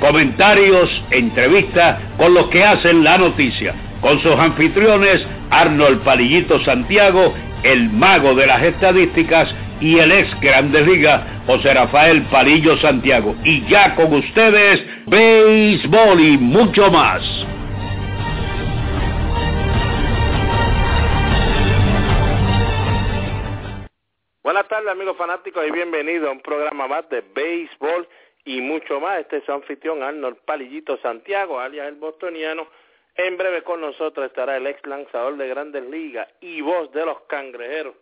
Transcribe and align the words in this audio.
Comentarios, 0.00 0.88
entrevistas 1.10 1.98
con 2.16 2.32
los 2.32 2.48
que 2.48 2.64
hacen 2.64 3.04
la 3.04 3.18
noticia, 3.18 3.74
con 4.00 4.18
sus 4.22 4.32
anfitriones 4.32 5.26
Arnold 5.50 6.02
Palillito 6.02 6.58
Santiago, 6.64 7.34
el 7.62 7.90
mago 7.90 8.34
de 8.34 8.46
las 8.46 8.62
estadísticas 8.62 9.54
y 9.80 9.98
el 9.98 10.10
ex 10.10 10.40
Grandes 10.40 10.86
Ligas, 10.86 11.22
José 11.46 11.74
Rafael 11.74 12.22
Palillo 12.30 12.78
Santiago. 12.78 13.34
Y 13.44 13.66
ya 13.68 13.94
con 13.94 14.12
ustedes, 14.14 14.82
béisbol 15.06 16.20
y 16.20 16.38
mucho 16.38 16.90
más. 16.90 17.22
Buenas 24.42 24.66
tardes 24.68 24.90
amigos 24.90 25.16
fanáticos 25.16 25.62
y 25.66 25.70
bienvenidos 25.70 26.28
a 26.28 26.32
un 26.32 26.40
programa 26.40 26.88
más 26.88 27.08
de 27.10 27.22
béisbol 27.34 28.08
y 28.44 28.60
mucho 28.60 29.00
más. 29.00 29.20
Este 29.20 29.38
es 29.38 29.44
su 29.44 29.52
anfitrión 29.52 30.02
Arnold 30.02 30.38
Palillito 30.44 30.96
Santiago, 30.98 31.60
alias 31.60 31.88
el 31.88 31.96
bostoniano. 31.96 32.66
En 33.16 33.36
breve 33.36 33.62
con 33.62 33.80
nosotros 33.80 34.26
estará 34.26 34.56
el 34.56 34.66
ex 34.66 34.84
lanzador 34.86 35.36
de 35.36 35.48
grandes 35.48 35.84
ligas 35.84 36.28
y 36.40 36.60
voz 36.60 36.90
de 36.92 37.04
los 37.04 37.20
cangrejeros 37.22 37.94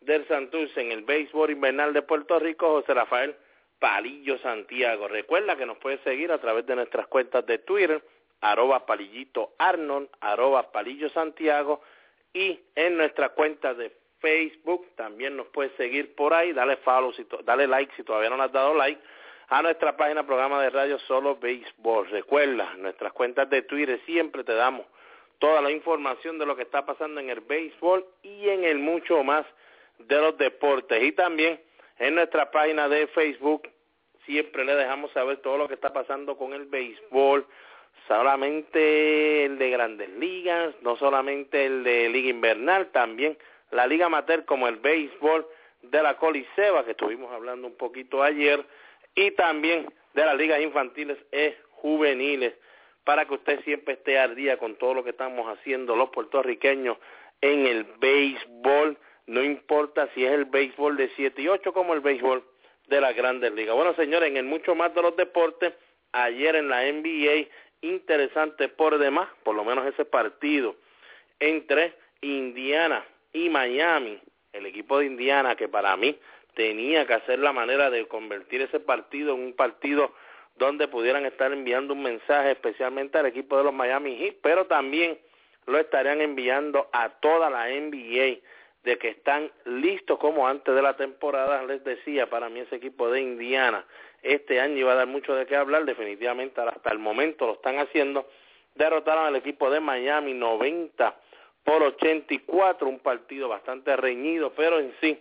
del 0.00 0.26
Santurce 0.28 0.80
en 0.80 0.92
el 0.92 1.02
béisbol 1.02 1.50
invernal 1.50 1.92
de 1.92 2.02
Puerto 2.02 2.38
Rico, 2.38 2.68
José 2.68 2.94
Rafael 2.94 3.34
Palillo 3.78 4.38
Santiago. 4.38 5.08
Recuerda 5.08 5.56
que 5.56 5.66
nos 5.66 5.78
puedes 5.78 6.00
seguir 6.00 6.30
a 6.32 6.38
través 6.38 6.66
de 6.66 6.76
nuestras 6.76 7.06
cuentas 7.08 7.44
de 7.46 7.58
Twitter, 7.58 8.02
arroba 8.40 8.86
palillito 8.86 9.54
Arnold, 9.58 10.08
arroba 10.20 10.70
palillo 10.70 11.08
Santiago 11.10 11.82
y 12.32 12.60
en 12.74 12.96
nuestra 12.96 13.30
cuenta 13.30 13.74
de 13.74 13.92
Facebook 14.20 14.86
también 14.96 15.36
nos 15.36 15.46
puedes 15.48 15.72
seguir 15.76 16.14
por 16.14 16.34
ahí, 16.34 16.52
dale 16.52 16.76
follow, 16.78 17.12
si 17.12 17.26
dale 17.44 17.66
like 17.66 17.92
si 17.96 18.04
todavía 18.04 18.30
no 18.30 18.36
le 18.36 18.44
has 18.44 18.52
dado 18.52 18.74
like 18.74 19.00
a 19.50 19.62
nuestra 19.62 19.96
página 19.96 20.24
programa 20.24 20.62
de 20.62 20.70
radio 20.70 20.96
Solo 21.00 21.34
Béisbol. 21.36 22.08
Recuerda, 22.08 22.72
nuestras 22.78 23.12
cuentas 23.12 23.50
de 23.50 23.62
Twitter 23.62 24.00
siempre 24.06 24.44
te 24.44 24.54
damos 24.54 24.86
toda 25.40 25.60
la 25.60 25.72
información 25.72 26.38
de 26.38 26.46
lo 26.46 26.54
que 26.54 26.62
está 26.62 26.86
pasando 26.86 27.20
en 27.20 27.30
el 27.30 27.40
béisbol 27.40 28.06
y 28.22 28.48
en 28.48 28.62
el 28.62 28.78
mucho 28.78 29.24
más 29.24 29.44
de 29.98 30.20
los 30.20 30.38
deportes. 30.38 31.02
Y 31.02 31.10
también 31.12 31.60
en 31.98 32.14
nuestra 32.14 32.52
página 32.52 32.88
de 32.88 33.08
Facebook 33.08 33.68
siempre 34.24 34.64
le 34.64 34.76
dejamos 34.76 35.10
saber 35.10 35.38
todo 35.38 35.58
lo 35.58 35.66
que 35.66 35.74
está 35.74 35.92
pasando 35.92 36.38
con 36.38 36.52
el 36.52 36.66
béisbol, 36.66 37.44
solamente 38.06 39.46
el 39.46 39.58
de 39.58 39.70
grandes 39.70 40.10
ligas, 40.10 40.76
no 40.82 40.96
solamente 40.96 41.66
el 41.66 41.82
de 41.82 42.08
liga 42.08 42.30
invernal, 42.30 42.90
también 42.92 43.36
la 43.72 43.88
liga 43.88 44.06
amateur 44.06 44.44
como 44.44 44.68
el 44.68 44.76
béisbol 44.76 45.44
de 45.82 46.02
la 46.04 46.16
Coliseba, 46.18 46.84
que 46.84 46.92
estuvimos 46.92 47.32
hablando 47.32 47.66
un 47.66 47.76
poquito 47.76 48.22
ayer, 48.22 48.64
y 49.14 49.30
también 49.32 49.92
de 50.14 50.24
las 50.24 50.36
ligas 50.36 50.60
infantiles 50.60 51.18
e 51.32 51.56
juveniles, 51.70 52.54
para 53.04 53.26
que 53.26 53.34
usted 53.34 53.62
siempre 53.64 53.94
esté 53.94 54.18
al 54.18 54.34
día 54.34 54.58
con 54.58 54.76
todo 54.76 54.94
lo 54.94 55.04
que 55.04 55.10
estamos 55.10 55.46
haciendo 55.46 55.96
los 55.96 56.10
puertorriqueños 56.10 56.98
en 57.40 57.66
el 57.66 57.84
béisbol, 57.98 58.98
no 59.26 59.42
importa 59.42 60.08
si 60.14 60.24
es 60.24 60.32
el 60.32 60.44
béisbol 60.44 60.96
de 60.96 61.10
7 61.16 61.40
y 61.42 61.48
8 61.48 61.72
como 61.72 61.94
el 61.94 62.00
béisbol 62.00 62.44
de 62.88 63.00
las 63.00 63.14
grandes 63.14 63.52
ligas. 63.52 63.74
Bueno, 63.74 63.94
señores, 63.94 64.28
en 64.28 64.36
el 64.36 64.44
mucho 64.44 64.74
más 64.74 64.94
de 64.94 65.02
los 65.02 65.16
deportes, 65.16 65.72
ayer 66.12 66.56
en 66.56 66.68
la 66.68 66.82
NBA, 66.82 67.48
interesante 67.80 68.68
por 68.68 68.98
demás, 68.98 69.28
por 69.42 69.54
lo 69.54 69.64
menos 69.64 69.86
ese 69.86 70.04
partido 70.04 70.76
entre 71.38 71.94
Indiana 72.20 73.04
y 73.32 73.48
Miami, 73.48 74.20
el 74.52 74.66
equipo 74.66 74.98
de 74.98 75.06
Indiana 75.06 75.56
que 75.56 75.68
para 75.68 75.96
mí 75.96 76.18
tenía 76.54 77.06
que 77.06 77.14
hacer 77.14 77.38
la 77.38 77.52
manera 77.52 77.90
de 77.90 78.06
convertir 78.06 78.62
ese 78.62 78.80
partido 78.80 79.34
en 79.34 79.40
un 79.40 79.52
partido 79.54 80.12
donde 80.56 80.88
pudieran 80.88 81.24
estar 81.24 81.52
enviando 81.52 81.94
un 81.94 82.02
mensaje 82.02 82.52
especialmente 82.52 83.18
al 83.18 83.26
equipo 83.26 83.56
de 83.56 83.64
los 83.64 83.72
Miami 83.72 84.16
Heat, 84.16 84.36
pero 84.42 84.66
también 84.66 85.18
lo 85.66 85.78
estarían 85.78 86.20
enviando 86.20 86.88
a 86.92 87.08
toda 87.08 87.48
la 87.48 87.68
NBA 87.68 88.40
de 88.84 88.98
que 88.98 89.08
están 89.08 89.50
listos 89.64 90.18
como 90.18 90.48
antes 90.48 90.74
de 90.74 90.82
la 90.82 90.96
temporada, 90.96 91.62
les 91.64 91.84
decía, 91.84 92.28
para 92.28 92.48
mí 92.48 92.60
ese 92.60 92.76
equipo 92.76 93.10
de 93.10 93.20
Indiana 93.20 93.84
este 94.22 94.60
año 94.60 94.76
iba 94.76 94.92
a 94.92 94.96
dar 94.96 95.06
mucho 95.06 95.34
de 95.34 95.46
qué 95.46 95.56
hablar, 95.56 95.84
definitivamente 95.84 96.60
hasta 96.60 96.92
el 96.92 96.98
momento 96.98 97.46
lo 97.46 97.54
están 97.54 97.78
haciendo, 97.78 98.28
derrotaron 98.74 99.26
al 99.26 99.36
equipo 99.36 99.70
de 99.70 99.80
Miami 99.80 100.34
90 100.34 101.14
por 101.64 101.82
84, 101.82 102.88
un 102.88 102.98
partido 102.98 103.48
bastante 103.48 103.96
reñido, 103.96 104.52
pero 104.54 104.78
en 104.78 104.92
sí 105.00 105.18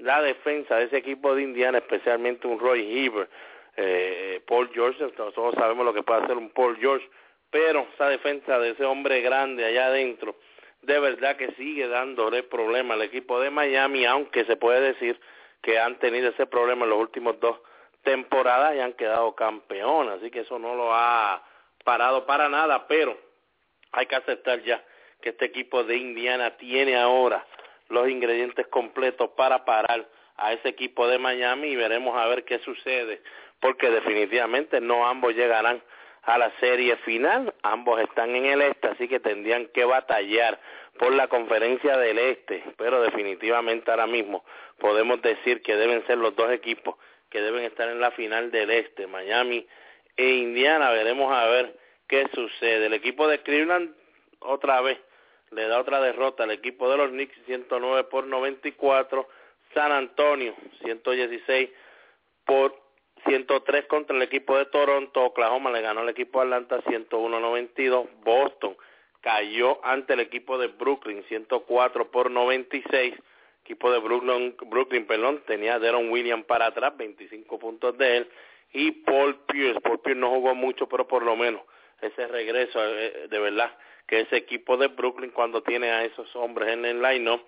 la 0.00 0.22
defensa 0.22 0.76
de 0.76 0.84
ese 0.84 0.98
equipo 0.98 1.34
de 1.34 1.42
Indiana, 1.42 1.78
especialmente 1.78 2.46
un 2.46 2.58
Roy 2.58 3.04
Heber, 3.04 3.28
eh, 3.76 4.40
Paul 4.46 4.70
George, 4.72 5.02
nosotros 5.02 5.54
sabemos 5.54 5.84
lo 5.84 5.94
que 5.94 6.02
puede 6.02 6.22
hacer 6.22 6.36
un 6.36 6.50
Paul 6.50 6.76
George, 6.78 7.08
pero 7.50 7.86
esa 7.94 8.08
defensa 8.08 8.58
de 8.58 8.70
ese 8.70 8.84
hombre 8.84 9.20
grande 9.20 9.64
allá 9.64 9.86
adentro, 9.86 10.36
de 10.82 10.98
verdad 10.98 11.36
que 11.36 11.52
sigue 11.52 11.88
dándole 11.88 12.42
problema 12.42 12.94
al 12.94 13.02
equipo 13.02 13.40
de 13.40 13.50
Miami, 13.50 14.04
aunque 14.06 14.44
se 14.44 14.56
puede 14.56 14.80
decir 14.80 15.20
que 15.62 15.78
han 15.78 15.98
tenido 15.98 16.30
ese 16.30 16.46
problema 16.46 16.84
en 16.84 16.90
los 16.90 16.98
últimos 16.98 17.38
dos 17.38 17.58
temporadas 18.02 18.74
y 18.74 18.80
han 18.80 18.94
quedado 18.94 19.34
campeones, 19.34 20.14
así 20.14 20.30
que 20.30 20.40
eso 20.40 20.58
no 20.58 20.74
lo 20.74 20.94
ha 20.94 21.42
parado 21.84 22.24
para 22.24 22.48
nada, 22.48 22.86
pero 22.86 23.16
hay 23.92 24.06
que 24.06 24.16
aceptar 24.16 24.62
ya 24.62 24.82
que 25.20 25.30
este 25.30 25.44
equipo 25.44 25.84
de 25.84 25.96
Indiana 25.96 26.56
tiene 26.56 26.96
ahora 26.96 27.44
los 27.90 28.08
ingredientes 28.08 28.66
completos 28.68 29.30
para 29.36 29.64
parar 29.64 30.06
a 30.36 30.52
ese 30.52 30.68
equipo 30.68 31.06
de 31.06 31.18
Miami 31.18 31.68
y 31.68 31.76
veremos 31.76 32.16
a 32.16 32.26
ver 32.26 32.44
qué 32.44 32.58
sucede, 32.60 33.20
porque 33.60 33.90
definitivamente 33.90 34.80
no 34.80 35.06
ambos 35.06 35.34
llegarán 35.34 35.82
a 36.22 36.38
la 36.38 36.50
serie 36.60 36.96
final, 36.98 37.52
ambos 37.62 38.00
están 38.00 38.34
en 38.34 38.46
el 38.46 38.62
este, 38.62 38.88
así 38.88 39.08
que 39.08 39.20
tendrían 39.20 39.66
que 39.68 39.84
batallar 39.84 40.60
por 40.98 41.12
la 41.14 41.28
conferencia 41.28 41.96
del 41.96 42.18
este, 42.18 42.62
pero 42.76 43.02
definitivamente 43.02 43.90
ahora 43.90 44.06
mismo 44.06 44.44
podemos 44.78 45.20
decir 45.22 45.62
que 45.62 45.76
deben 45.76 46.06
ser 46.06 46.18
los 46.18 46.34
dos 46.36 46.50
equipos 46.52 46.96
que 47.30 47.40
deben 47.40 47.64
estar 47.64 47.88
en 47.88 48.00
la 48.00 48.10
final 48.10 48.50
del 48.50 48.70
este, 48.70 49.06
Miami 49.06 49.66
e 50.16 50.26
Indiana, 50.26 50.90
veremos 50.90 51.32
a 51.32 51.46
ver 51.46 51.76
qué 52.08 52.28
sucede. 52.34 52.86
El 52.86 52.94
equipo 52.94 53.28
de 53.28 53.40
Cleveland 53.42 53.94
otra 54.40 54.80
vez 54.80 54.98
le 55.50 55.66
da 55.66 55.80
otra 55.80 56.00
derrota 56.00 56.44
al 56.44 56.52
equipo 56.52 56.90
de 56.90 56.96
los 56.96 57.10
Knicks 57.10 57.36
109 57.46 58.04
por 58.04 58.26
94, 58.26 59.28
San 59.74 59.92
Antonio 59.92 60.54
116 60.82 61.70
por 62.44 62.74
103 63.26 63.86
contra 63.86 64.16
el 64.16 64.22
equipo 64.22 64.56
de 64.56 64.66
Toronto, 64.66 65.24
Oklahoma 65.24 65.70
le 65.70 65.82
ganó 65.82 66.00
al 66.00 66.08
equipo 66.08 66.40
de 66.40 66.46
Atlanta 66.46 66.82
101-92, 66.84 68.08
Boston 68.24 68.76
cayó 69.20 69.84
ante 69.84 70.14
el 70.14 70.20
equipo 70.20 70.56
de 70.56 70.68
Brooklyn 70.68 71.22
104 71.28 72.10
por 72.10 72.30
96, 72.30 73.14
equipo 73.62 73.92
de 73.92 73.98
Brooklyn, 73.98 74.56
Brooklyn 74.66 75.06
perdón, 75.06 75.42
tenía 75.46 75.74
a 75.74 75.78
Deron 75.78 76.10
Williams 76.10 76.46
para 76.46 76.66
atrás, 76.66 76.96
25 76.96 77.58
puntos 77.58 77.98
de 77.98 78.18
él, 78.18 78.30
y 78.72 78.92
Paul 78.92 79.36
Pierce, 79.46 79.80
Paul 79.80 80.00
Pierce 80.00 80.20
no 80.20 80.30
jugó 80.30 80.54
mucho, 80.54 80.88
pero 80.88 81.06
por 81.06 81.22
lo 81.22 81.36
menos 81.36 81.60
ese 82.00 82.26
regreso 82.28 82.82
eh, 82.82 83.26
de 83.28 83.38
verdad 83.38 83.76
que 84.10 84.22
ese 84.22 84.38
equipo 84.38 84.76
de 84.76 84.88
Brooklyn 84.88 85.30
cuando 85.30 85.62
tiene 85.62 85.92
a 85.92 86.04
esos 86.04 86.34
hombres 86.34 86.70
en 86.70 86.84
el 86.84 87.00
line 87.00 87.40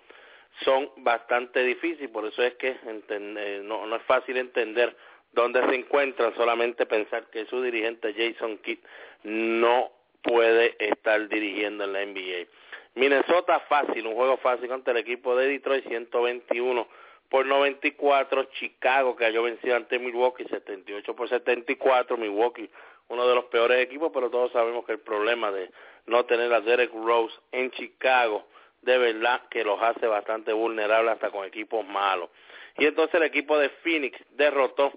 son 0.63 0.89
bastante 0.95 1.61
difíciles, 1.61 2.09
por 2.09 2.25
eso 2.25 2.41
es 2.41 2.53
que 2.53 2.77
eh, 2.79 3.61
no, 3.65 3.85
no 3.85 3.95
es 3.97 4.01
fácil 4.03 4.37
entender 4.37 4.95
dónde 5.33 5.61
se 5.67 5.75
encuentran, 5.75 6.33
solamente 6.35 6.85
pensar 6.85 7.25
que 7.29 7.45
su 7.47 7.61
dirigente 7.61 8.13
Jason 8.13 8.59
Kidd 8.59 8.79
no 9.23 9.91
puede 10.21 10.77
estar 10.79 11.27
dirigiendo 11.27 11.83
en 11.83 11.91
la 11.91 12.05
NBA. 12.05 12.47
Minnesota 12.95 13.59
fácil, 13.67 14.07
un 14.07 14.15
juego 14.15 14.37
fácil 14.37 14.69
contra 14.69 14.93
el 14.93 14.99
equipo 14.99 15.35
de 15.35 15.47
Detroit 15.49 15.85
121 15.85 16.87
por 17.27 17.45
94, 17.45 18.45
Chicago 18.53 19.17
que 19.17 19.25
cayó 19.25 19.43
vencido 19.43 19.75
ante 19.75 19.99
Milwaukee 19.99 20.45
78 20.45 21.13
por 21.13 21.27
74, 21.27 22.15
Milwaukee 22.15 22.69
uno 23.09 23.27
de 23.27 23.35
los 23.35 23.45
peores 23.45 23.79
equipos, 23.81 24.11
pero 24.13 24.29
todos 24.29 24.51
sabemos 24.51 24.85
que 24.85 24.93
el 24.93 24.99
problema 24.99 25.51
de 25.51 25.69
no 26.05 26.25
tener 26.25 26.53
a 26.53 26.61
Derek 26.61 26.91
Rose 26.93 27.35
en 27.51 27.71
Chicago, 27.71 28.45
de 28.81 28.97
verdad 28.97 29.41
que 29.49 29.63
los 29.63 29.81
hace 29.81 30.07
bastante 30.07 30.51
vulnerables 30.53 31.13
hasta 31.13 31.31
con 31.31 31.45
equipos 31.45 31.85
malos. 31.85 32.29
Y 32.77 32.85
entonces 32.85 33.15
el 33.15 33.23
equipo 33.23 33.57
de 33.57 33.69
Phoenix 33.69 34.19
derrotó 34.31 34.91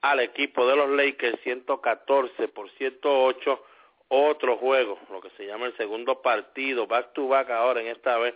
al 0.00 0.20
equipo 0.20 0.66
de 0.66 0.76
los 0.76 0.90
Lakers 0.90 1.40
114 1.42 2.48
por 2.48 2.70
108. 2.70 3.64
otro 4.10 4.56
juego, 4.56 4.98
lo 5.10 5.20
que 5.20 5.28
se 5.36 5.46
llama 5.46 5.66
el 5.66 5.76
segundo 5.76 6.22
partido, 6.22 6.86
back 6.86 7.12
to 7.12 7.28
back 7.28 7.50
ahora 7.50 7.80
en 7.80 7.88
esta 7.88 8.16
vez 8.16 8.34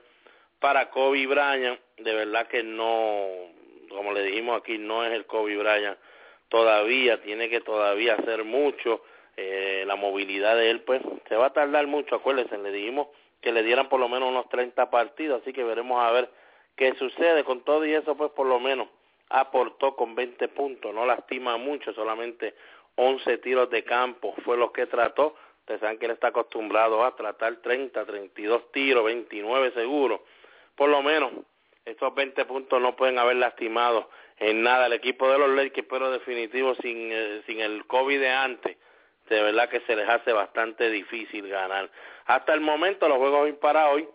para 0.62 0.90
Kobe 0.90 1.26
Bryant, 1.26 1.80
de 1.98 2.14
verdad 2.14 2.46
que 2.46 2.62
no, 2.62 3.26
como 3.88 4.12
le 4.12 4.22
dijimos 4.22 4.60
aquí, 4.60 4.78
no 4.78 5.04
es 5.04 5.12
el 5.12 5.26
Kobe 5.26 5.56
Bryant 5.56 5.98
todavía, 6.48 7.20
tiene 7.22 7.48
que 7.48 7.60
todavía 7.60 8.14
hacer 8.14 8.44
mucho, 8.44 9.02
eh, 9.36 9.84
la 9.86 9.96
movilidad 9.96 10.56
de 10.56 10.70
él 10.70 10.80
pues 10.82 11.02
se 11.28 11.36
va 11.36 11.46
a 11.46 11.52
tardar 11.52 11.86
mucho, 11.86 12.16
acuérdense, 12.16 12.58
le 12.58 12.70
dijimos 12.70 13.08
que 13.40 13.52
le 13.52 13.62
dieran 13.62 13.88
por 13.88 14.00
lo 14.00 14.08
menos 14.08 14.28
unos 14.28 14.48
30 14.48 14.90
partidos, 14.90 15.42
así 15.42 15.52
que 15.52 15.64
veremos 15.64 16.02
a 16.02 16.10
ver 16.12 16.30
qué 16.76 16.94
sucede. 16.94 17.44
Con 17.44 17.62
todo 17.62 17.84
y 17.84 17.92
eso 17.94 18.16
pues 18.16 18.30
por 18.32 18.46
lo 18.46 18.60
menos 18.60 18.88
aportó 19.28 19.96
con 19.96 20.14
20 20.14 20.48
puntos, 20.48 20.94
no 20.94 21.06
lastima 21.06 21.56
mucho, 21.56 21.92
solamente 21.94 22.54
11 22.96 23.38
tiros 23.38 23.70
de 23.70 23.82
campo 23.82 24.34
fue 24.44 24.56
lo 24.56 24.72
que 24.72 24.86
trató, 24.86 25.34
ustedes 25.60 25.80
saben 25.80 25.98
que 25.98 26.04
él 26.06 26.12
está 26.12 26.28
acostumbrado 26.28 27.04
a 27.04 27.16
tratar 27.16 27.56
30, 27.56 28.04
32 28.04 28.70
tiros, 28.72 29.04
29 29.04 29.72
seguros, 29.72 30.20
por 30.76 30.90
lo 30.90 31.02
menos 31.02 31.32
estos 31.84 32.14
20 32.14 32.44
puntos 32.44 32.80
no 32.80 32.94
pueden 32.94 33.18
haber 33.18 33.36
lastimado 33.36 34.08
en 34.38 34.62
nada 34.62 34.86
el 34.86 34.92
equipo 34.92 35.30
de 35.30 35.38
los 35.38 35.50
Lakers, 35.50 35.86
pero 35.88 36.10
definitivo 36.10 36.74
sin, 36.76 37.10
eh, 37.12 37.42
sin 37.46 37.60
el 37.60 37.86
COVID 37.86 38.20
de 38.20 38.30
antes, 38.30 38.76
de 39.32 39.42
verdad 39.42 39.68
que 39.68 39.80
se 39.80 39.96
les 39.96 40.08
hace 40.08 40.32
bastante 40.32 40.90
difícil 40.90 41.48
ganar. 41.48 41.90
Hasta 42.26 42.54
el 42.54 42.60
momento 42.60 43.08
los 43.08 43.18
juegos 43.18 43.50
para 43.60 43.88
hoy, 43.88 44.08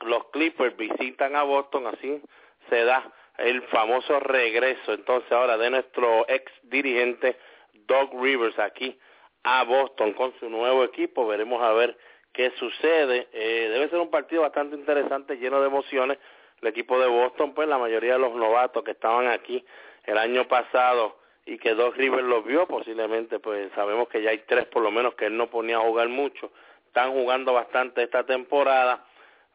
los 0.00 0.26
Clippers 0.30 0.76
visitan 0.76 1.34
a 1.34 1.42
Boston, 1.42 1.86
así 1.86 2.20
se 2.68 2.84
da 2.84 3.12
el 3.38 3.62
famoso 3.68 4.18
regreso 4.20 4.92
entonces 4.92 5.30
ahora 5.30 5.56
de 5.56 5.70
nuestro 5.70 6.26
ex 6.28 6.52
dirigente 6.64 7.36
Doug 7.72 8.10
Rivers 8.20 8.58
aquí 8.58 8.98
a 9.44 9.62
Boston 9.64 10.12
con 10.12 10.34
su 10.38 10.50
nuevo 10.50 10.84
equipo, 10.84 11.26
veremos 11.26 11.62
a 11.62 11.72
ver 11.72 11.96
qué 12.32 12.50
sucede. 12.58 13.28
Eh, 13.32 13.68
debe 13.70 13.88
ser 13.88 13.98
un 13.98 14.10
partido 14.10 14.42
bastante 14.42 14.76
interesante, 14.76 15.36
lleno 15.36 15.60
de 15.60 15.68
emociones. 15.68 16.18
El 16.60 16.68
equipo 16.68 16.98
de 17.00 17.06
Boston, 17.06 17.54
pues 17.54 17.68
la 17.68 17.78
mayoría 17.78 18.14
de 18.14 18.18
los 18.18 18.34
novatos 18.34 18.82
que 18.82 18.90
estaban 18.90 19.28
aquí 19.28 19.64
el 20.04 20.18
año 20.18 20.46
pasado 20.48 21.18
y 21.48 21.56
que 21.56 21.74
Doc 21.74 21.96
Rivers 21.96 22.26
los 22.26 22.44
vio, 22.44 22.66
posiblemente 22.66 23.38
pues 23.38 23.72
sabemos 23.74 24.08
que 24.08 24.22
ya 24.22 24.30
hay 24.30 24.42
tres 24.46 24.66
por 24.66 24.82
lo 24.82 24.90
menos 24.90 25.14
que 25.14 25.26
él 25.26 25.36
no 25.36 25.48
ponía 25.48 25.78
a 25.78 25.80
jugar 25.80 26.08
mucho, 26.08 26.52
están 26.86 27.12
jugando 27.12 27.54
bastante 27.54 28.02
esta 28.02 28.24
temporada, 28.24 29.06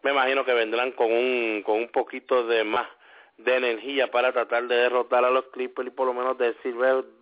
me 0.01 0.09
imagino 0.11 0.43
que 0.43 0.53
vendrán 0.53 0.93
con 0.93 1.11
un, 1.11 1.61
con 1.63 1.77
un 1.77 1.89
poquito 1.89 2.47
de 2.47 2.63
más 2.63 2.87
de 3.37 3.57
energía 3.57 4.09
para 4.09 4.33
tratar 4.33 4.67
de 4.67 4.75
derrotar 4.75 5.23
a 5.23 5.29
los 5.29 5.45
Clippers 5.45 5.87
y 5.87 5.91
por 5.91 6.07
lo 6.07 6.13
menos 6.15 6.35
decir, 6.37 6.75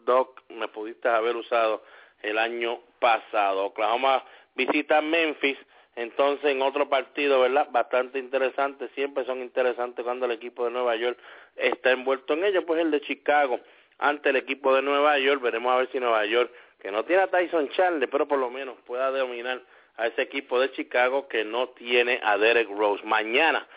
Doc, 0.05 0.41
me 0.49 0.69
pudiste 0.69 1.09
haber 1.09 1.35
usado 1.35 1.83
el 2.21 2.37
año 2.37 2.79
pasado. 2.99 3.65
Oklahoma 3.65 4.23
visita 4.55 5.01
Memphis, 5.01 5.57
entonces 5.97 6.45
en 6.45 6.61
otro 6.61 6.87
partido, 6.87 7.41
¿verdad? 7.41 7.67
Bastante 7.71 8.19
interesante, 8.19 8.89
siempre 8.95 9.25
son 9.25 9.41
interesantes 9.41 10.03
cuando 10.03 10.25
el 10.25 10.31
equipo 10.31 10.63
de 10.63 10.71
Nueva 10.71 10.95
York 10.95 11.17
está 11.57 11.91
envuelto 11.91 12.33
en 12.33 12.45
ello, 12.45 12.65
pues 12.65 12.79
el 12.81 12.89
de 12.91 13.01
Chicago 13.01 13.59
ante 14.01 14.29
el 14.29 14.35
equipo 14.35 14.75
de 14.75 14.81
Nueva 14.81 15.17
York, 15.19 15.41
veremos 15.41 15.71
a 15.71 15.77
ver 15.77 15.89
si 15.91 15.99
Nueva 15.99 16.25
York, 16.25 16.51
que 16.79 16.91
no 16.91 17.05
tiene 17.05 17.23
a 17.23 17.27
Tyson 17.27 17.69
Chandler, 17.69 18.09
pero 18.09 18.27
por 18.27 18.39
lo 18.39 18.49
menos 18.49 18.75
pueda 18.85 19.09
dominar 19.11 19.61
a 19.95 20.07
ese 20.07 20.23
equipo 20.23 20.59
de 20.59 20.71
Chicago 20.71 21.27
que 21.27 21.45
no 21.45 21.69
tiene 21.69 22.19
a 22.23 22.37
Derek 22.37 22.67
Rose. 22.69 23.03
Mañana 23.05 23.67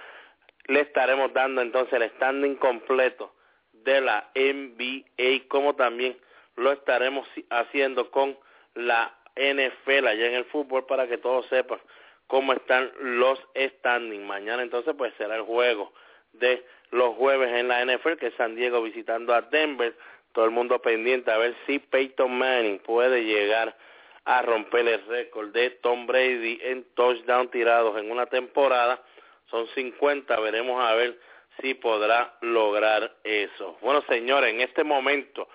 le 0.67 0.81
estaremos 0.81 1.33
dando 1.35 1.61
entonces 1.61 1.93
el 1.93 2.11
standing 2.13 2.57
completo 2.57 3.35
de 3.73 4.01
la 4.01 4.31
NBA, 4.35 5.47
como 5.49 5.75
también 5.77 6.17
lo 6.57 6.73
estaremos 6.73 7.29
haciendo 7.51 8.11
con 8.11 8.39
la 8.75 9.15
NFL 9.37 10.07
allá 10.07 10.27
en 10.27 10.35
el 10.35 10.45
fútbol 10.47 10.87
para 10.87 11.07
que 11.07 11.19
todos 11.19 11.47
sepan 11.47 11.79
cómo 12.27 12.55
están 12.55 12.91
los 13.01 13.39
standings. 13.55 14.25
Mañana 14.25 14.63
entonces 14.63 14.95
pues 14.97 15.13
será 15.19 15.37
el 15.37 15.43
juego 15.43 15.93
de 16.33 16.65
los 16.91 17.15
jueves 17.17 17.53
en 17.53 17.69
la 17.69 17.85
NFL 17.85 18.15
que 18.15 18.29
es 18.29 18.35
San 18.35 18.55
Diego 18.55 18.83
visitando 18.83 19.35
a 19.35 19.43
Denver. 19.43 19.95
Todo 20.35 20.45
el 20.47 20.51
mundo 20.51 20.81
pendiente 20.81 21.31
a 21.31 21.39
ver 21.39 21.55
si 21.65 21.79
Peyton 21.79 22.37
Manning 22.37 22.81
puede 22.81 23.23
llegar 23.23 23.77
a 24.25 24.43
romper 24.43 24.89
el 24.89 25.07
récord 25.07 25.51
de 25.53 25.71
Tom 25.71 26.07
Brady 26.07 26.59
en 26.61 26.85
touchdown 26.95 27.49
tirados 27.51 27.97
en 27.99 28.11
una 28.11 28.27
temporada. 28.27 29.01
Son 29.49 29.69
50, 29.69 30.39
veremos 30.41 30.83
a 30.85 30.95
ver 30.95 31.17
si 31.61 31.75
podrá 31.75 32.35
lograr 32.41 33.15
eso. 33.23 33.79
Bueno, 33.81 34.03
señores, 34.09 34.53
en 34.53 34.61
este 34.61 34.83
momento 34.83 35.49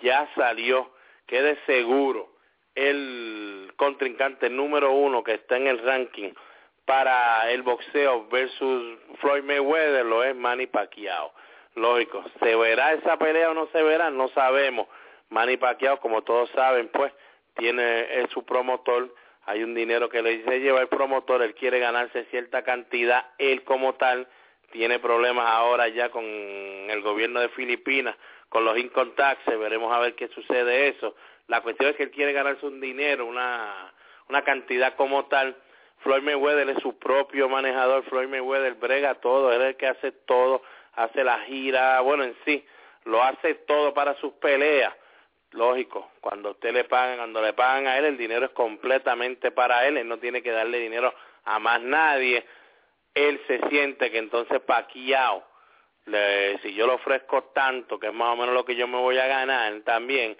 ya 0.00 0.26
salió, 0.34 0.92
quede 1.26 1.58
seguro, 1.66 2.32
el 2.74 3.70
contrincante 3.76 4.48
número 4.48 4.92
uno 4.92 5.22
que 5.22 5.34
está 5.34 5.58
en 5.58 5.66
el 5.66 5.78
ranking 5.80 6.30
para 6.86 7.50
el 7.50 7.60
boxeo 7.60 8.28
versus 8.28 8.98
Floyd 9.20 9.42
Mayweather 9.42 10.06
lo 10.06 10.24
es 10.24 10.34
Manny 10.34 10.68
Pacquiao. 10.68 11.34
Lógico, 11.74 12.22
¿se 12.40 12.54
verá 12.54 12.92
esa 12.92 13.16
pelea 13.16 13.50
o 13.50 13.54
no 13.54 13.66
se 13.68 13.82
verá? 13.82 14.10
No 14.10 14.28
sabemos. 14.28 14.88
Manny 15.30 15.56
Pacquiao, 15.56 15.98
como 16.00 16.22
todos 16.22 16.50
saben, 16.50 16.88
pues 16.88 17.12
tiene 17.54 18.26
su 18.32 18.44
promotor, 18.44 19.14
hay 19.46 19.62
un 19.62 19.74
dinero 19.74 20.08
que 20.08 20.22
le 20.22 20.38
dice 20.38 20.60
lleva 20.60 20.80
el 20.80 20.88
promotor, 20.88 21.42
él 21.42 21.54
quiere 21.54 21.78
ganarse 21.78 22.24
cierta 22.26 22.62
cantidad, 22.62 23.26
él 23.38 23.64
como 23.64 23.94
tal 23.94 24.28
tiene 24.70 24.98
problemas 24.98 25.46
ahora 25.48 25.88
ya 25.88 26.10
con 26.10 26.24
el 26.24 27.00
gobierno 27.02 27.40
de 27.40 27.48
Filipinas, 27.50 28.16
con 28.48 28.64
los 28.64 28.76
income 28.78 29.12
veremos 29.58 29.94
a 29.94 29.98
ver 30.00 30.14
qué 30.14 30.28
sucede 30.28 30.88
eso. 30.88 31.14
La 31.48 31.60
cuestión 31.60 31.90
es 31.90 31.96
que 31.96 32.04
él 32.04 32.10
quiere 32.10 32.32
ganarse 32.32 32.64
un 32.66 32.80
dinero, 32.80 33.26
una, 33.26 33.92
una 34.28 34.42
cantidad 34.42 34.94
como 34.94 35.26
tal. 35.26 35.56
Floyd 35.98 36.22
Mayweather 36.22 36.68
es 36.70 36.82
su 36.82 36.98
propio 36.98 37.48
manejador, 37.48 38.04
Floyd 38.04 38.28
Mayweather 38.28 38.74
brega 38.74 39.14
todo, 39.16 39.52
él 39.52 39.60
es 39.62 39.68
el 39.68 39.76
que 39.76 39.86
hace 39.86 40.12
todo, 40.12 40.62
hace 40.94 41.24
la 41.24 41.38
gira, 41.40 42.00
bueno, 42.00 42.24
en 42.24 42.36
sí, 42.44 42.64
lo 43.04 43.22
hace 43.22 43.54
todo 43.54 43.94
para 43.94 44.14
sus 44.14 44.32
peleas. 44.34 44.94
Lógico, 45.52 46.12
cuando 46.20 46.52
usted 46.52 46.72
le 46.72 46.84
pagan, 46.84 47.18
cuando 47.18 47.42
le 47.42 47.52
pagan 47.52 47.86
a 47.86 47.98
él, 47.98 48.06
el 48.06 48.16
dinero 48.16 48.46
es 48.46 48.52
completamente 48.52 49.50
para 49.50 49.86
él, 49.86 49.98
él 49.98 50.08
no 50.08 50.18
tiene 50.18 50.42
que 50.42 50.50
darle 50.50 50.78
dinero 50.78 51.12
a 51.44 51.58
más 51.58 51.80
nadie. 51.82 52.44
Él 53.14 53.40
se 53.46 53.60
siente 53.68 54.10
que 54.10 54.18
entonces 54.18 54.60
Paquiao, 54.60 55.44
le, 56.06 56.58
si 56.60 56.72
yo 56.72 56.86
le 56.86 56.94
ofrezco 56.94 57.44
tanto, 57.54 57.98
que 57.98 58.06
es 58.08 58.14
más 58.14 58.30
o 58.30 58.36
menos 58.36 58.54
lo 58.54 58.64
que 58.64 58.76
yo 58.76 58.88
me 58.88 58.98
voy 58.98 59.18
a 59.18 59.26
ganar 59.26 59.78
también, 59.82 60.38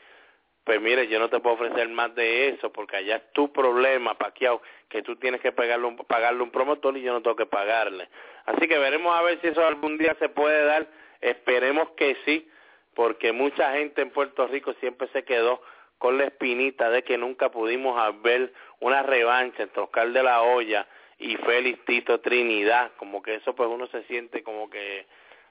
pues 0.65 0.81
mire, 0.81 1.09
yo 1.09 1.19
no 1.19 1.29
te 1.29 1.41
puedo 1.41 1.57
ofrecer 1.57 1.89
más 1.89 2.15
de 2.15 2.49
eso, 2.49 2.73
porque 2.73 2.97
allá 2.97 3.17
es 3.17 3.33
tu 3.33 3.53
problema, 3.53 4.15
Paquiao, 4.15 4.63
que 4.89 5.03
tú 5.03 5.17
tienes 5.17 5.41
que 5.41 5.53
pagarle 5.53 5.87
un, 5.89 5.97
pagarle 5.97 6.43
un 6.43 6.51
promotor 6.51 6.97
y 6.97 7.03
yo 7.03 7.13
no 7.13 7.21
tengo 7.21 7.37
que 7.37 7.47
pagarle. 7.47 8.09
Así 8.47 8.67
que 8.69 8.79
veremos 8.79 9.17
a 9.17 9.23
ver 9.23 9.41
si 9.41 9.49
eso 9.49 9.65
algún 9.65 9.99
día 9.99 10.17
se 10.19 10.29
puede 10.29 10.65
dar, 10.65 10.87
esperemos 11.21 11.91
que 11.93 12.17
sí, 12.25 12.49
porque 12.95 13.33
mucha 13.33 13.73
gente 13.73 14.03
en 14.03 14.11
Puerto 14.11 14.47
Rico 14.47 14.75
siempre 14.81 15.09
se 15.09 15.25
quedó 15.25 15.63
con 15.99 16.19
la 16.19 16.25
espinita 16.25 16.91
de 16.91 17.05
que 17.05 17.17
nunca 17.17 17.51
pudimos 17.51 17.97
ver 18.23 18.53
una 18.81 19.03
revancha 19.03 19.63
entre 19.63 19.83
Oscar 19.83 20.11
de 20.11 20.23
la 20.23 20.43
Hoya 20.43 20.87
y 21.19 21.37
Félix 21.37 21.85
Tito 21.85 22.21
Trinidad, 22.21 22.91
como 22.97 23.23
que 23.23 23.37
eso 23.37 23.55
pues 23.55 23.69
uno 23.71 23.87
se 23.87 24.03
siente 24.05 24.43
como 24.43 24.69
que 24.69 25.07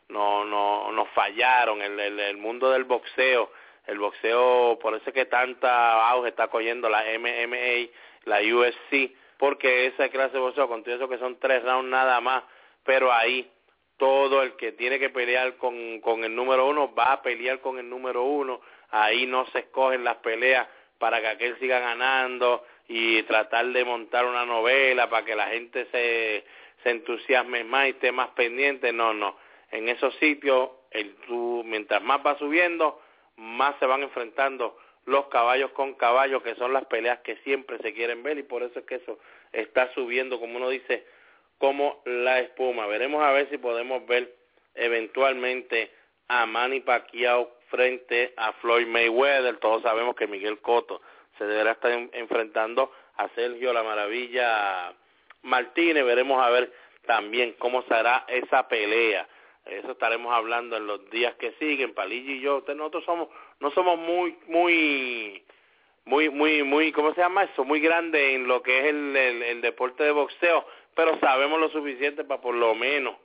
no 0.10 0.44
no 0.44 0.92
nos 0.92 1.08
fallaron. 1.12 1.82
El, 1.82 1.98
el, 1.98 2.38
mundo 2.38 2.70
del 2.70 2.84
boxeo, 2.84 3.50
el 3.88 3.98
boxeo 3.98 4.78
por 4.82 4.94
eso 4.96 5.06
es 5.08 5.14
que 5.14 5.26
tanta 5.26 6.10
auge 6.10 6.30
está 6.30 6.50
cogiendo 6.50 6.90
la 6.90 7.04
MMA, 7.18 7.90
la 8.26 8.42
UFC, 8.42 9.16
porque 9.38 9.88
esa 9.88 10.10
clase 10.10 10.34
de 10.34 10.40
boxeo 10.40 10.68
con 10.68 10.84
todo 10.84 10.96
eso 10.96 11.08
que 11.08 11.18
son 11.18 11.40
tres 11.40 11.64
rounds 11.64 11.90
nada 11.90 12.20
más, 12.20 12.44
pero 12.84 13.12
ahí 13.12 13.50
todo 13.98 14.42
el 14.42 14.56
que 14.56 14.72
tiene 14.72 15.00
que 15.00 15.10
pelear 15.10 15.58
con, 15.58 16.00
con 16.02 16.24
el 16.24 16.36
número 16.36 16.68
uno 16.68 16.94
va 16.94 17.14
a 17.14 17.22
pelear 17.22 17.60
con 17.60 17.78
el 17.78 17.90
número 17.90 18.24
uno, 18.24 18.62
ahí 18.90 19.26
no 19.26 19.46
se 19.48 19.60
escogen 19.60 20.04
las 20.04 20.18
peleas 20.18 20.68
para 20.98 21.22
que 21.22 21.28
aquel 21.28 21.60
siga 21.60 21.80
ganando 21.80 22.66
y 22.88 23.24
tratar 23.24 23.68
de 23.68 23.86
montar 23.86 24.26
una 24.26 24.46
novela 24.46 25.10
para 25.10 25.26
que 25.26 25.36
la 25.36 25.48
gente 25.48 25.88
se, 25.92 26.44
se 26.84 26.90
entusiasme 26.90 27.64
más 27.64 27.88
y 27.88 27.90
esté 27.92 28.12
más 28.12 28.30
pendiente, 28.30 28.92
no, 28.92 29.14
no, 29.14 29.38
en 29.72 29.88
esos 29.90 30.16
sitios, 30.16 30.70
el, 30.92 31.16
tú, 31.28 31.64
mientras 31.66 32.02
más 32.04 32.26
va 32.26 32.38
subiendo, 32.38 33.02
más 33.38 33.76
se 33.80 33.86
van 33.86 34.04
enfrentando 34.04 34.78
los 35.06 35.28
caballos 35.28 35.72
con 35.72 35.94
caballos, 35.94 36.44
que 36.44 36.56
son 36.56 36.74
las 36.74 36.86
peleas 36.86 37.20
que 37.20 37.38
siempre 37.38 37.78
se 37.80 37.94
quieren 37.94 38.22
ver 38.24 38.38
y 38.38 38.44
por 38.44 38.64
eso 38.64 38.80
es 38.80 38.86
que 38.86 38.96
eso 38.96 39.20
está 39.52 39.92
subiendo, 39.94 40.40
como 40.40 40.58
uno 40.58 40.70
dice, 40.70 41.06
como 41.62 42.02
la 42.06 42.40
espuma. 42.40 42.88
Veremos 42.88 43.24
a 43.24 43.32
ver 43.32 43.48
si 43.52 43.60
podemos 43.60 44.06
ver 44.08 44.36
eventualmente 44.74 45.92
a 46.28 46.48
Manny 46.48 46.80
Pacquiao 46.80 47.52
frente 47.70 48.34
a 48.36 48.52
Floyd 48.54 48.88
Mayweather. 48.88 49.58
Todos 49.58 49.84
sabemos 49.84 50.16
que 50.16 50.26
Miguel 50.26 50.60
Cotto 50.60 51.02
se 51.38 51.46
deberá 51.46 51.74
estar 51.74 51.92
enfrentando 52.14 52.92
a 53.16 53.30
Sergio 53.36 53.74
La 53.74 53.84
Maravilla 53.84 54.92
Martínez. 55.44 56.04
Veremos 56.04 56.44
a 56.44 56.50
ver 56.50 56.74
también 57.06 57.54
cómo 57.60 57.84
será 57.84 58.26
esa 58.28 58.68
pelea. 58.68 59.28
Eso 59.64 59.92
estaremos 59.92 60.34
hablando 60.34 60.78
en 60.78 60.88
los 60.88 61.08
días 61.12 61.36
que 61.36 61.52
siguen. 61.60 61.94
Palillo 61.94 62.32
y 62.32 62.42
yo, 62.42 62.64
nosotros 62.76 63.06
somos, 63.06 63.30
no 63.60 63.70
somos 63.70 64.00
muy, 64.00 64.36
muy 64.48 65.44
muy, 66.06 66.30
muy, 66.30 66.64
muy, 66.64 66.92
¿cómo 66.92 67.14
se 67.14 67.22
llama 67.22 67.44
eso? 67.44 67.64
Muy 67.64 67.80
grande 67.80 68.34
en 68.34 68.48
lo 68.48 68.62
que 68.62 68.80
es 68.80 68.86
el, 68.86 69.16
el, 69.16 69.62
deporte 69.62 70.04
de 70.04 70.12
boxeo, 70.12 70.66
pero 70.96 71.20
sabemos 71.20 71.60
lo 71.60 71.70
suficiente 71.70 72.24
para 72.24 72.42
por 72.42 72.56
lo 72.56 72.74
menos 72.76 73.16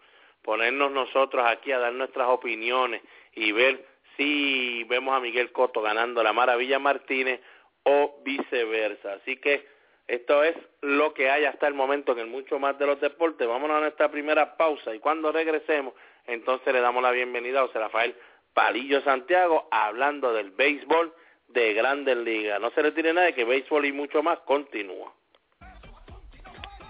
ponernos 0.43 0.93
nosotros 0.93 1.45
aquí 1.47 1.73
a 1.73 1.79
dar 1.79 1.93
nuestras 1.93 2.29
opiniones 2.29 3.03
y 3.35 3.53
ver 3.53 3.85
si 4.17 4.85
vemos 4.85 5.15
a 5.17 5.21
Miguel 5.21 5.53
Coto 5.53 5.83
ganando 5.83 6.23
la 6.23 6.33
Maravilla 6.33 6.79
Martínez 6.79 7.41
o 7.83 8.21
viceversa. 8.25 9.15
Así 9.15 9.37
que 9.39 9.67
esto 10.07 10.45
es 10.45 10.57
lo 10.83 11.15
que 11.15 11.31
hay 11.31 11.45
hasta 11.45 11.67
el 11.67 11.75
momento 11.75 12.13
en 12.13 12.21
el 12.21 12.27
mucho 12.27 12.59
más 12.59 12.79
de 12.79 12.87
los 12.87 13.01
deportes. 13.01 13.47
Vámonos 13.49 13.77
a 13.77 13.81
nuestra 13.81 14.11
primera 14.11 14.57
pausa 14.57 14.95
y 14.95 15.01
cuando 15.01 15.33
regresemos, 15.33 15.95
entonces 16.27 16.73
le 16.73 16.81
damos 16.81 17.03
la 17.03 17.11
bienvenida 17.11 17.61
a 17.61 17.67
José 17.67 17.81
Rafael 17.81 18.15
Palillo 18.55 19.03
Santiago 19.03 19.69
hablando 19.71 20.33
del 20.33 20.51
béisbol 20.51 21.13
de 21.61 21.75
Grandes 21.75 22.17
Ligas. 22.19 22.61
No 22.61 22.71
se 22.71 22.83
le 22.83 22.93
tiene 22.93 23.15
nada 23.15 23.27
de 23.27 23.35
que 23.35 23.45
béisbol 23.45 23.87
y 23.87 23.93
mucho 23.93 24.23
más 24.23 24.39
continúa. 24.41 25.13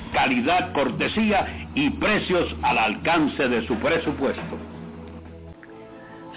calidad, 0.11 0.71
cortesía 0.73 1.67
y 1.75 1.89
precios 1.91 2.55
al 2.61 2.77
alcance 2.77 3.47
de 3.47 3.65
su 3.67 3.75
presupuesto. 3.75 4.57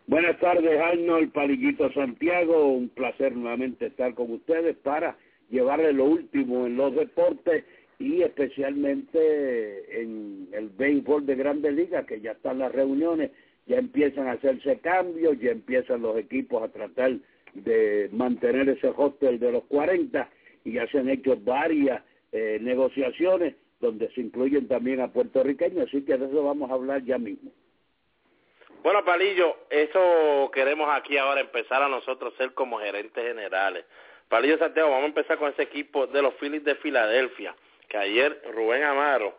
Buenas 0.06 0.38
tardes, 0.40 0.80
Arnold 0.80 1.30
Palillito 1.32 1.92
Santiago. 1.92 2.68
Un 2.68 2.88
placer 2.88 3.36
nuevamente 3.36 3.86
estar 3.86 4.14
con 4.14 4.32
ustedes 4.32 4.76
para 4.78 5.16
llevarles 5.50 5.94
lo 5.94 6.04
último 6.04 6.66
en 6.66 6.76
los 6.76 6.94
deportes 6.94 7.64
y 7.98 8.22
especialmente 8.22 10.00
en 10.00 10.48
el 10.52 10.70
béisbol 10.70 11.26
de 11.26 11.34
Grandes 11.34 11.74
Ligas, 11.74 12.06
que 12.06 12.20
ya 12.20 12.32
están 12.32 12.58
las 12.58 12.72
reuniones, 12.72 13.30
ya 13.66 13.76
empiezan 13.76 14.26
a 14.26 14.32
hacerse 14.32 14.78
cambios, 14.78 15.38
ya 15.38 15.50
empiezan 15.50 16.02
los 16.02 16.16
equipos 16.16 16.62
a 16.62 16.68
tratar 16.68 17.12
de 17.54 18.08
mantener 18.12 18.68
ese 18.68 18.90
hostel 18.96 19.38
de 19.38 19.52
los 19.52 19.64
40 19.64 20.28
y 20.64 20.72
ya 20.72 20.86
se 20.88 20.98
han 20.98 21.08
hecho 21.08 21.36
varias 21.36 22.02
eh, 22.32 22.58
negociaciones 22.60 23.54
donde 23.80 24.10
se 24.12 24.20
incluyen 24.20 24.68
también 24.68 25.00
a 25.00 25.12
puertorriqueños, 25.12 25.88
así 25.88 26.02
que 26.04 26.16
de 26.16 26.26
eso 26.26 26.44
vamos 26.44 26.70
a 26.70 26.74
hablar 26.74 27.02
ya 27.04 27.18
mismo. 27.18 27.50
Bueno, 28.82 29.04
Palillo, 29.04 29.56
eso 29.68 30.50
queremos 30.54 30.88
aquí 30.90 31.18
ahora 31.18 31.40
empezar 31.40 31.82
a 31.82 31.88
nosotros 31.88 32.32
ser 32.38 32.54
como 32.54 32.78
gerentes 32.78 33.22
generales. 33.22 33.84
Palillo 34.30 34.58
Santiago, 34.58 34.90
vamos 34.90 35.02
a 35.02 35.08
empezar 35.08 35.38
con 35.38 35.50
ese 35.50 35.62
equipo 35.62 36.06
de 36.06 36.22
los 36.22 36.34
Phillies 36.34 36.62
de 36.62 36.76
Filadelfia, 36.76 37.52
que 37.88 37.98
ayer 37.98 38.40
Rubén 38.54 38.84
Amaro 38.84 39.34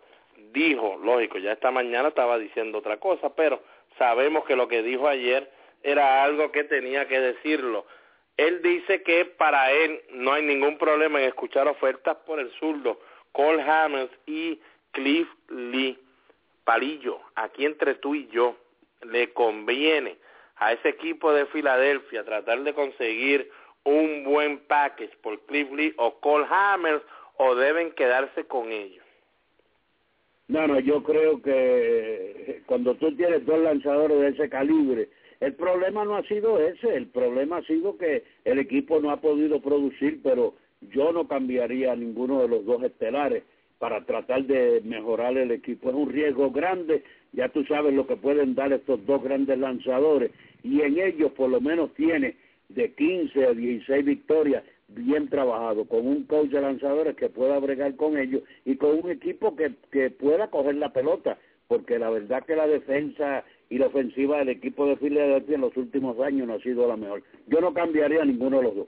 dijo, 0.51 1.00
lógico, 1.01 1.38
ya 1.38 1.53
esta 1.53 1.71
mañana 1.71 2.10
estaba 2.10 2.38
diciendo 2.38 2.79
otra 2.79 2.98
cosa, 2.98 3.33
pero 3.33 3.63
sabemos 3.98 4.43
que 4.43 4.57
lo 4.57 4.67
que 4.67 4.83
dijo 4.83 5.07
ayer 5.07 5.50
era 5.81 6.25
algo 6.25 6.51
que 6.51 6.65
tenía 6.65 7.07
que 7.07 7.21
decirlo. 7.21 7.86
Él 8.36 8.62
dice 8.62 9.01
que 9.01 9.24
para 9.24 9.71
él 9.71 10.01
no 10.10 10.33
hay 10.33 10.43
ningún 10.43 10.77
problema 10.77 11.21
en 11.21 11.29
escuchar 11.29 11.69
ofertas 11.69 12.17
por 12.25 12.41
el 12.41 12.51
zurdo 12.60 13.00
Cole 13.31 13.63
Hamels 13.63 14.12
y 14.25 14.60
Cliff 14.91 15.29
Lee. 15.48 15.98
Palillo, 16.65 17.21
aquí 17.36 17.65
entre 17.65 17.95
tú 17.95 18.13
y 18.13 18.27
yo, 18.27 18.57
le 19.03 19.31
conviene 19.31 20.17
a 20.57 20.74
ese 20.74 20.89
equipo 20.89 21.31
de 21.31 21.45
Filadelfia 21.45 22.25
tratar 22.25 22.60
de 22.63 22.74
conseguir 22.74 23.50
un 23.83 24.23
buen 24.23 24.59
package 24.67 25.15
por 25.21 25.39
Cliff 25.45 25.71
Lee 25.71 25.93
o 25.97 26.19
Cole 26.19 26.45
Hamels 26.50 27.01
o 27.38 27.55
deben 27.55 27.91
quedarse 27.91 28.45
con 28.45 28.71
ellos. 28.71 29.03
No, 30.47 30.67
no, 30.67 30.79
yo 30.79 31.01
creo 31.01 31.41
que 31.41 32.61
cuando 32.65 32.95
tú 32.95 33.15
tienes 33.15 33.45
dos 33.45 33.59
lanzadores 33.59 34.19
de 34.19 34.27
ese 34.29 34.50
calibre, 34.50 35.09
el 35.39 35.53
problema 35.53 36.03
no 36.05 36.17
ha 36.17 36.23
sido 36.23 36.59
ese, 36.59 36.95
el 36.95 37.07
problema 37.07 37.57
ha 37.57 37.63
sido 37.63 37.97
que 37.97 38.23
el 38.43 38.59
equipo 38.59 39.00
no 39.00 39.11
ha 39.11 39.21
podido 39.21 39.61
producir, 39.61 40.19
pero 40.21 40.53
yo 40.81 41.11
no 41.13 41.27
cambiaría 41.27 41.93
a 41.93 41.95
ninguno 41.95 42.41
de 42.41 42.47
los 42.47 42.65
dos 42.65 42.83
estelares 42.83 43.43
para 43.79 44.05
tratar 44.05 44.43
de 44.43 44.81
mejorar 44.83 45.38
el 45.38 45.51
equipo. 45.51 45.89
Es 45.89 45.95
un 45.95 46.09
riesgo 46.11 46.51
grande, 46.51 47.03
ya 47.31 47.50
tú 47.50 47.63
sabes 47.63 47.93
lo 47.93 48.05
que 48.05 48.17
pueden 48.17 48.53
dar 48.53 48.71
estos 48.73 49.03
dos 49.05 49.23
grandes 49.23 49.57
lanzadores 49.57 50.31
y 50.63 50.81
en 50.81 51.00
ellos 51.00 51.31
por 51.31 51.50
lo 51.50 51.61
menos 51.61 51.93
tiene 51.95 52.35
de 52.73 52.93
15 52.93 53.45
a 53.45 53.53
16 53.53 54.05
victorias 54.05 54.63
bien 54.87 55.29
trabajado, 55.29 55.85
con 55.85 56.05
un 56.05 56.23
coach 56.23 56.49
de 56.49 56.61
lanzadores 56.61 57.15
que 57.15 57.29
pueda 57.29 57.57
bregar 57.59 57.95
con 57.95 58.17
ellos 58.17 58.43
y 58.65 58.75
con 58.75 58.99
un 59.03 59.11
equipo 59.11 59.55
que, 59.55 59.73
que 59.91 60.09
pueda 60.09 60.49
coger 60.49 60.75
la 60.75 60.91
pelota, 60.91 61.37
porque 61.67 61.97
la 61.97 62.09
verdad 62.09 62.43
que 62.45 62.55
la 62.55 62.67
defensa 62.67 63.45
y 63.69 63.77
la 63.77 63.87
ofensiva 63.87 64.39
del 64.39 64.49
equipo 64.49 64.85
de 64.85 64.97
Filadelfia 64.97 65.55
en 65.55 65.61
los 65.61 65.75
últimos 65.77 66.19
años 66.19 66.47
no 66.47 66.55
ha 66.55 66.59
sido 66.59 66.87
la 66.87 66.97
mejor. 66.97 67.23
Yo 67.47 67.61
no 67.61 67.73
cambiaría 67.73 68.25
ninguno 68.25 68.57
de 68.57 68.63
los 68.63 68.75
dos. 68.75 68.87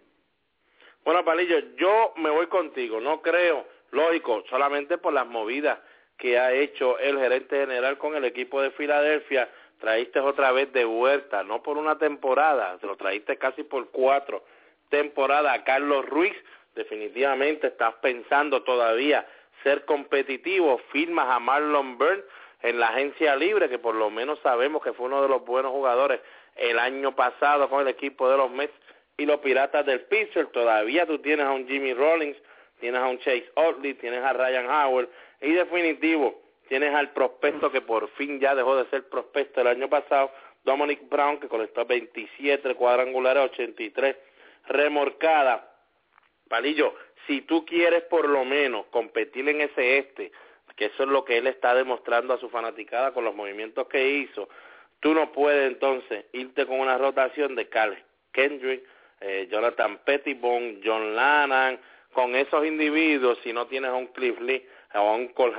Bueno, 1.05 1.23
Palillo, 1.23 1.57
yo 1.77 2.13
me 2.17 2.29
voy 2.29 2.47
contigo. 2.47 2.99
No 2.99 3.21
creo, 3.21 3.65
lógico, 3.91 4.43
solamente 4.49 4.97
por 4.97 5.13
las 5.13 5.27
movidas 5.27 5.79
que 6.17 6.37
ha 6.37 6.53
hecho 6.53 6.97
el 6.99 7.17
gerente 7.17 7.59
general 7.59 7.97
con 7.97 8.15
el 8.15 8.25
equipo 8.25 8.61
de 8.61 8.71
Filadelfia. 8.71 9.49
Traíste 9.83 10.21
otra 10.21 10.53
vez 10.53 10.71
de 10.71 10.85
vuelta, 10.85 11.43
no 11.43 11.61
por 11.61 11.77
una 11.77 11.97
temporada, 11.97 12.77
se 12.79 12.87
lo 12.87 12.95
traíste 12.95 13.35
casi 13.35 13.63
por 13.63 13.91
cuatro 13.91 14.41
temporadas 14.87 15.59
a 15.59 15.65
Carlos 15.65 16.05
Ruiz. 16.05 16.33
Definitivamente 16.73 17.67
estás 17.67 17.93
pensando 17.95 18.63
todavía 18.63 19.27
ser 19.61 19.83
competitivo. 19.83 20.79
Firmas 20.93 21.27
a 21.29 21.39
Marlon 21.39 21.97
Byrne 21.97 22.23
en 22.61 22.79
la 22.79 22.87
agencia 22.87 23.35
libre, 23.35 23.67
que 23.67 23.77
por 23.77 23.95
lo 23.95 24.09
menos 24.09 24.39
sabemos 24.39 24.81
que 24.81 24.93
fue 24.93 25.07
uno 25.07 25.21
de 25.21 25.27
los 25.27 25.43
buenos 25.43 25.73
jugadores 25.73 26.21
el 26.55 26.79
año 26.79 27.13
pasado 27.13 27.69
con 27.69 27.81
el 27.81 27.89
equipo 27.89 28.29
de 28.29 28.37
los 28.37 28.49
Mets 28.49 28.73
y 29.17 29.25
los 29.25 29.41
Piratas 29.41 29.85
del 29.85 30.03
Pitcher. 30.03 30.45
Todavía 30.47 31.05
tú 31.05 31.19
tienes 31.19 31.45
a 31.45 31.51
un 31.51 31.67
Jimmy 31.67 31.93
Rollins, 31.93 32.37
tienes 32.79 33.01
a 33.01 33.07
un 33.09 33.19
Chase 33.19 33.51
Otley, 33.55 33.95
tienes 33.95 34.23
a 34.23 34.31
Ryan 34.31 34.65
Howard 34.65 35.09
y 35.41 35.51
definitivo 35.51 36.42
tienes 36.73 36.95
al 36.95 37.11
prospecto 37.11 37.71
que 37.71 37.81
por 37.81 38.09
fin 38.13 38.39
ya 38.39 38.55
dejó 38.55 38.75
de 38.75 38.89
ser 38.89 39.07
prospecto 39.07 39.61
el 39.61 39.67
año 39.67 39.87
pasado, 39.89 40.31
Dominic 40.63 41.07
Brown, 41.07 41.39
que 41.39 41.47
conectó 41.47 41.85
27 41.85 42.73
cuadrangulares, 42.73 43.43
83 43.51 44.15
remorcada. 44.65 45.71
Palillo, 46.49 46.95
si 47.27 47.41
tú 47.41 47.63
quieres 47.63 48.01
por 48.05 48.27
lo 48.27 48.43
menos 48.43 48.87
competir 48.87 49.47
en 49.49 49.61
ese 49.61 49.99
este, 49.99 50.31
que 50.75 50.85
eso 50.85 51.03
es 51.03 51.09
lo 51.09 51.23
que 51.23 51.37
él 51.37 51.45
está 51.45 51.75
demostrando 51.75 52.33
a 52.33 52.39
su 52.39 52.49
fanaticada 52.49 53.11
con 53.11 53.23
los 53.23 53.35
movimientos 53.35 53.87
que 53.87 54.09
hizo, 54.09 54.49
tú 54.99 55.13
no 55.13 55.31
puedes 55.31 55.67
entonces 55.67 56.25
irte 56.33 56.65
con 56.65 56.79
una 56.79 56.97
rotación 56.97 57.53
de 57.53 57.69
Carl 57.69 57.95
Kendrick, 58.31 58.83
eh, 59.21 59.47
Jonathan 59.51 59.99
Pettibone, 60.03 60.79
John 60.83 61.15
Lannan, 61.15 61.79
con 62.13 62.35
esos 62.35 62.65
individuos, 62.65 63.37
si 63.43 63.53
no 63.53 63.67
tienes 63.67 63.91
a 63.91 63.93
un 63.93 64.07
Cliff 64.07 64.39
Lee 64.39 64.65
a 64.93 65.01
un 65.01 65.29
Cole 65.29 65.55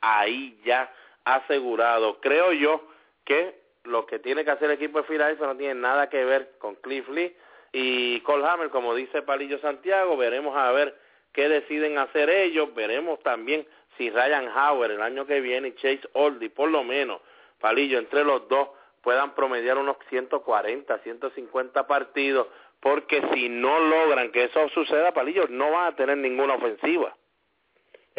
ahí 0.00 0.58
ya 0.64 0.92
asegurado. 1.24 2.20
Creo 2.20 2.52
yo 2.52 2.82
que 3.24 3.60
lo 3.84 4.06
que 4.06 4.18
tiene 4.18 4.44
que 4.44 4.50
hacer 4.50 4.70
el 4.70 4.76
equipo 4.76 4.98
de 4.98 5.08
Philadelphia 5.08 5.46
no 5.46 5.56
tiene 5.56 5.74
nada 5.74 6.08
que 6.08 6.24
ver 6.24 6.52
con 6.58 6.76
Cliff 6.76 7.08
Lee 7.08 7.34
y 7.72 8.20
Cole 8.20 8.70
como 8.70 8.94
dice 8.94 9.22
Palillo 9.22 9.58
Santiago, 9.58 10.16
veremos 10.16 10.56
a 10.56 10.70
ver 10.72 10.96
qué 11.32 11.48
deciden 11.48 11.98
hacer 11.98 12.30
ellos, 12.30 12.74
veremos 12.74 13.20
también 13.20 13.66
si 13.96 14.10
Ryan 14.10 14.48
Howard 14.48 14.92
el 14.92 15.02
año 15.02 15.26
que 15.26 15.40
viene 15.40 15.68
y 15.68 15.74
Chase 15.74 16.08
Oldie, 16.12 16.50
por 16.50 16.70
lo 16.70 16.84
menos, 16.84 17.20
Palillo, 17.60 17.98
entre 17.98 18.24
los 18.24 18.48
dos 18.48 18.68
puedan 19.02 19.34
promediar 19.34 19.78
unos 19.78 19.96
140, 20.08 20.98
150 20.98 21.86
partidos, 21.86 22.46
porque 22.80 23.22
si 23.32 23.48
no 23.48 23.80
logran 23.80 24.30
que 24.32 24.44
eso 24.44 24.68
suceda, 24.70 25.12
Palillo, 25.12 25.46
no 25.48 25.70
van 25.72 25.92
a 25.92 25.96
tener 25.96 26.16
ninguna 26.16 26.54
ofensiva. 26.54 27.14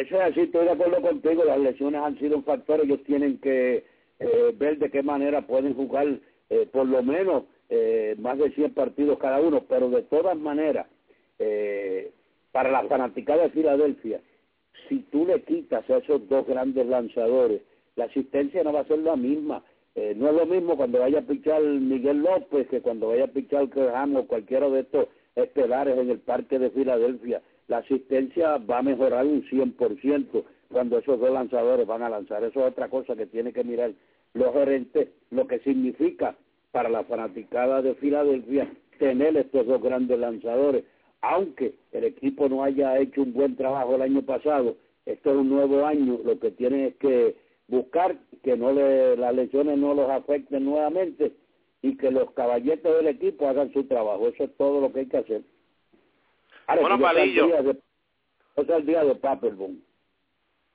Eso 0.00 0.16
es 0.16 0.22
así, 0.22 0.40
estoy 0.40 0.64
de 0.64 0.70
acuerdo 0.70 1.02
contigo, 1.02 1.44
las 1.44 1.58
lesiones 1.58 2.00
han 2.00 2.18
sido 2.18 2.38
un 2.38 2.44
factor, 2.44 2.80
ellos 2.80 3.04
tienen 3.04 3.36
que 3.36 3.84
eh, 4.18 4.54
ver 4.56 4.78
de 4.78 4.90
qué 4.90 5.02
manera 5.02 5.46
pueden 5.46 5.74
jugar 5.74 6.06
eh, 6.48 6.66
por 6.72 6.86
lo 6.86 7.02
menos 7.02 7.44
eh, 7.68 8.16
más 8.18 8.38
de 8.38 8.50
100 8.52 8.72
partidos 8.72 9.18
cada 9.18 9.42
uno, 9.42 9.66
pero 9.68 9.90
de 9.90 10.00
todas 10.04 10.38
maneras, 10.38 10.86
eh, 11.38 12.12
para 12.50 12.70
la 12.70 12.84
fanaticada 12.84 13.42
de 13.42 13.50
Filadelfia, 13.50 14.22
si 14.88 15.00
tú 15.10 15.26
le 15.26 15.42
quitas 15.42 15.88
a 15.90 15.98
esos 15.98 16.26
dos 16.30 16.46
grandes 16.46 16.86
lanzadores, 16.86 17.60
la 17.96 18.06
asistencia 18.06 18.64
no 18.64 18.72
va 18.72 18.80
a 18.80 18.88
ser 18.88 19.00
la 19.00 19.16
misma. 19.16 19.62
Eh, 19.94 20.14
no 20.16 20.30
es 20.30 20.34
lo 20.34 20.46
mismo 20.46 20.78
cuando 20.78 21.00
vaya 21.00 21.18
a 21.18 21.26
pichar 21.26 21.60
Miguel 21.60 22.22
López 22.22 22.68
que 22.68 22.80
cuando 22.80 23.08
vaya 23.08 23.24
a 23.24 23.34
pichar 23.34 23.68
Kerham 23.68 24.16
o 24.16 24.26
cualquiera 24.26 24.70
de 24.70 24.80
estos 24.80 25.08
estelares 25.36 25.98
en 25.98 26.08
el 26.08 26.20
parque 26.20 26.58
de 26.58 26.70
Filadelfia. 26.70 27.42
La 27.70 27.78
asistencia 27.78 28.56
va 28.58 28.78
a 28.78 28.82
mejorar 28.82 29.24
un 29.24 29.44
100% 29.44 30.42
cuando 30.72 30.98
esos 30.98 31.20
dos 31.20 31.30
lanzadores 31.30 31.86
van 31.86 32.02
a 32.02 32.08
lanzar. 32.08 32.42
Eso 32.42 32.66
es 32.66 32.72
otra 32.72 32.88
cosa 32.88 33.14
que 33.14 33.26
tiene 33.26 33.52
que 33.52 33.62
mirar 33.62 33.92
los 34.34 34.52
gerentes, 34.52 35.10
lo 35.30 35.46
que 35.46 35.60
significa 35.60 36.34
para 36.72 36.88
la 36.88 37.04
fanaticada 37.04 37.80
de 37.80 37.94
Filadelfia 37.94 38.68
tener 38.98 39.36
estos 39.36 39.68
dos 39.68 39.80
grandes 39.80 40.18
lanzadores. 40.18 40.82
Aunque 41.20 41.76
el 41.92 42.02
equipo 42.02 42.48
no 42.48 42.64
haya 42.64 42.98
hecho 42.98 43.22
un 43.22 43.32
buen 43.32 43.54
trabajo 43.54 43.94
el 43.94 44.02
año 44.02 44.22
pasado, 44.22 44.76
esto 45.06 45.30
es 45.30 45.36
un 45.36 45.48
nuevo 45.48 45.86
año, 45.86 46.18
lo 46.24 46.40
que 46.40 46.50
tienen 46.50 46.86
es 46.86 46.96
que 46.96 47.36
buscar 47.68 48.16
que 48.42 48.56
no 48.56 48.72
le, 48.72 49.16
las 49.16 49.32
lesiones 49.32 49.78
no 49.78 49.94
los 49.94 50.10
afecten 50.10 50.64
nuevamente 50.64 51.30
y 51.82 51.96
que 51.96 52.10
los 52.10 52.32
caballetes 52.32 52.92
del 52.92 53.06
equipo 53.06 53.46
hagan 53.46 53.72
su 53.72 53.84
trabajo. 53.84 54.26
Eso 54.26 54.42
es 54.42 54.56
todo 54.56 54.80
lo 54.80 54.92
que 54.92 55.00
hay 55.00 55.06
que 55.06 55.18
hacer. 55.18 55.42
Bueno, 56.78 56.98
Palillo. 56.98 57.48
Es 58.56 58.68
el 58.68 58.86
día 58.86 59.04
de 59.04 59.14
Paperbone. 59.14 59.78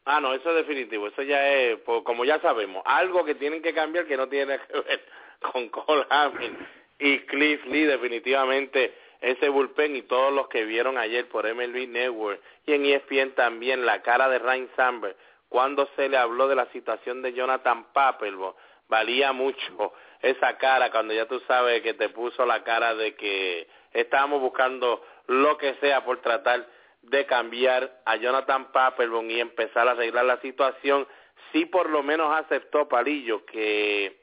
Ah, 0.05 0.21
no, 0.21 0.33
eso 0.33 0.49
es 0.51 0.55
definitivo. 0.55 1.07
Eso 1.07 1.23
ya 1.23 1.47
es, 1.51 1.79
pues, 1.79 2.03
como 2.03 2.25
ya 2.25 2.39
sabemos, 2.39 2.83
algo 2.85 3.25
que 3.25 3.35
tienen 3.35 3.61
que 3.61 3.73
cambiar 3.73 4.05
que 4.05 4.17
no 4.17 4.27
tiene 4.29 4.59
que 4.59 4.79
ver 4.81 5.05
con 5.51 5.69
Cole 5.69 6.05
Hamilton 6.09 6.67
y 6.99 7.19
Cliff 7.21 7.65
Lee 7.65 7.85
definitivamente 7.85 8.93
ese 9.21 9.49
bullpen 9.49 9.95
y 9.95 10.03
todos 10.03 10.31
los 10.33 10.47
que 10.47 10.65
vieron 10.65 10.97
ayer 10.97 11.27
por 11.27 11.51
MLB 11.51 11.87
Network 11.87 12.39
y 12.65 12.73
en 12.73 12.85
ESPN 12.85 13.33
también 13.35 13.85
la 13.85 14.01
cara 14.01 14.29
de 14.29 14.39
Ryan 14.39 14.69
Samberg 14.75 15.15
cuando 15.49 15.87
se 15.95 16.09
le 16.09 16.17
habló 16.17 16.47
de 16.47 16.55
la 16.55 16.67
situación 16.67 17.21
de 17.21 17.33
Jonathan 17.33 17.85
Papelbo 17.91 18.55
valía 18.87 19.33
mucho 19.33 19.93
esa 20.21 20.57
cara 20.57 20.91
cuando 20.91 21.13
ya 21.13 21.25
tú 21.25 21.39
sabes 21.47 21.81
que 21.81 21.93
te 21.93 22.09
puso 22.09 22.45
la 22.45 22.63
cara 22.63 22.95
de 22.95 23.15
que 23.15 23.67
estábamos 23.93 24.41
buscando 24.41 25.01
lo 25.27 25.57
que 25.57 25.75
sea 25.75 26.03
por 26.03 26.21
tratar 26.21 26.65
de 27.09 27.25
cambiar 27.25 28.01
a 28.05 28.15
Jonathan 28.15 28.71
Papelbon 28.71 29.29
y 29.29 29.39
empezar 29.39 29.87
a 29.87 29.91
arreglar 29.91 30.25
la 30.25 30.39
situación. 30.41 31.07
Sí 31.51 31.65
por 31.65 31.89
lo 31.89 32.03
menos 32.03 32.35
aceptó 32.35 32.87
Palillo 32.87 33.45
que 33.45 34.17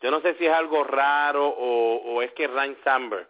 yo 0.00 0.10
no 0.10 0.20
sé 0.20 0.34
si 0.34 0.46
es 0.46 0.52
algo 0.52 0.84
raro 0.84 1.46
o, 1.48 2.22
es 2.22 2.32
que 2.32 2.46
Ryan 2.46 2.76
Samber 2.84 3.26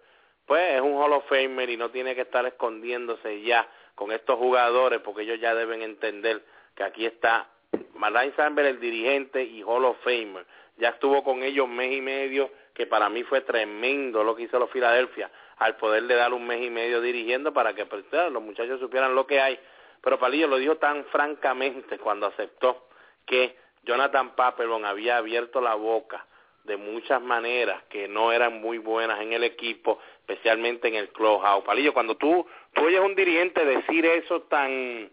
pues 0.47 0.75
es 0.75 0.81
un 0.81 0.95
Hall 0.95 1.13
of 1.13 1.29
Famer 1.29 1.71
y 1.71 1.77
no 1.77 1.91
tiene 1.91 2.15
que 2.15 2.23
estar 2.23 2.45
escondiéndose 2.47 3.43
ya 3.43 3.67
con 3.95 4.11
estos 4.11 4.39
jugadores 4.39 5.01
porque 5.01 5.23
ellos 5.23 5.41
ya 5.41 5.55
deben 5.55 5.83
entender 5.83 6.43
que 6.75 6.83
aquí 6.83 7.07
está 7.07 7.49
Ryan 7.95 8.37
Samber 8.37 8.67
el 8.67 8.81
dirigente 8.81 9.43
y 9.45 9.63
Hall 9.63 9.85
of 9.85 9.97
Famer. 10.03 10.45
Ya 10.79 10.91
estuvo 10.91 11.23
con 11.23 11.43
ellos 11.43 11.69
mes 11.69 11.93
y 11.93 12.01
medio 12.01 12.51
que 12.75 12.87
para 12.87 13.09
mí 13.09 13.23
fue 13.23 13.43
tremendo 13.43 14.25
lo 14.25 14.35
que 14.35 14.45
hizo 14.45 14.59
los 14.59 14.71
Filadelfia 14.71 15.31
al 15.65 15.77
poderle 15.77 16.15
dar 16.15 16.33
un 16.33 16.47
mes 16.47 16.63
y 16.63 16.71
medio 16.71 17.01
dirigiendo 17.01 17.53
para 17.53 17.75
que 17.75 17.87
pues, 17.87 18.05
los 18.13 18.43
muchachos 18.43 18.81
supieran 18.81 19.15
lo 19.15 19.27
que 19.27 19.41
hay 19.41 19.59
pero 20.03 20.19
Palillo 20.19 20.49
lo 20.49 20.57
dijo 20.59 20.77
tan 20.77 21.05
francamente 21.07 21.99
cuando 21.99 22.27
aceptó 22.27 22.89
que 23.25 23.57
Jonathan 23.85 24.35
Papelbon 24.35 24.85
había 24.85 25.17
abierto 25.17 25.61
la 25.61 25.75
boca 25.75 26.27
de 26.65 26.77
muchas 26.77 27.23
maneras 27.23 27.83
que 27.89 28.09
no 28.09 28.33
eran 28.33 28.61
muy 28.61 28.79
buenas 28.79 29.21
en 29.21 29.33
el 29.33 29.45
equipo, 29.45 30.01
especialmente 30.21 30.89
en 30.89 30.97
el 30.97 31.09
clubhouse. 31.11 31.65
Palillo, 31.65 31.93
cuando 31.93 32.17
tú, 32.17 32.47
tú 32.73 32.85
oyes 32.85 33.01
a 33.01 33.05
un 33.05 33.15
dirigente 33.15 33.65
decir 33.65 34.05
eso 34.07 34.43
tan, 34.43 35.11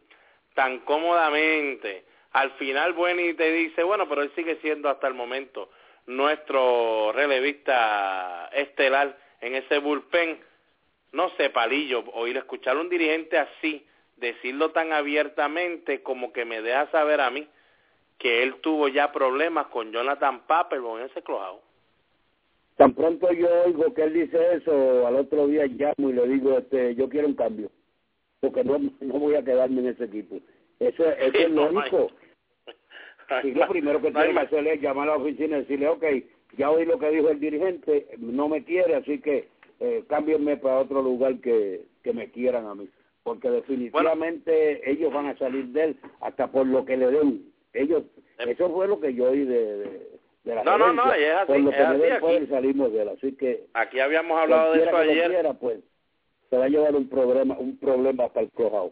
tan 0.56 0.80
cómodamente, 0.80 2.06
al 2.32 2.52
final 2.52 2.94
bueno 2.94 3.22
y 3.22 3.34
te 3.36 3.52
dice, 3.52 3.84
bueno, 3.84 4.08
pero 4.10 4.22
él 4.22 4.32
sigue 4.36 4.58
siendo 4.62 4.90
hasta 4.90 5.08
el 5.08 5.14
momento 5.14 5.70
nuestro 6.08 7.12
relevista 7.14 8.50
estelar 8.54 9.16
en 9.41 9.56
ese 9.56 9.80
bullpen. 9.80 10.39
No 11.12 11.30
sé, 11.38 11.49
Palillo, 11.49 12.04
oír 12.13 12.38
escuchar 12.38 12.78
a 12.78 12.82
un 12.82 12.89
dirigente 12.89 13.38
así, 13.38 13.86
decirlo 14.17 14.71
tan 14.71 14.93
abiertamente 14.93 16.04
como 16.04 16.32
que 16.32 16.45
me 16.45 16.62
deja 16.62 16.89
saber 16.91 17.21
a 17.21 17.32
mí 17.32 17.47
que 18.19 18.43
él 18.43 18.56
tuvo 18.62 18.89
ya 18.89 19.12
problemas 19.12 19.67
con 19.67 19.91
Jonathan 19.91 20.45
Papelbon 20.45 21.02
en 21.02 21.08
ese 21.08 21.23
clojado. 21.23 21.62
Tan 22.75 22.93
pronto 22.93 23.32
yo 23.32 23.47
oigo 23.65 23.93
que 23.93 24.04
él 24.04 24.13
dice 24.13 24.38
eso, 24.56 25.08
al 25.08 25.15
otro 25.15 25.47
día 25.47 25.65
llamo 25.65 26.10
y 26.10 26.13
le 26.13 26.28
digo, 26.28 26.58
este, 26.58 26.95
yo 26.95 27.10
quiero 27.10 27.28
un 27.28 27.36
cambio, 27.36 27.71
porque 28.39 28.63
no, 28.63 28.78
no 28.78 29.13
voy 29.19 29.36
a 29.36 29.43
quedarme 29.43 29.82
en 29.82 29.88
ese 29.88 30.06
equipo. 30.06 30.38
Eso, 30.80 31.04
eso 31.06 31.38
es 31.38 31.49
lo 31.52 31.69
único. 31.69 32.12
Y 33.43 33.52
lo 33.52 33.67
primero 33.67 34.02
que 34.02 34.12
tengo 34.12 34.34
que 34.34 34.39
hacer 34.39 34.67
es 34.67 34.82
llamar 34.82 35.10
a 35.10 35.12
la 35.12 35.17
oficina 35.17 35.58
y 35.58 35.62
decirle, 35.62 35.88
ok, 35.88 36.04
ya 36.58 36.70
oí 36.72 36.86
lo 36.86 37.00
que 37.00 37.10
dijo 37.12 37.30
el 37.30 37.40
dirigente, 37.40 38.08
no 38.18 38.48
me 38.48 38.64
quiere, 38.64 38.96
así 38.96 39.20
que 39.20 39.50
eh, 39.80 40.04
cámbienme 40.10 40.58
para 40.58 40.80
otro 40.80 41.02
lugar 41.02 41.40
que, 41.40 41.86
que 42.04 42.14
me 42.14 42.32
quieran 42.32 42.66
a 42.68 42.76
mí. 42.76 42.90
Porque 43.24 43.50
definitivamente 43.50 44.90
ellos 44.90 45.14
van 45.14 45.28
a 45.28 45.38
salir 45.38 45.66
de 45.68 45.84
él 45.84 45.98
hasta 46.22 46.48
por 46.52 46.66
lo 46.66 46.86
que 46.86 46.98
le 46.98 47.12
den. 47.12 47.52
Ellos 47.74 48.04
em- 48.40 48.50
eso 48.50 48.70
fue 48.72 48.88
lo 48.88 49.00
que 49.00 49.14
yo 49.14 49.30
oí 49.30 49.46
de, 49.46 49.78
de, 50.44 50.56
la 50.56 50.64
no 50.64 50.78
no 50.78 50.94
no 50.94 51.14
es 51.14 51.32
así, 51.34 51.48
por 51.48 51.60
lo 51.60 51.72
que 51.72 51.78
así 51.78 52.04
aquí, 52.04 52.48
salimos 52.48 52.92
de 52.92 53.02
él. 53.02 53.10
Así 53.10 53.36
que 53.36 53.66
aquí 53.74 54.00
habíamos 54.00 54.40
hablado 54.40 54.74
de 54.74 54.84
eso 54.84 54.98
ayer. 54.98 55.30
quiera, 55.30 55.54
pues 55.54 55.80
se 56.50 56.58
va 56.58 56.66
a 56.66 56.70
llevar 56.70 56.96
un 56.96 57.08
problema 57.08 57.56
un 57.58 57.78
problema 57.78 58.26
hasta 58.26 58.40
el 58.40 58.50
crujado 58.50 58.92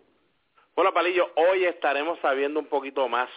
bueno 0.76 0.94
Palillo 0.94 1.30
hoy 1.36 1.66
estaremos 1.66 2.20
sabiendo 2.20 2.60
un 2.60 2.68
poquito 2.68 3.08
más 3.10 3.30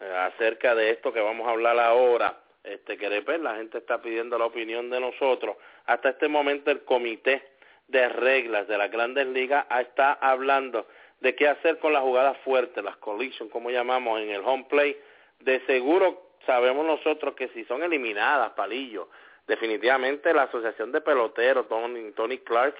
eh, 0.00 0.10
acerca 0.10 0.74
de 0.74 0.90
esto 0.90 1.12
que 1.12 1.20
vamos 1.20 1.46
a 1.46 1.50
hablar 1.50 1.78
ahora 1.78 2.41
este 2.64 2.96
después 2.96 3.40
la 3.40 3.56
gente 3.56 3.78
está 3.78 4.00
pidiendo 4.00 4.38
la 4.38 4.46
opinión 4.46 4.88
de 4.90 5.00
nosotros 5.00 5.56
hasta 5.86 6.10
este 6.10 6.28
momento 6.28 6.70
el 6.70 6.84
comité 6.84 7.42
de 7.88 8.08
reglas 8.08 8.68
de 8.68 8.78
las 8.78 8.90
grandes 8.90 9.26
ligas 9.26 9.66
está 9.80 10.12
hablando 10.14 10.86
de 11.20 11.34
qué 11.34 11.48
hacer 11.48 11.78
con 11.78 11.92
las 11.92 12.02
jugadas 12.02 12.36
fuertes, 12.38 12.82
las 12.82 12.96
collisions, 12.96 13.50
como 13.52 13.70
llamamos 13.70 14.20
en 14.20 14.30
el 14.30 14.42
home 14.44 14.66
play. 14.68 14.96
De 15.40 15.60
seguro 15.66 16.32
sabemos 16.46 16.84
nosotros 16.84 17.34
que 17.34 17.48
si 17.48 17.64
son 17.64 17.82
eliminadas, 17.82 18.50
palillo, 18.52 19.08
definitivamente 19.46 20.34
la 20.34 20.44
Asociación 20.44 20.90
de 20.90 21.00
Peloteros, 21.00 21.66
Tony, 21.68 22.38
Clark, 22.38 22.74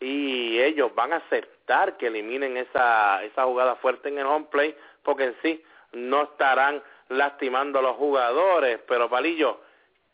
y 0.00 0.58
ellos 0.58 0.94
van 0.94 1.12
a 1.12 1.16
aceptar 1.16 1.96
que 1.96 2.06
eliminen 2.06 2.56
esa, 2.56 3.22
esa 3.24 3.44
jugada 3.44 3.76
fuerte 3.76 4.08
en 4.08 4.18
el 4.18 4.26
home 4.26 4.46
play, 4.50 4.74
porque 5.02 5.24
en 5.24 5.36
sí 5.42 5.62
no 5.92 6.22
estarán 6.22 6.82
lastimando 7.08 7.78
a 7.78 7.82
los 7.82 7.96
jugadores. 7.96 8.80
Pero, 8.86 9.08
Palillo, 9.08 9.60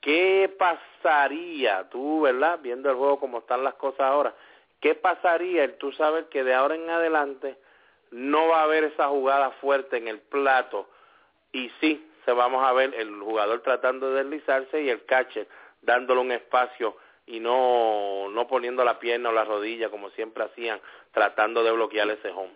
¿qué 0.01 0.55
pasaría 0.59 1.89
tú, 1.91 2.23
verdad, 2.23 2.59
viendo 2.63 2.91
el 2.91 2.97
juego 2.97 3.21
como 3.21 3.39
están 3.39 3.65
las 3.65 3.75
cosas 3.75 4.01
ahora? 4.01 4.35
¿Qué 4.81 4.95
pasaría 4.95 5.65
el 5.65 5.77
tú 5.77 5.93
sabes 5.93 6.27
que 6.27 6.45
de 6.45 6.55
ahora 6.55 6.77
en 6.77 6.89
adelante 6.89 7.57
no 8.11 8.49
va 8.49 8.61
a 8.61 8.65
haber 8.65 8.85
esa 8.85 9.09
jugada 9.09 9.51
fuerte 9.61 9.97
en 9.97 10.09
el 10.09 10.21
plato 10.21 10.89
y 11.53 11.71
sí 11.81 12.05
se 12.25 12.33
vamos 12.33 12.65
a 12.65 12.73
ver 12.73 12.95
el 12.95 13.21
jugador 13.21 13.61
tratando 13.63 14.11
de 14.11 14.23
deslizarse 14.23 14.83
y 14.83 14.91
el 14.91 15.05
catcher 15.05 15.49
dándole 15.83 16.21
un 16.21 16.33
espacio 16.33 16.97
y 17.27 17.41
no 17.41 18.29
no 18.31 18.47
poniendo 18.47 18.85
la 18.85 18.99
pierna 18.99 19.31
o 19.31 19.33
la 19.33 19.45
rodilla 19.45 19.91
como 19.91 20.11
siempre 20.11 20.45
hacían 20.45 20.81
tratando 21.13 21.63
de 21.65 21.73
bloquear 21.73 22.09
ese 22.11 22.31
home. 22.31 22.55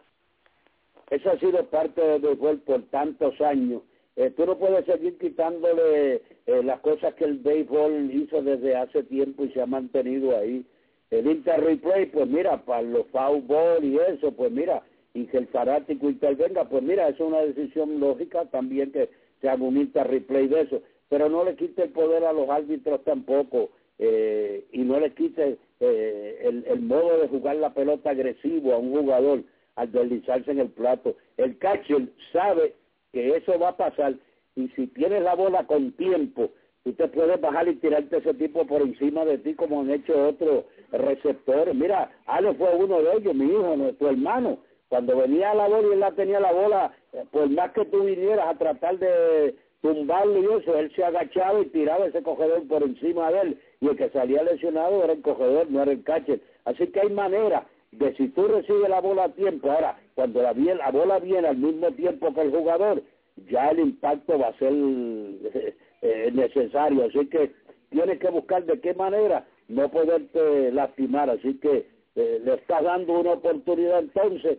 Eso 1.11 1.31
ha 1.31 1.39
sido 1.39 1.65
parte 1.67 2.01
del 2.01 2.23
béisbol 2.23 2.61
por 2.61 2.83
tantos 2.85 3.39
años. 3.41 3.83
Eh, 4.17 4.31
tú 4.37 4.45
no 4.45 4.59
puedes 4.59 4.85
seguir 4.85 5.17
quitándole 5.19 6.23
eh, 6.47 6.63
las 6.63 6.81
cosas 6.81 7.15
que 7.15 7.25
el 7.25 7.39
béisbol 7.39 8.11
hizo 8.13 8.43
desde 8.43 8.77
hace 8.77 9.03
tiempo 9.05 9.45
y 9.45 9.53
se 9.53 9.63
ha 9.63 9.67
mantenido 9.67 10.37
ahí. 10.37 10.65
El 11.11 11.27
inter 11.27 11.61
replay, 11.63 12.07
pues 12.07 12.27
mira, 12.27 12.65
para 12.65 12.83
los 12.83 13.07
foul 13.09 13.43
ball 13.43 13.85
y 13.85 13.99
eso, 13.99 14.33
pues 14.33 14.51
mira, 14.51 14.83
y 15.15 15.27
que 15.27 15.39
el 15.39 15.47
fanático 15.49 16.09
intervenga, 16.09 16.69
pues 16.69 16.83
mira, 16.83 17.09
es 17.09 17.21
una 17.21 17.41
decisión 17.41 18.01
lógica 18.01 18.47
también 18.47 18.93
que 18.93 19.11
se 19.41 19.49
haga 19.49 19.63
un 19.63 19.93
replay 19.93 20.47
de 20.49 20.63
eso, 20.63 20.83
pero 21.09 21.29
no 21.29 21.45
le 21.45 21.57
quite 21.57 21.83
el 21.83 21.91
poder 21.91 22.25
a 22.25 22.33
los 22.33 22.49
árbitros 22.49 23.05
tampoco 23.05 23.71
eh, 23.99 24.65
y 24.73 24.79
no 24.79 24.99
le 25.01 25.13
quite 25.13 25.59
eh, 25.81 26.39
el, 26.43 26.65
el 26.67 26.81
modo 26.81 27.19
de 27.19 27.29
jugar 27.29 27.57
la 27.57 27.75
pelota 27.75 28.11
agresivo 28.11 28.73
a 28.73 28.79
un 28.79 28.93
jugador 28.93 29.43
al 29.75 29.93
deslizarse 29.93 30.51
en 30.51 30.61
el 30.61 30.69
plato. 30.69 31.17
El 31.37 31.59
catcher 31.59 32.09
sabe 32.33 32.75
que 33.13 33.37
eso 33.37 33.59
va 33.59 33.69
a 33.69 33.77
pasar 33.77 34.15
y 34.55 34.69
si 34.69 34.87
tienes 34.89 35.23
la 35.23 35.35
bola 35.35 35.67
con 35.67 35.93
tiempo, 35.93 36.51
tú 36.85 36.93
te 36.93 37.09
puedes 37.09 37.41
bajar 37.41 37.69
y 37.69 37.77
tirarte 37.77 38.19
ese 38.19 38.35
tipo 38.35 38.67
por 38.67 38.83
encima 38.83 39.25
de 39.25 39.39
ti 39.39 39.55
como 39.55 39.81
han 39.81 39.91
hecho 39.91 40.29
otros 40.29 40.65
receptores. 40.91 41.75
Mira, 41.75 42.11
Ale 42.27 42.55
fue 42.55 42.75
uno 42.75 43.01
de 43.01 43.17
ellos, 43.17 43.35
mi 43.35 43.47
hijo, 43.47 43.77
nuestro 43.77 44.11
hermano 44.11 44.59
cuando 44.93 45.17
venía 45.17 45.55
la 45.55 45.69
bola 45.69 45.89
y 45.89 45.93
él 45.93 46.01
la 46.01 46.13
tenía 46.13 46.39
la 46.39 46.53
bola, 46.53 46.93
eh, 47.15 47.25
por 47.31 47.49
más 47.49 47.73
que 47.73 47.87
tú 47.87 48.05
vinieras 48.05 48.47
a 48.47 48.59
tratar 48.59 48.99
de 48.99 49.55
tumbarlo 49.81 50.39
y 50.39 50.61
eso, 50.61 50.77
él 50.77 50.93
se 50.95 51.03
agachaba 51.03 51.61
y 51.63 51.71
tiraba 51.71 52.05
ese 52.05 52.23
cogedor 52.23 52.69
por 52.69 52.83
encima 52.83 53.33
de 53.33 53.41
él. 53.41 53.61
Y 53.81 53.89
el 53.89 53.97
que 53.97 54.11
salía 54.11 54.43
lesionado 54.43 55.03
era 55.03 55.15
el 55.15 55.23
cogedor, 55.23 55.71
no 55.71 55.81
era 55.81 55.93
el 55.93 56.05
catcher. 56.05 56.43
Así 56.67 56.89
que 56.89 57.01
hay 57.01 57.09
manera 57.09 57.67
de 57.93 58.15
si 58.17 58.29
tú 58.29 58.47
recibes 58.47 58.91
la 58.91 59.01
bola 59.01 59.25
a 59.25 59.29
tiempo, 59.31 59.71
ahora, 59.71 59.97
cuando 60.15 60.43
la, 60.43 60.53
la 60.53 60.91
bola 60.91 61.19
viene 61.19 61.49
al 61.49 61.57
mismo 61.57 61.91
tiempo 61.93 62.33
que 62.35 62.43
el 62.43 62.51
jugador, 62.51 63.03
ya 63.51 63.71
el 63.71 63.81
impacto 63.81 64.39
va 64.39 64.49
a 64.49 64.59
ser 64.59 64.73
eh, 66.03 66.31
necesario. 66.33 67.05
Así 67.05 67.27
que 67.27 67.53
tienes 67.91 68.19
que 68.19 68.31
buscar 68.31 68.65
de 68.65 68.81
qué 68.81 68.95
manera 68.95 69.47
no 69.69 69.91
poderte 69.91 70.73
lastimar. 70.73 71.31
Así 71.31 71.59
que 71.59 71.87
eh, 72.17 72.41
le 72.45 72.55
estás 72.55 72.83
dando 72.83 73.19
una 73.19 73.33
oportunidad 73.33 74.01
entonces 74.01 74.59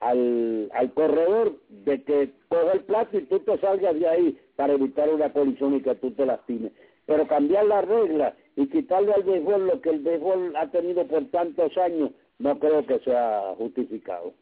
al, 0.00 0.70
al 0.72 0.92
corredor 0.94 1.56
de 1.68 2.02
que 2.02 2.30
coja 2.48 2.72
el 2.72 2.80
plato 2.84 3.18
y 3.18 3.22
tú 3.22 3.40
te 3.40 3.58
salgas 3.58 3.98
de 3.98 4.08
ahí 4.08 4.38
para 4.56 4.74
evitar 4.74 5.08
una 5.08 5.32
colisión 5.32 5.74
y 5.74 5.82
que 5.82 5.94
tú 5.96 6.10
te 6.12 6.26
lastimes. 6.26 6.72
Pero 7.06 7.26
cambiar 7.26 7.66
la 7.66 7.82
regla 7.82 8.36
y 8.56 8.66
quitarle 8.68 9.12
al 9.12 9.22
béisbol 9.22 9.66
lo 9.66 9.80
que 9.80 9.90
el 9.90 10.00
béisbol 10.00 10.54
ha 10.56 10.70
tenido 10.70 11.06
por 11.06 11.24
tantos 11.30 11.76
años, 11.78 12.10
no 12.38 12.58
creo 12.58 12.86
que 12.86 12.98
sea 13.00 13.54
justificado. 13.56 14.32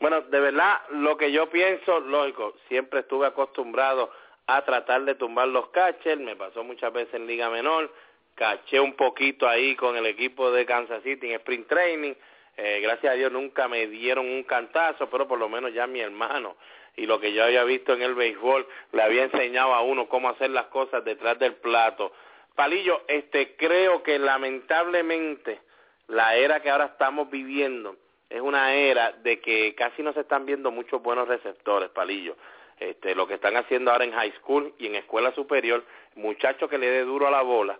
Bueno, 0.00 0.22
de 0.22 0.40
verdad, 0.40 0.80
lo 0.90 1.16
que 1.16 1.30
yo 1.30 1.50
pienso, 1.50 2.00
lógico, 2.00 2.54
siempre 2.68 3.00
estuve 3.00 3.26
acostumbrado 3.26 4.10
a 4.46 4.64
tratar 4.64 5.04
de 5.04 5.14
tumbar 5.14 5.48
los 5.48 5.68
catchers, 5.68 6.20
me 6.20 6.36
pasó 6.36 6.64
muchas 6.64 6.92
veces 6.92 7.14
en 7.14 7.26
Liga 7.26 7.50
Menor, 7.50 7.92
caché 8.34 8.80
un 8.80 8.94
poquito 8.94 9.46
ahí 9.46 9.76
con 9.76 9.96
el 9.96 10.06
equipo 10.06 10.50
de 10.50 10.64
Kansas 10.64 11.02
City 11.02 11.28
en 11.28 11.34
Sprint 11.34 11.68
Training, 11.68 12.14
eh, 12.56 12.80
gracias 12.80 13.12
a 13.12 13.16
Dios 13.16 13.30
nunca 13.30 13.68
me 13.68 13.86
dieron 13.86 14.26
un 14.26 14.42
cantazo, 14.42 15.08
pero 15.10 15.28
por 15.28 15.38
lo 15.38 15.48
menos 15.48 15.72
ya 15.72 15.86
mi 15.86 16.00
hermano 16.00 16.56
y 16.96 17.06
lo 17.06 17.20
que 17.20 17.32
yo 17.32 17.44
había 17.44 17.64
visto 17.64 17.92
en 17.92 18.02
el 18.02 18.14
béisbol 18.14 18.66
le 18.92 19.02
había 19.02 19.24
enseñado 19.24 19.74
a 19.74 19.82
uno 19.82 20.08
cómo 20.08 20.28
hacer 20.28 20.50
las 20.50 20.66
cosas 20.66 21.04
detrás 21.04 21.38
del 21.38 21.54
plato. 21.54 22.12
Palillo, 22.54 23.02
este 23.06 23.54
creo 23.56 24.02
que 24.02 24.18
lamentablemente 24.18 25.60
la 26.08 26.36
era 26.36 26.60
que 26.60 26.70
ahora 26.70 26.86
estamos 26.86 27.30
viviendo 27.30 27.96
es 28.30 28.40
una 28.40 28.74
era 28.74 29.12
de 29.12 29.40
que 29.40 29.74
casi 29.74 30.02
no 30.02 30.12
se 30.12 30.20
están 30.20 30.46
viendo 30.46 30.70
muchos 30.70 31.02
buenos 31.02 31.26
receptores, 31.26 31.90
Palillo. 31.90 32.36
Este, 32.78 33.14
lo 33.14 33.26
que 33.26 33.34
están 33.34 33.56
haciendo 33.56 33.90
ahora 33.90 34.04
en 34.04 34.12
high 34.12 34.32
school 34.38 34.72
y 34.78 34.86
en 34.86 34.94
escuela 34.94 35.34
superior, 35.34 35.84
muchachos 36.14 36.70
que 36.70 36.78
le 36.78 36.88
dé 36.88 37.02
duro 37.02 37.26
a 37.26 37.30
la 37.30 37.42
bola 37.42 37.78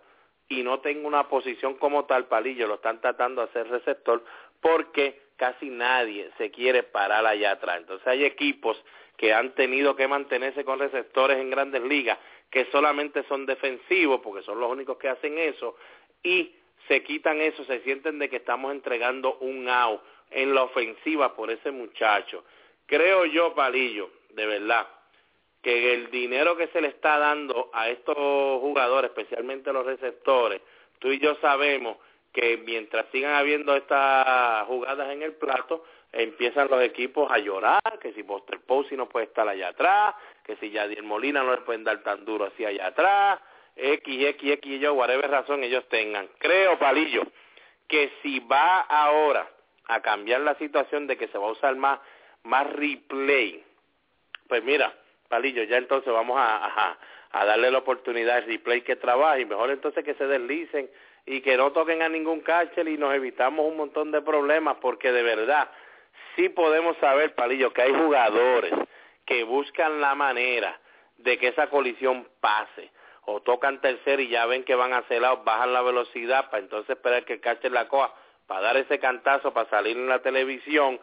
y 0.48 0.62
no 0.62 0.80
tenga 0.80 1.06
una 1.06 1.28
posición 1.28 1.74
como 1.74 2.04
tal, 2.04 2.26
Palillo, 2.26 2.66
lo 2.66 2.74
están 2.74 3.00
tratando 3.00 3.40
de 3.40 3.48
hacer 3.48 3.68
receptor 3.68 4.22
porque 4.60 5.22
casi 5.36 5.70
nadie 5.70 6.30
se 6.36 6.50
quiere 6.50 6.82
parar 6.82 7.24
allá 7.24 7.52
atrás. 7.52 7.78
Entonces 7.78 8.06
hay 8.06 8.24
equipos 8.24 8.76
que 9.16 9.32
han 9.32 9.54
tenido 9.54 9.96
que 9.96 10.08
mantenerse 10.08 10.64
con 10.64 10.80
receptores 10.80 11.38
en 11.38 11.50
grandes 11.50 11.82
ligas 11.82 12.18
que 12.50 12.66
solamente 12.72 13.22
son 13.28 13.46
defensivos 13.46 14.20
porque 14.22 14.42
son 14.42 14.58
los 14.58 14.70
únicos 14.70 14.98
que 14.98 15.08
hacen 15.08 15.38
eso 15.38 15.76
y 16.22 16.56
se 16.88 17.02
quitan 17.04 17.40
eso, 17.40 17.64
se 17.64 17.80
sienten 17.80 18.18
de 18.18 18.28
que 18.28 18.36
estamos 18.36 18.72
entregando 18.72 19.38
un 19.38 19.68
out 19.68 20.00
en 20.30 20.54
la 20.54 20.62
ofensiva 20.64 21.34
por 21.34 21.50
ese 21.50 21.70
muchacho. 21.70 22.44
Creo 22.86 23.24
yo, 23.26 23.54
Palillo, 23.54 24.10
de 24.30 24.46
verdad, 24.46 24.86
que 25.62 25.92
el 25.94 26.10
dinero 26.10 26.56
que 26.56 26.68
se 26.68 26.80
le 26.80 26.88
está 26.88 27.18
dando 27.18 27.70
a 27.72 27.88
estos 27.88 28.16
jugadores, 28.16 29.10
especialmente 29.10 29.72
los 29.72 29.84
receptores, 29.84 30.60
tú 30.98 31.08
y 31.12 31.18
yo 31.18 31.34
sabemos 31.36 31.98
que 32.32 32.58
mientras 32.58 33.06
sigan 33.10 33.34
habiendo 33.34 33.74
estas 33.74 34.66
jugadas 34.66 35.10
en 35.10 35.22
el 35.22 35.34
plato, 35.34 35.84
empiezan 36.12 36.68
los 36.68 36.82
equipos 36.82 37.30
a 37.30 37.38
llorar, 37.38 37.98
que 38.00 38.12
si 38.12 38.22
Buster 38.22 38.60
Posey 38.60 38.96
no 38.96 39.08
puede 39.08 39.26
estar 39.26 39.48
allá 39.48 39.68
atrás, 39.68 40.14
que 40.44 40.56
si 40.56 40.70
Yadier 40.70 41.02
Molina 41.02 41.42
no 41.42 41.52
le 41.52 41.62
pueden 41.62 41.84
dar 41.84 42.02
tan 42.02 42.24
duro 42.24 42.46
así 42.46 42.64
allá 42.64 42.86
atrás, 42.86 43.40
X, 43.76 44.26
X, 44.26 44.52
X 44.52 44.80
yo, 44.80 44.94
whatever 44.94 45.30
razón 45.30 45.64
ellos 45.64 45.88
tengan. 45.88 46.28
Creo, 46.38 46.78
Palillo, 46.78 47.22
que 47.86 48.12
si 48.22 48.40
va 48.40 48.80
ahora 48.80 49.48
a 49.86 50.00
cambiar 50.00 50.40
la 50.42 50.54
situación 50.56 51.06
de 51.06 51.16
que 51.16 51.28
se 51.28 51.38
va 51.38 51.46
a 51.46 51.52
usar 51.52 51.74
más, 51.76 52.00
más 52.44 52.70
replay, 52.72 53.64
pues 54.48 54.62
mira, 54.64 54.94
Palillo, 55.28 55.62
ya 55.64 55.76
entonces 55.76 56.12
vamos 56.12 56.36
a, 56.38 56.96
a, 57.30 57.44
darle 57.44 57.70
la 57.70 57.78
oportunidad 57.78 58.38
al 58.38 58.46
replay 58.46 58.82
que 58.82 58.96
trabaje 58.96 59.42
y 59.42 59.44
mejor 59.46 59.70
entonces 59.70 60.04
que 60.04 60.14
se 60.14 60.26
deslicen 60.26 60.90
y 61.26 61.40
que 61.40 61.56
no 61.56 61.70
toquen 61.72 62.02
a 62.02 62.08
ningún 62.08 62.40
catcher 62.40 62.88
y 62.88 62.98
nos 62.98 63.14
evitamos 63.14 63.64
un 63.66 63.76
montón 63.76 64.10
de 64.10 64.22
problemas 64.22 64.78
porque 64.80 65.12
de 65.12 65.22
verdad 65.22 65.70
sí 66.34 66.48
podemos 66.48 66.96
saber, 66.98 67.34
Palillo, 67.34 67.72
que 67.72 67.82
hay 67.82 67.94
jugadores 67.94 68.72
que 69.24 69.44
buscan 69.44 70.00
la 70.00 70.14
manera 70.14 70.80
de 71.18 71.38
que 71.38 71.48
esa 71.48 71.68
colisión 71.68 72.26
pase 72.40 72.90
o 73.26 73.40
tocan 73.40 73.80
tercer 73.80 74.20
y 74.20 74.28
ya 74.28 74.46
ven 74.46 74.64
que 74.64 74.74
van 74.74 74.92
a 74.92 75.04
lado, 75.08 75.42
bajan 75.44 75.72
la 75.72 75.82
velocidad 75.82 76.50
para 76.50 76.62
entonces 76.62 76.90
esperar 76.90 77.24
que 77.24 77.34
el 77.34 77.40
catcher 77.40 77.70
la 77.70 77.86
coja 77.88 78.12
para 78.50 78.62
dar 78.62 78.78
ese 78.78 78.98
cantazo, 78.98 79.54
para 79.54 79.70
salir 79.70 79.96
en 79.96 80.08
la 80.08 80.22
televisión 80.22 80.98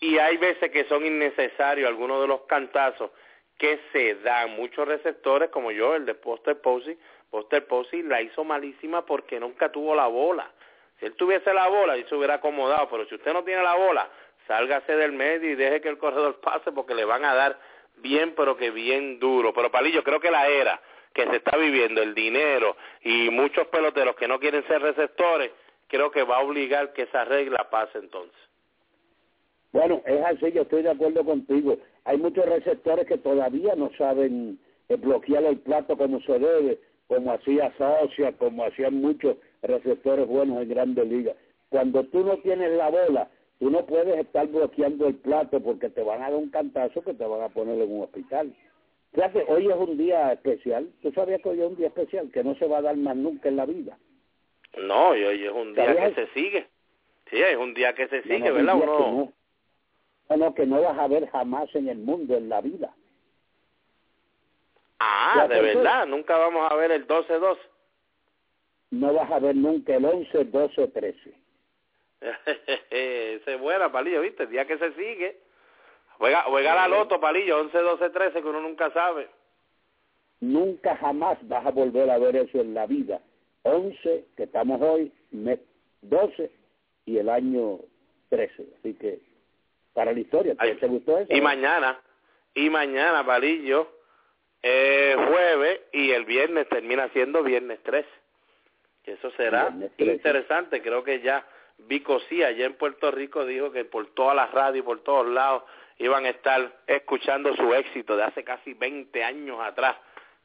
y 0.00 0.16
hay 0.16 0.38
veces 0.38 0.70
que 0.70 0.84
son 0.84 1.04
innecesarios 1.04 1.86
algunos 1.86 2.22
de 2.22 2.26
los 2.26 2.46
cantazos 2.46 3.10
que 3.58 3.78
se 3.92 4.14
dan 4.14 4.56
muchos 4.56 4.88
receptores 4.88 5.50
como 5.50 5.72
yo, 5.72 5.94
el 5.94 6.06
de 6.06 6.14
Poster 6.14 6.58
Posey, 6.58 6.96
Poster 7.30 7.66
Posey 7.66 8.02
la 8.02 8.22
hizo 8.22 8.44
malísima 8.44 9.04
porque 9.04 9.38
nunca 9.38 9.70
tuvo 9.70 9.94
la 9.94 10.06
bola. 10.06 10.50
Si 10.98 11.04
él 11.04 11.12
tuviese 11.16 11.52
la 11.52 11.68
bola, 11.68 11.98
y 11.98 12.04
se 12.04 12.14
hubiera 12.14 12.36
acomodado, 12.36 12.88
pero 12.88 13.06
si 13.06 13.16
usted 13.16 13.34
no 13.34 13.44
tiene 13.44 13.62
la 13.62 13.74
bola, 13.74 14.08
sálgase 14.46 14.96
del 14.96 15.12
medio 15.12 15.50
y 15.50 15.54
deje 15.54 15.82
que 15.82 15.90
el 15.90 15.98
corredor 15.98 16.40
pase 16.40 16.72
porque 16.72 16.94
le 16.94 17.04
van 17.04 17.26
a 17.26 17.34
dar 17.34 17.58
bien, 17.96 18.32
pero 18.34 18.56
que 18.56 18.70
bien 18.70 19.18
duro. 19.18 19.52
Pero 19.52 19.70
Palillo, 19.70 20.02
creo 20.02 20.18
que 20.18 20.30
la 20.30 20.48
era 20.48 20.80
que 21.12 21.26
se 21.26 21.36
está 21.36 21.58
viviendo, 21.58 22.02
el 22.02 22.14
dinero 22.14 22.74
y 23.02 23.28
muchos 23.28 23.66
peloteros 23.66 24.16
que 24.16 24.28
no 24.28 24.40
quieren 24.40 24.66
ser 24.66 24.80
receptores, 24.80 25.50
creo 25.88 26.10
que 26.10 26.22
va 26.22 26.36
a 26.36 26.44
obligar 26.44 26.92
que 26.92 27.02
esa 27.02 27.24
regla 27.24 27.68
pase 27.70 27.98
entonces. 27.98 28.36
Bueno, 29.72 30.00
es 30.06 30.24
así, 30.24 30.52
yo 30.52 30.62
estoy 30.62 30.82
de 30.82 30.90
acuerdo 30.90 31.24
contigo. 31.24 31.76
Hay 32.04 32.18
muchos 32.18 32.46
receptores 32.46 33.06
que 33.06 33.18
todavía 33.18 33.74
no 33.74 33.90
saben 33.98 34.58
bloquear 34.88 35.44
el 35.44 35.58
plato 35.58 35.96
como 35.96 36.20
se 36.22 36.38
debe, 36.38 36.78
como 37.08 37.32
hacía 37.32 37.72
Socia, 37.76 38.32
como 38.32 38.64
hacían 38.64 38.94
muchos 39.00 39.36
receptores 39.62 40.26
buenos 40.26 40.62
en 40.62 40.68
grandes 40.68 41.06
ligas. 41.06 41.36
Cuando 41.68 42.04
tú 42.04 42.24
no 42.24 42.36
tienes 42.38 42.70
la 42.72 42.88
bola, 42.88 43.28
tú 43.58 43.70
no 43.70 43.84
puedes 43.86 44.16
estar 44.18 44.46
bloqueando 44.46 45.08
el 45.08 45.16
plato 45.16 45.60
porque 45.60 45.90
te 45.90 46.02
van 46.02 46.22
a 46.22 46.30
dar 46.30 46.34
un 46.34 46.50
cantazo 46.50 47.02
que 47.02 47.14
te 47.14 47.24
van 47.24 47.42
a 47.42 47.48
poner 47.48 47.80
en 47.80 47.92
un 47.92 48.04
hospital. 48.04 48.54
Fíjate, 49.12 49.44
hoy 49.48 49.66
es 49.66 49.76
un 49.76 49.96
día 49.96 50.32
especial. 50.32 50.88
¿Tú 51.02 51.12
sabías 51.12 51.40
que 51.42 51.48
hoy 51.48 51.60
es 51.60 51.68
un 51.68 51.76
día 51.76 51.88
especial 51.88 52.30
que 52.32 52.44
no 52.44 52.54
se 52.56 52.66
va 52.66 52.78
a 52.78 52.82
dar 52.82 52.96
más 52.96 53.16
nunca 53.16 53.48
en 53.48 53.56
la 53.56 53.66
vida? 53.66 53.98
No, 54.76 55.08
hoy 55.08 55.44
es 55.44 55.52
un 55.52 55.74
día 55.74 55.96
que 55.96 56.14
se 56.14 56.26
sigue. 56.34 56.68
Sí, 57.30 57.40
es 57.40 57.56
un 57.56 57.74
día 57.74 57.94
que 57.94 58.08
se 58.08 58.22
sigue, 58.22 58.50
¿verdad? 58.50 58.76
Uno... 58.76 59.32
No, 60.28 60.36
no, 60.36 60.54
que 60.54 60.66
no 60.66 60.82
vas 60.82 60.98
a 60.98 61.06
ver 61.06 61.28
jamás 61.30 61.72
en 61.74 61.88
el 61.88 61.98
mundo, 61.98 62.36
en 62.36 62.48
la 62.48 62.60
vida. 62.60 62.94
Ah, 64.98 65.46
de 65.48 65.60
verdad, 65.60 66.06
nunca 66.06 66.36
vamos 66.36 66.70
a 66.70 66.74
ver 66.74 66.90
el 66.90 67.06
12-12. 67.06 67.58
No 68.90 69.12
vas 69.12 69.30
a 69.30 69.38
ver 69.38 69.54
nunca 69.54 69.94
el 69.94 70.04
11-12-13. 70.04 71.34
Ese 72.90 73.54
es 73.54 73.60
buena, 73.60 73.92
Palillo, 73.92 74.22
¿viste? 74.22 74.44
El 74.44 74.50
día 74.50 74.66
que 74.66 74.78
se 74.78 74.92
sigue. 74.94 75.40
Juega, 76.18 76.42
juega 76.44 76.74
la 76.74 76.88
loto, 76.88 77.20
Palillo, 77.20 77.62
11-12-13, 77.70 78.32
que 78.32 78.48
uno 78.48 78.60
nunca 78.60 78.90
sabe. 78.92 79.28
Nunca 80.40 80.96
jamás 80.96 81.38
vas 81.46 81.66
a 81.66 81.70
volver 81.70 82.10
a 82.10 82.18
ver 82.18 82.36
eso 82.36 82.60
en 82.60 82.74
la 82.74 82.86
vida. 82.86 83.20
11, 83.66 84.24
que 84.36 84.42
estamos 84.44 84.80
hoy, 84.80 85.12
12 86.02 86.50
y 87.04 87.18
el 87.18 87.28
año 87.28 87.80
13. 88.30 88.66
Así 88.78 88.94
que 88.94 89.20
para 89.92 90.12
la 90.12 90.20
historia. 90.20 90.54
¿Te, 90.54 90.86
gustó 90.86 91.18
eso? 91.18 91.34
Y 91.34 91.40
mañana, 91.40 91.98
y 92.54 92.70
mañana, 92.70 93.24
Palillo, 93.24 93.90
eh, 94.62 95.14
jueves 95.16 95.80
y 95.92 96.10
el 96.12 96.24
viernes 96.24 96.68
termina 96.68 97.08
siendo 97.10 97.42
viernes 97.42 97.82
13. 97.82 98.08
Eso 99.04 99.30
será 99.32 99.72
interesante. 99.98 100.82
Creo 100.82 101.02
que 101.04 101.20
ya 101.20 101.46
Vico 101.78 102.20
sí, 102.28 102.42
allá 102.42 102.66
en 102.66 102.74
Puerto 102.74 103.10
Rico 103.10 103.44
dijo 103.44 103.70
que 103.70 103.84
por 103.84 104.06
todas 104.14 104.34
las 104.34 104.50
radios, 104.50 104.84
por 104.84 105.02
todos 105.02 105.26
lados, 105.26 105.62
iban 105.98 106.24
a 106.24 106.30
estar 106.30 106.72
escuchando 106.86 107.54
su 107.54 107.74
éxito 107.74 108.16
de 108.16 108.24
hace 108.24 108.44
casi 108.44 108.74
20 108.74 109.22
años 109.22 109.60
atrás, 109.60 109.96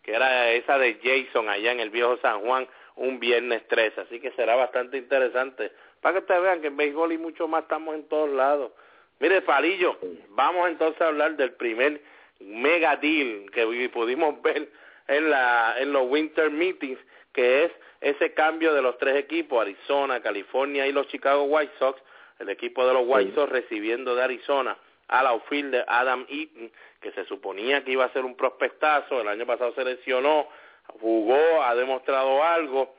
que 0.01 0.13
era 0.13 0.51
esa 0.51 0.77
de 0.77 0.99
Jason 1.01 1.49
allá 1.49 1.71
en 1.71 1.79
el 1.79 1.89
viejo 1.89 2.17
San 2.21 2.41
Juan, 2.41 2.67
un 2.95 3.19
viernes 3.19 3.67
13. 3.67 4.01
Así 4.01 4.19
que 4.19 4.31
será 4.31 4.55
bastante 4.55 4.97
interesante. 4.97 5.71
Para 6.01 6.13
que 6.13 6.19
ustedes 6.19 6.41
vean 6.41 6.61
que 6.61 6.67
en 6.67 6.77
béisbol 6.77 7.13
y 7.13 7.17
mucho 7.17 7.47
más 7.47 7.63
estamos 7.63 7.95
en 7.95 8.07
todos 8.07 8.29
lados. 8.29 8.71
Mire, 9.19 9.41
Palillo, 9.41 9.97
vamos 10.29 10.67
entonces 10.69 11.01
a 11.01 11.07
hablar 11.07 11.35
del 11.35 11.53
primer 11.53 12.01
mega 12.39 12.95
deal 12.95 13.49
que 13.51 13.89
pudimos 13.89 14.41
ver 14.43 14.69
en, 15.07 15.29
la, 15.29 15.75
en 15.77 15.93
los 15.93 16.09
Winter 16.09 16.49
Meetings, 16.49 16.99
que 17.33 17.65
es 17.65 17.71
ese 18.01 18.33
cambio 18.33 18.73
de 18.73 18.81
los 18.81 18.97
tres 18.97 19.15
equipos, 19.15 19.61
Arizona, 19.61 20.21
California 20.21 20.87
y 20.87 20.91
los 20.91 21.07
Chicago 21.07 21.43
White 21.43 21.73
Sox, 21.77 22.01
el 22.39 22.49
equipo 22.49 22.85
de 22.85 22.93
los 22.93 23.03
White 23.05 23.35
Sox 23.35 23.51
recibiendo 23.51 24.15
de 24.15 24.23
Arizona 24.23 24.77
a 25.11 25.23
la 25.23 25.39
de 25.49 25.83
Adam 25.87 26.25
Eaton, 26.29 26.71
que 27.01 27.11
se 27.11 27.25
suponía 27.25 27.83
que 27.83 27.91
iba 27.91 28.05
a 28.05 28.13
ser 28.13 28.23
un 28.23 28.35
prospectazo, 28.35 29.19
el 29.19 29.27
año 29.27 29.45
pasado 29.45 29.73
se 29.75 29.83
lesionó, 29.83 30.47
jugó, 30.99 31.63
ha 31.63 31.75
demostrado 31.75 32.43
algo, 32.43 32.93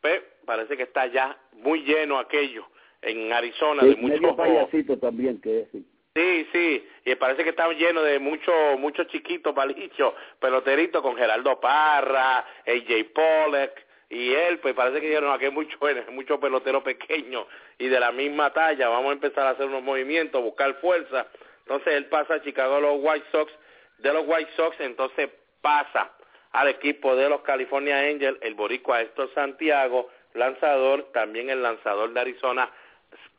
pero 0.00 0.22
parece 0.44 0.76
que 0.76 0.84
está 0.84 1.06
ya 1.06 1.38
muy 1.52 1.82
lleno 1.82 2.18
aquello 2.18 2.66
en 3.02 3.32
Arizona 3.32 3.82
de 3.84 3.96
muchos 3.96 4.36
payasito 4.36 4.98
también 4.98 5.40
que 5.40 5.60
es 5.60 5.68
sí. 5.70 5.86
Sí 6.14 6.86
y 7.04 7.14
parece 7.14 7.44
que 7.44 7.50
está 7.50 7.68
lleno 7.72 8.02
de 8.02 8.18
muchos 8.18 8.78
muchos 8.78 9.06
chiquitos 9.06 9.54
palichos 9.54 10.12
peloteritos 10.38 11.00
con 11.02 11.16
Geraldo 11.16 11.60
Parra 11.60 12.44
AJ 12.66 13.12
Pollack 13.14 13.86
y 14.10 14.32
él 14.32 14.58
pues 14.58 14.74
parece 14.74 15.00
que 15.00 15.06
dijeron 15.06 15.32
aquí 15.32 15.46
hay 15.46 15.50
mucho 15.52 15.78
mucho 16.10 16.40
pelotero 16.40 16.82
pequeño 16.82 17.46
y 17.78 17.88
de 17.88 18.00
la 18.00 18.10
misma 18.10 18.52
talla. 18.52 18.88
Vamos 18.88 19.10
a 19.10 19.14
empezar 19.14 19.46
a 19.46 19.50
hacer 19.50 19.66
unos 19.66 19.82
movimientos 19.82 20.42
buscar 20.42 20.74
fuerza. 20.80 21.28
Entonces 21.60 21.94
él 21.94 22.06
pasa 22.06 22.34
a 22.34 22.42
Chicago 22.42 22.76
a 22.76 22.80
los 22.80 22.96
White 22.98 23.26
Sox 23.30 23.52
de 23.98 24.12
los 24.12 24.24
White 24.26 24.50
Sox 24.56 24.80
entonces 24.80 25.30
pasa 25.60 26.10
al 26.52 26.68
equipo 26.68 27.14
de 27.16 27.28
los 27.28 27.42
California 27.42 27.98
Angels 27.98 28.38
el 28.42 28.54
boricua 28.54 29.00
Héctor 29.00 29.32
Santiago 29.34 30.10
lanzador 30.34 31.10
también 31.12 31.50
el 31.50 31.62
lanzador 31.62 32.12
de 32.12 32.20
Arizona 32.20 32.70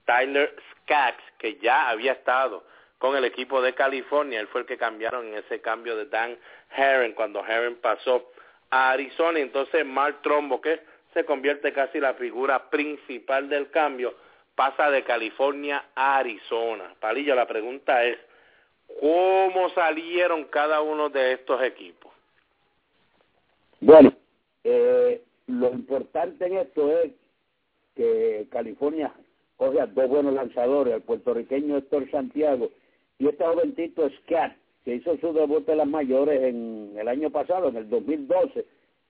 Tyler 0.06 0.56
Skaggs, 0.72 1.24
que 1.38 1.56
ya 1.58 1.90
había 1.90 2.14
estado 2.14 2.64
con 2.98 3.16
el 3.16 3.26
equipo 3.26 3.62
de 3.62 3.74
California. 3.74 4.40
Él 4.40 4.48
fue 4.48 4.62
el 4.62 4.68
que 4.68 4.78
cambiaron 4.78 5.28
en 5.28 5.36
ese 5.36 5.62
cambio 5.62 5.96
de 5.96 6.06
Dan 6.06 6.38
Herron 6.76 7.14
cuando 7.14 7.46
Herron 7.46 7.76
pasó 7.76 8.32
a 8.70 8.92
Arizona. 8.92 9.40
Entonces 9.40 9.86
Mark 9.86 10.22
Trombo, 10.22 10.62
que 10.62 10.82
se 11.14 11.26
convierte 11.26 11.74
casi 11.74 12.00
la 12.00 12.14
figura 12.16 12.70
principal 12.70 13.50
del 13.50 13.70
cambio, 13.70 14.16
pasa 14.56 14.90
de 14.92 15.04
California 15.04 15.86
a 15.96 16.18
Arizona. 16.18 16.94
Palillo, 17.00 17.36
la 17.36 17.48
pregunta 17.48 18.04
es, 18.04 18.18
¿cómo 19.00 19.70
salieron 19.70 20.46
cada 20.46 20.82
uno 20.82 21.10
de 21.10 21.34
estos 21.34 21.62
equipos? 21.64 22.01
Bueno, 23.82 24.14
eh, 24.64 25.22
lo 25.48 25.74
importante 25.74 26.46
en 26.46 26.58
esto 26.58 26.98
es 27.00 27.12
que 27.96 28.48
California 28.52 29.14
coge 29.58 29.82
a 29.82 29.88
dos 29.88 30.08
buenos 30.08 30.34
lanzadores, 30.34 30.94
el 30.94 31.02
puertorriqueño 31.02 31.78
Héctor 31.78 32.10
Santiago 32.12 32.70
y 33.18 33.28
este 33.28 33.44
jovencito 33.44 34.10
Scat, 34.10 34.56
que 34.86 34.96
hizo 34.96 35.18
su 35.18 35.34
debut 35.34 35.68
en 35.68 35.78
las 35.80 35.88
mayores 35.88 36.42
en 36.44 36.94
el 36.98 37.08
año 37.08 37.30
pasado, 37.32 37.70
en 37.70 37.76
el 37.76 37.90
2012, 37.90 38.66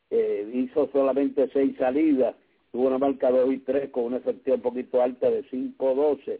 eh, 0.09 0.51
hizo 0.53 0.89
solamente 0.91 1.49
seis 1.53 1.75
salidas, 1.77 2.35
tuvo 2.71 2.87
una 2.87 2.97
marca 2.97 3.29
2 3.29 3.53
y 3.53 3.57
3 3.59 3.89
con 3.89 4.05
una 4.05 4.17
efectividad 4.17 4.57
un 4.57 4.61
poquito 4.63 5.01
alta 5.01 5.29
de 5.29 5.43
5-12 5.49 6.39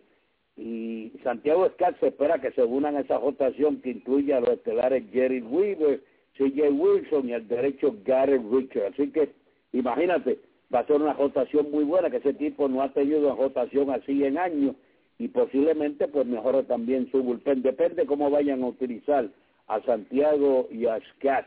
y 0.58 1.12
Santiago 1.24 1.70
Scott 1.70 2.00
se 2.00 2.08
espera 2.08 2.40
que 2.40 2.52
se 2.52 2.64
unan 2.64 2.96
a 2.96 3.02
esa 3.02 3.18
rotación 3.18 3.82
que 3.82 3.92
incluye 3.92 4.34
a 4.34 4.42
los 4.42 4.52
estelares 4.52 5.04
Jerry 5.12 5.42
Weaver, 5.42 6.02
CJ 6.38 6.70
Wilson 6.70 7.30
y 7.30 7.34
al 7.34 7.48
derecho 7.48 7.96
Garrett 8.06 8.42
Richard. 8.52 8.94
Así 8.94 9.12
que 9.12 9.30
imagínate, 9.74 10.40
va 10.74 10.80
a 10.80 10.88
ser 10.88 10.98
una 10.98 11.14
rotación 11.14 11.72
muy 11.72 11.84
buena, 11.84 12.10
que 12.10 12.18
ese 12.18 12.34
tipo 12.34 12.68
no 12.68 12.82
ha 12.82 12.94
tenido 12.94 13.20
una 13.20 13.36
rotación 13.36 13.90
así 13.90 14.24
en 14.24 14.38
años 14.38 14.76
y 15.18 15.28
posiblemente 15.28 16.08
pues 16.08 16.26
mejore 16.26 16.64
también 16.64 17.10
su 17.12 17.22
bullpen. 17.22 17.62
Depende 17.62 18.06
cómo 18.06 18.30
vayan 18.30 18.64
a 18.64 18.68
utilizar 18.68 19.30
a 19.68 19.82
Santiago 19.82 20.68
y 20.72 20.86
a 20.88 21.00
Scott. 21.00 21.46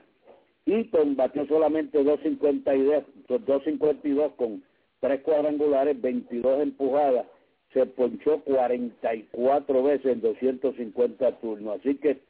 Eaton 0.67 1.17
batió 1.17 1.47
solamente 1.47 2.03
2.52, 2.03 3.05
2.52 3.29 4.37
con 4.37 4.63
tres 5.01 5.21
cuadrangulares, 5.23 6.01
22 6.01 6.63
empujadas 6.63 7.27
se 7.75 7.85
ponchó 7.87 8.41
44 8.45 9.83
veces 9.83 10.07
en 10.07 10.21
250 10.21 11.33
turnos. 11.41 11.81
Así 11.81 11.97
que 11.97 12.21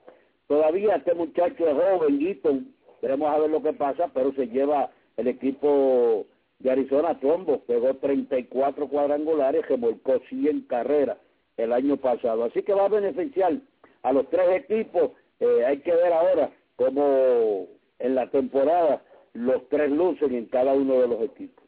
todavía 0.46 0.96
este 0.96 1.14
muchacho 1.14 1.66
es 1.68 1.74
joven, 1.74 2.20
Eaton, 2.20 2.74
queremos 3.00 3.34
a 3.34 3.38
ver 3.38 3.50
lo 3.50 3.62
que 3.62 3.72
pasa, 3.72 4.10
pero 4.12 4.32
se 4.32 4.46
lleva 4.46 4.90
el 5.16 5.28
equipo 5.28 6.26
de 6.58 6.70
Arizona 6.70 7.18
Trombo, 7.20 7.60
pegó 7.64 7.94
34 7.94 8.88
cuadrangulares, 8.88 9.66
remolcó 9.68 10.20
100 10.28 10.62
carreras 10.62 11.18
el 11.56 11.72
año 11.72 11.96
pasado. 11.96 12.44
Así 12.44 12.62
que 12.62 12.74
va 12.74 12.86
a 12.86 12.88
beneficiar 12.88 13.54
a 14.02 14.12
los 14.12 14.28
tres 14.30 14.64
equipos. 14.64 15.12
Eh, 15.40 15.64
hay 15.66 15.78
que 15.80 15.92
ver 15.92 16.12
ahora 16.12 16.50
cómo 16.76 17.68
en 17.98 18.14
la 18.14 18.30
temporada 18.30 19.02
los 19.32 19.68
tres 19.68 19.90
lucen 19.90 20.34
en 20.34 20.46
cada 20.46 20.72
uno 20.72 21.00
de 21.00 21.08
los 21.08 21.22
equipos. 21.22 21.64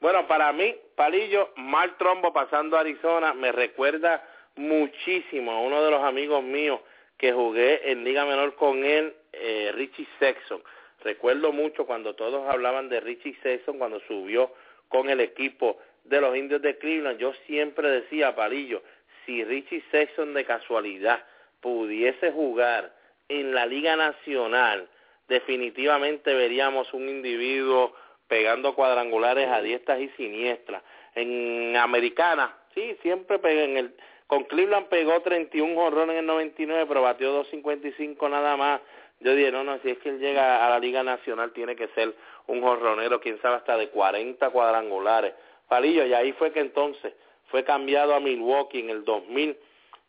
Bueno, 0.00 0.26
para 0.26 0.52
mí, 0.52 0.74
Palillo, 0.96 1.50
mal 1.56 1.96
trombo 1.96 2.32
pasando 2.32 2.76
a 2.76 2.80
Arizona, 2.80 3.34
me 3.34 3.52
recuerda 3.52 4.22
muchísimo 4.56 5.52
a 5.52 5.60
uno 5.60 5.82
de 5.82 5.90
los 5.90 6.02
amigos 6.02 6.42
míos 6.42 6.80
que 7.22 7.32
jugué 7.32 7.92
en 7.92 8.02
Liga 8.02 8.26
Menor 8.26 8.56
con 8.56 8.84
él, 8.84 9.14
eh, 9.32 9.70
Richie 9.76 10.08
Sexton. 10.18 10.60
Recuerdo 11.04 11.52
mucho 11.52 11.86
cuando 11.86 12.16
todos 12.16 12.52
hablaban 12.52 12.88
de 12.88 12.98
Richie 12.98 13.38
Sexton 13.44 13.78
cuando 13.78 14.00
subió 14.08 14.52
con 14.88 15.08
el 15.08 15.20
equipo 15.20 15.78
de 16.02 16.20
los 16.20 16.36
indios 16.36 16.60
de 16.62 16.76
Cleveland. 16.78 17.20
Yo 17.20 17.32
siempre 17.46 17.88
decía, 17.88 18.34
Palillo, 18.34 18.82
si 19.24 19.44
Richie 19.44 19.84
Sexton 19.92 20.34
de 20.34 20.44
casualidad 20.44 21.24
pudiese 21.60 22.32
jugar 22.32 22.92
en 23.28 23.54
la 23.54 23.66
Liga 23.66 23.94
Nacional, 23.94 24.88
definitivamente 25.28 26.34
veríamos 26.34 26.92
un 26.92 27.08
individuo 27.08 27.94
pegando 28.26 28.74
cuadrangulares 28.74 29.46
a 29.46 29.62
diestas 29.62 30.00
y 30.00 30.08
siniestras. 30.16 30.82
En 31.14 31.76
Americana, 31.76 32.52
sí, 32.74 32.96
siempre 33.00 33.38
en 33.44 33.76
el... 33.76 33.94
Con 34.26 34.44
Cleveland 34.44 34.86
pegó 34.88 35.20
31 35.20 35.74
jorrones 35.74 36.14
en 36.14 36.20
el 36.20 36.26
99, 36.26 36.86
pero 36.86 37.02
batió 37.02 37.32
255 37.32 38.28
nada 38.28 38.56
más. 38.56 38.80
Yo 39.20 39.34
dije, 39.34 39.52
no, 39.52 39.62
no, 39.62 39.78
si 39.80 39.90
es 39.90 39.98
que 39.98 40.08
él 40.08 40.18
llega 40.18 40.66
a 40.66 40.70
la 40.70 40.78
Liga 40.78 41.02
Nacional 41.02 41.52
tiene 41.52 41.76
que 41.76 41.88
ser 41.88 42.14
un 42.46 42.60
jorronero, 42.60 43.20
quién 43.20 43.40
sabe, 43.40 43.56
hasta 43.56 43.76
de 43.76 43.88
40 43.88 44.50
cuadrangulares. 44.50 45.34
Palillo, 45.68 46.04
y 46.04 46.12
ahí 46.12 46.32
fue 46.32 46.52
que 46.52 46.60
entonces 46.60 47.14
fue 47.46 47.64
cambiado 47.64 48.14
a 48.14 48.20
Milwaukee 48.20 48.80
en 48.80 48.90
el 48.90 49.04
2000 49.04 49.56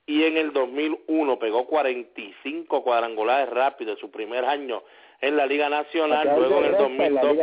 y 0.05 0.23
en 0.23 0.37
el 0.37 0.51
2001 0.51 1.39
pegó 1.39 1.65
45 1.67 2.83
cuadrangulares 2.83 3.49
rápidos, 3.49 3.99
su 3.99 4.09
primer 4.09 4.45
año 4.45 4.83
en 5.21 5.37
la 5.37 5.45
Liga 5.45 5.69
Nacional, 5.69 6.33
luego 6.35 6.59
en 6.59 6.65
el 6.65 6.77
2002... 6.77 7.37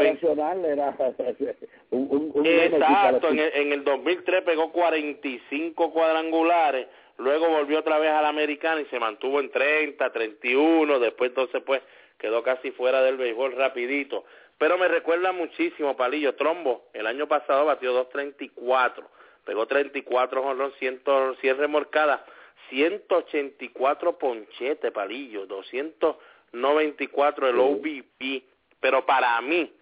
Exacto, 1.91 3.29
en 3.29 3.39
el, 3.39 3.53
en 3.55 3.73
el 3.73 3.85
2003 3.85 4.43
pegó 4.43 4.71
45 4.73 5.93
cuadrangulares, 5.93 6.87
luego 7.19 7.49
volvió 7.49 7.81
otra 7.81 7.99
vez 7.99 8.11
a 8.11 8.23
la 8.23 8.29
Americana 8.29 8.81
y 8.81 8.87
se 8.87 9.01
mantuvo 9.01 9.41
en 9.41 9.51
30, 9.51 10.13
31, 10.13 10.99
después 10.99 11.31
entonces 11.31 11.63
pues 11.67 11.83
quedó 12.19 12.43
casi 12.43 12.71
fuera 12.73 13.03
del 13.03 13.17
béisbol 13.17 13.57
rapidito. 13.57 14.25
Pero 14.59 14.77
me 14.79 14.89
recuerda 14.89 15.33
muchísimo, 15.33 15.97
Palillo, 15.97 16.35
Trombo, 16.35 16.85
el 16.93 17.07
año 17.07 17.27
pasado 17.27 17.65
batió 17.65 17.93
2.34, 18.13 19.05
pegó 19.45 19.67
34 19.67 20.43
jonrón, 20.43 20.73
100, 20.79 21.03
100 21.41 21.59
remorcadas, 21.59 22.21
184 22.69 24.19
ponchete, 24.19 24.93
Palillo, 24.93 25.47
200 25.47 26.17
94 26.53 27.49
el 27.49 27.59
OVP, 27.59 28.45
pero 28.81 29.07
para 29.07 29.41
mí, 29.41 29.73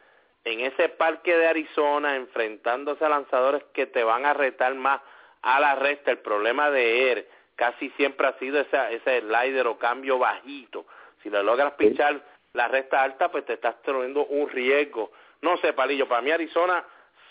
en 0.52 0.60
ese 0.60 0.88
parque 0.88 1.36
de 1.36 1.46
Arizona, 1.46 2.16
enfrentándose 2.16 3.04
a 3.04 3.08
lanzadores 3.08 3.62
que 3.72 3.86
te 3.86 4.02
van 4.02 4.26
a 4.26 4.34
retar 4.34 4.74
más 4.74 5.00
a 5.42 5.60
la 5.60 5.74
resta, 5.76 6.10
el 6.10 6.18
problema 6.18 6.70
de 6.70 7.12
él 7.12 7.26
casi 7.56 7.90
siempre 7.90 8.26
ha 8.26 8.38
sido 8.38 8.60
ese, 8.60 8.94
ese 8.94 9.20
slider 9.20 9.66
o 9.66 9.78
cambio 9.78 10.18
bajito. 10.18 10.86
Si 11.22 11.30
le 11.30 11.42
logras 11.42 11.72
pinchar 11.74 12.20
la 12.52 12.68
resta 12.68 13.02
alta, 13.02 13.30
pues 13.30 13.44
te 13.44 13.54
estás 13.54 13.82
teniendo 13.82 14.26
un 14.26 14.48
riesgo. 14.48 15.10
No 15.42 15.56
sé, 15.58 15.72
Palillo, 15.72 16.06
para 16.06 16.22
mí 16.22 16.30
Arizona 16.30 16.84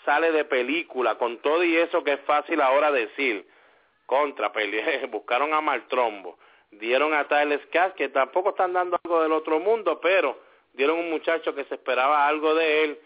sale 0.04 0.30
de 0.32 0.44
película, 0.44 1.16
con 1.16 1.38
todo 1.38 1.64
y 1.64 1.76
eso 1.76 2.04
que 2.04 2.14
es 2.14 2.20
fácil 2.20 2.60
ahora 2.60 2.92
decir. 2.92 3.46
Contra, 4.06 4.52
buscaron 5.10 5.54
a 5.54 5.60
Maltrombo 5.60 6.38
dieron 6.70 7.14
a 7.14 7.26
Tyler 7.26 7.60
Scott, 7.66 7.94
que 7.94 8.08
tampoco 8.08 8.50
están 8.50 8.72
dando 8.72 8.98
algo 9.02 9.22
del 9.22 9.32
otro 9.32 9.58
mundo, 9.58 10.00
pero 10.00 10.38
dieron 10.72 10.98
un 10.98 11.10
muchacho 11.10 11.54
que 11.54 11.64
se 11.64 11.74
esperaba 11.74 12.26
algo 12.26 12.54
de 12.54 12.84
él, 12.84 12.98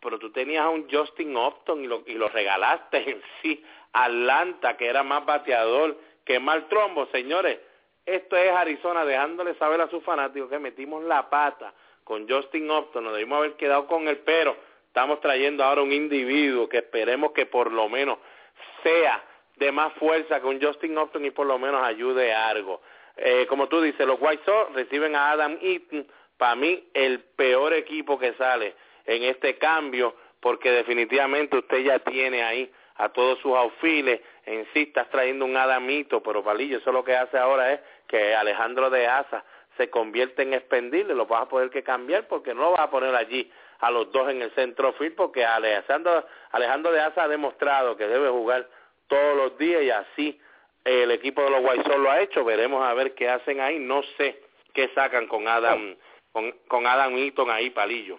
pero 0.00 0.18
tú 0.18 0.30
tenías 0.30 0.64
a 0.64 0.68
un 0.68 0.88
Justin 0.90 1.36
Upton 1.36 1.84
y 1.84 2.14
lo, 2.14 2.28
regalaste 2.28 2.98
en 3.10 3.22
sí, 3.42 3.64
Atlanta, 3.92 4.76
que 4.76 4.86
era 4.86 5.02
más 5.02 5.24
bateador 5.24 5.96
que 6.24 6.38
mal 6.38 6.68
trombo, 6.68 7.06
señores. 7.06 7.58
Esto 8.04 8.36
es 8.36 8.50
Arizona 8.50 9.04
dejándole 9.04 9.54
saber 9.54 9.80
a 9.80 9.90
sus 9.90 10.02
fanáticos 10.02 10.48
que 10.48 10.58
metimos 10.58 11.02
la 11.04 11.28
pata 11.28 11.74
con 12.04 12.26
Justin 12.26 12.70
Upton, 12.70 13.04
nos 13.04 13.12
debimos 13.12 13.38
haber 13.38 13.52
quedado 13.56 13.86
con 13.86 14.08
él, 14.08 14.22
pero 14.24 14.56
estamos 14.86 15.20
trayendo 15.20 15.62
ahora 15.62 15.82
un 15.82 15.92
individuo 15.92 16.66
que 16.66 16.78
esperemos 16.78 17.32
que 17.32 17.44
por 17.44 17.70
lo 17.70 17.86
menos 17.90 18.16
sea 18.82 19.22
de 19.56 19.70
más 19.72 19.92
fuerza 19.94 20.40
que 20.40 20.46
un 20.46 20.62
Justin 20.62 20.96
Upton 20.96 21.26
y 21.26 21.30
por 21.32 21.46
lo 21.46 21.58
menos 21.58 21.82
ayude 21.82 22.32
algo. 22.32 22.80
Eh, 23.14 23.46
como 23.46 23.68
tú 23.68 23.82
dices, 23.82 24.06
los 24.06 24.16
White 24.20 24.42
Sox 24.44 24.72
reciben 24.72 25.16
a 25.16 25.32
Adam 25.32 25.58
Eaton, 25.60 26.06
para 26.38 26.54
mí 26.54 26.88
el 26.94 27.20
peor 27.20 27.74
equipo 27.74 28.18
que 28.18 28.32
sale 28.34 28.74
en 29.08 29.24
este 29.24 29.56
cambio, 29.56 30.14
porque 30.40 30.70
definitivamente 30.70 31.56
usted 31.56 31.78
ya 31.78 31.98
tiene 32.00 32.42
ahí 32.42 32.70
a 32.96 33.08
todos 33.08 33.38
sus 33.40 33.56
aufiles, 33.56 34.20
en 34.44 34.66
sí 34.72 34.82
estás 34.82 35.08
trayendo 35.08 35.44
un 35.44 35.56
Adamito, 35.56 36.22
pero 36.22 36.44
Palillo, 36.44 36.78
eso 36.78 36.92
lo 36.92 37.04
que 37.04 37.16
hace 37.16 37.38
ahora 37.38 37.72
es 37.72 37.80
que 38.06 38.34
Alejandro 38.34 38.90
de 38.90 39.06
Asa 39.06 39.44
se 39.76 39.88
convierte 39.88 40.42
en 40.42 40.52
expendible, 40.52 41.14
lo 41.14 41.26
vas 41.26 41.42
a 41.42 41.48
poder 41.48 41.70
que 41.70 41.82
cambiar 41.82 42.28
porque 42.28 42.52
no 42.52 42.62
lo 42.62 42.70
vas 42.72 42.80
a 42.80 42.90
poner 42.90 43.14
allí 43.14 43.50
a 43.78 43.90
los 43.90 44.12
dos 44.12 44.28
en 44.28 44.42
el 44.42 44.50
centro 44.54 44.92
field 44.94 45.14
porque 45.14 45.44
Alejandro, 45.44 46.26
Alejandro 46.50 46.92
de 46.92 47.00
Asa 47.00 47.22
ha 47.22 47.28
demostrado 47.28 47.96
que 47.96 48.06
debe 48.08 48.28
jugar 48.28 48.68
todos 49.06 49.36
los 49.36 49.56
días 49.56 49.82
y 49.82 49.90
así 49.90 50.40
el 50.84 51.10
equipo 51.12 51.42
de 51.42 51.50
los 51.50 51.62
Sox 51.62 51.96
lo 51.96 52.10
ha 52.10 52.20
hecho. 52.20 52.44
Veremos 52.44 52.84
a 52.84 52.92
ver 52.94 53.14
qué 53.14 53.28
hacen 53.28 53.60
ahí. 53.60 53.78
No 53.78 54.02
sé 54.16 54.42
qué 54.74 54.90
sacan 54.94 55.28
con 55.28 55.46
Adam 55.46 55.96
con, 56.32 56.52
con 56.66 56.86
Adam 56.86 57.16
Eaton 57.16 57.50
ahí, 57.50 57.70
palillo. 57.70 58.18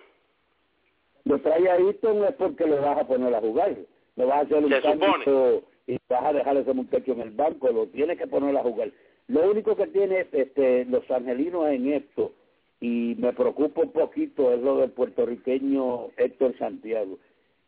Lo 1.29 1.37
trae 1.41 1.69
a 1.69 1.77
Eaton 1.77 2.23
es 2.23 2.33
porque 2.33 2.65
lo 2.65 2.81
vas 2.81 2.97
a 2.97 3.07
poner 3.07 3.35
a 3.35 3.39
jugar. 3.39 3.75
Lo 4.15 4.25
vas 4.25 4.37
a 4.37 4.41
hacer 4.41 4.65
un 4.65 4.71
cambio 4.71 5.63
y 5.85 5.99
vas 6.09 6.25
a 6.25 6.33
dejar 6.33 6.57
ese 6.57 6.73
muchacho 6.73 7.11
en 7.11 7.21
el 7.21 7.29
banco. 7.29 7.69
Lo 7.71 7.85
tienes 7.85 8.17
que 8.17 8.25
poner 8.25 8.57
a 8.57 8.63
jugar. 8.63 8.89
Lo 9.27 9.51
único 9.51 9.75
que 9.75 9.85
tiene 9.85 10.25
este, 10.31 10.85
los 10.85 11.09
angelinos 11.11 11.69
en 11.69 11.93
esto, 11.93 12.33
y 12.81 13.15
me 13.19 13.31
preocupa 13.33 13.81
un 13.81 13.91
poquito, 13.91 14.51
es 14.51 14.59
lo 14.59 14.77
del 14.77 14.89
puertorriqueño 14.89 16.07
Héctor 16.17 16.57
Santiago. 16.57 17.19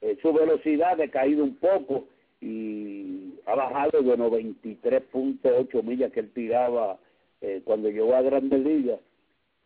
Eh, 0.02 0.17
su 0.24 0.34
velocidad 0.34 1.00
ha 1.00 1.08
caído 1.10 1.43
un 1.43 1.56
poco 1.58 2.06
y 2.41 3.36
ha 3.45 3.54
bajado 3.54 4.02
de 4.02 4.17
93.8 4.17 5.84
millas 5.84 6.12
que 6.12 6.21
él 6.21 6.32
tiraba 6.34 6.97
eh, 7.41 7.62
cuando 7.63 7.91
llegó 7.91 8.15
a 8.15 8.24
Grandes 8.24 8.60
Ligas 8.60 9.00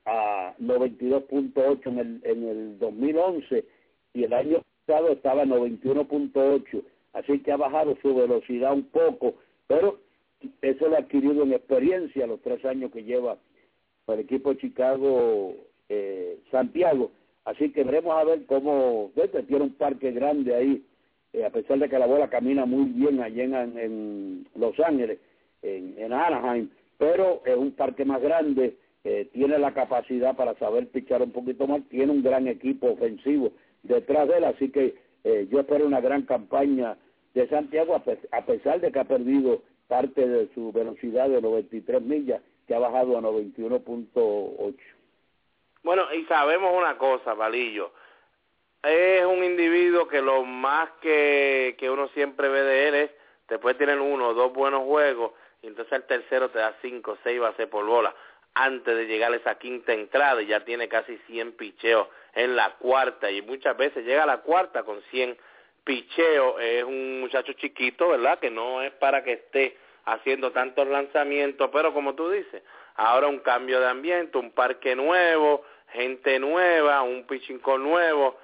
a 0.05 0.53
92.8 0.59 1.87
en 1.87 1.99
el, 1.99 2.21
en 2.25 2.43
el 2.43 2.79
2011 2.79 3.63
y 4.15 4.23
el 4.23 4.33
año 4.33 4.63
pasado 4.85 5.11
estaba 5.11 5.43
a 5.43 5.45
91.8, 5.45 6.83
así 7.13 7.39
que 7.39 7.51
ha 7.51 7.57
bajado 7.57 7.97
su 8.01 8.15
velocidad 8.15 8.73
un 8.73 8.85
poco, 8.85 9.35
pero 9.67 9.99
eso 10.61 10.87
lo 10.87 10.95
ha 10.95 10.99
adquirido 10.99 11.43
en 11.43 11.53
experiencia 11.53 12.25
los 12.25 12.41
tres 12.41 12.63
años 12.65 12.91
que 12.91 13.03
lleva 13.03 13.37
para 14.05 14.19
el 14.19 14.25
equipo 14.25 14.53
Chicago 14.53 15.53
eh, 15.89 16.39
Santiago, 16.49 17.11
así 17.43 17.71
que 17.71 17.83
veremos 17.83 18.15
a 18.15 18.23
ver 18.23 18.45
cómo, 18.45 19.11
tiene 19.47 19.65
un 19.65 19.73
parque 19.73 20.11
grande 20.11 20.55
ahí 20.55 20.83
eh, 21.33 21.43
a 21.43 21.49
pesar 21.49 21.77
de 21.77 21.89
que 21.89 21.99
la 21.99 22.05
bola 22.05 22.29
camina 22.29 22.65
muy 22.65 22.85
bien 22.85 23.21
allí 23.21 23.41
en, 23.41 24.47
Los 24.55 24.79
Ángeles, 24.79 25.19
en, 25.61 26.13
Anaheim, 26.13 26.69
pero 26.97 27.41
es 27.45 27.57
un 27.57 27.71
parque 27.73 28.05
más 28.05 28.21
grande, 28.21 28.77
eh, 29.03 29.27
tiene 29.33 29.59
la 29.59 29.73
capacidad 29.73 30.37
para 30.37 30.57
saber 30.57 30.87
pichar 30.87 31.21
un 31.21 31.31
poquito 31.31 31.67
más, 31.67 31.81
tiene 31.89 32.13
un 32.13 32.23
gran 32.23 32.47
equipo 32.47 32.91
ofensivo 32.91 33.51
detrás 33.87 34.27
de 34.27 34.37
él, 34.37 34.43
así 34.45 34.71
que 34.71 34.95
eh, 35.23 35.47
yo 35.49 35.59
espero 35.61 35.85
una 35.85 36.01
gran 36.01 36.23
campaña 36.23 36.97
de 37.33 37.47
Santiago, 37.49 37.95
a 37.95 38.45
pesar 38.45 38.79
de 38.79 38.91
que 38.91 38.99
ha 38.99 39.03
perdido 39.03 39.61
parte 39.87 40.27
de 40.27 40.49
su 40.53 40.71
velocidad 40.71 41.29
de 41.29 41.41
93 41.41 42.01
millas, 42.01 42.41
que 42.67 42.75
ha 42.75 42.79
bajado 42.79 43.17
a 43.17 43.21
91.8. 43.21 44.75
Bueno, 45.83 46.13
y 46.13 46.23
sabemos 46.25 46.71
una 46.75 46.97
cosa, 46.97 47.33
Valillo, 47.33 47.91
es 48.83 49.25
un 49.25 49.43
individuo 49.43 50.07
que 50.07 50.21
lo 50.21 50.43
más 50.43 50.89
que, 51.01 51.75
que 51.77 51.89
uno 51.89 52.07
siempre 52.09 52.49
ve 52.49 52.61
de 52.61 52.87
él 52.87 52.95
es, 52.95 53.11
después 53.49 53.77
tienen 53.77 53.99
uno 53.99 54.29
o 54.29 54.33
dos 54.33 54.53
buenos 54.53 54.83
juegos, 54.83 55.31
y 55.61 55.67
entonces 55.67 55.93
el 55.93 56.03
tercero 56.03 56.49
te 56.49 56.59
da 56.59 56.75
cinco, 56.81 57.17
seis 57.23 57.39
bases 57.39 57.67
por 57.67 57.85
bola, 57.85 58.15
antes 58.55 58.95
de 58.95 59.05
llegar 59.05 59.31
a 59.31 59.35
esa 59.35 59.55
quinta 59.59 59.93
entrada, 59.93 60.41
y 60.41 60.47
ya 60.47 60.65
tiene 60.65 60.87
casi 60.87 61.17
100 61.27 61.53
picheos 61.53 62.07
en 62.33 62.55
la 62.55 62.71
cuarta, 62.77 63.29
y 63.29 63.41
muchas 63.41 63.77
veces 63.77 64.05
llega 64.05 64.23
a 64.23 64.27
la 64.27 64.37
cuarta 64.37 64.83
con 64.83 65.01
100 65.11 65.37
picheos, 65.83 66.55
es 66.61 66.83
un 66.83 67.19
muchacho 67.19 67.53
chiquito, 67.53 68.09
¿verdad?, 68.09 68.39
que 68.39 68.49
no 68.49 68.81
es 68.81 68.91
para 68.93 69.23
que 69.23 69.33
esté 69.33 69.77
haciendo 70.05 70.51
tantos 70.51 70.87
lanzamientos, 70.87 71.69
pero 71.71 71.93
como 71.93 72.15
tú 72.15 72.29
dices, 72.29 72.63
ahora 72.95 73.27
un 73.27 73.39
cambio 73.39 73.79
de 73.79 73.87
ambiente, 73.87 74.37
un 74.37 74.51
parque 74.51 74.95
nuevo, 74.95 75.63
gente 75.89 76.39
nueva, 76.39 77.01
un 77.01 77.25
pitching 77.27 77.61
nuevo, 77.79 78.37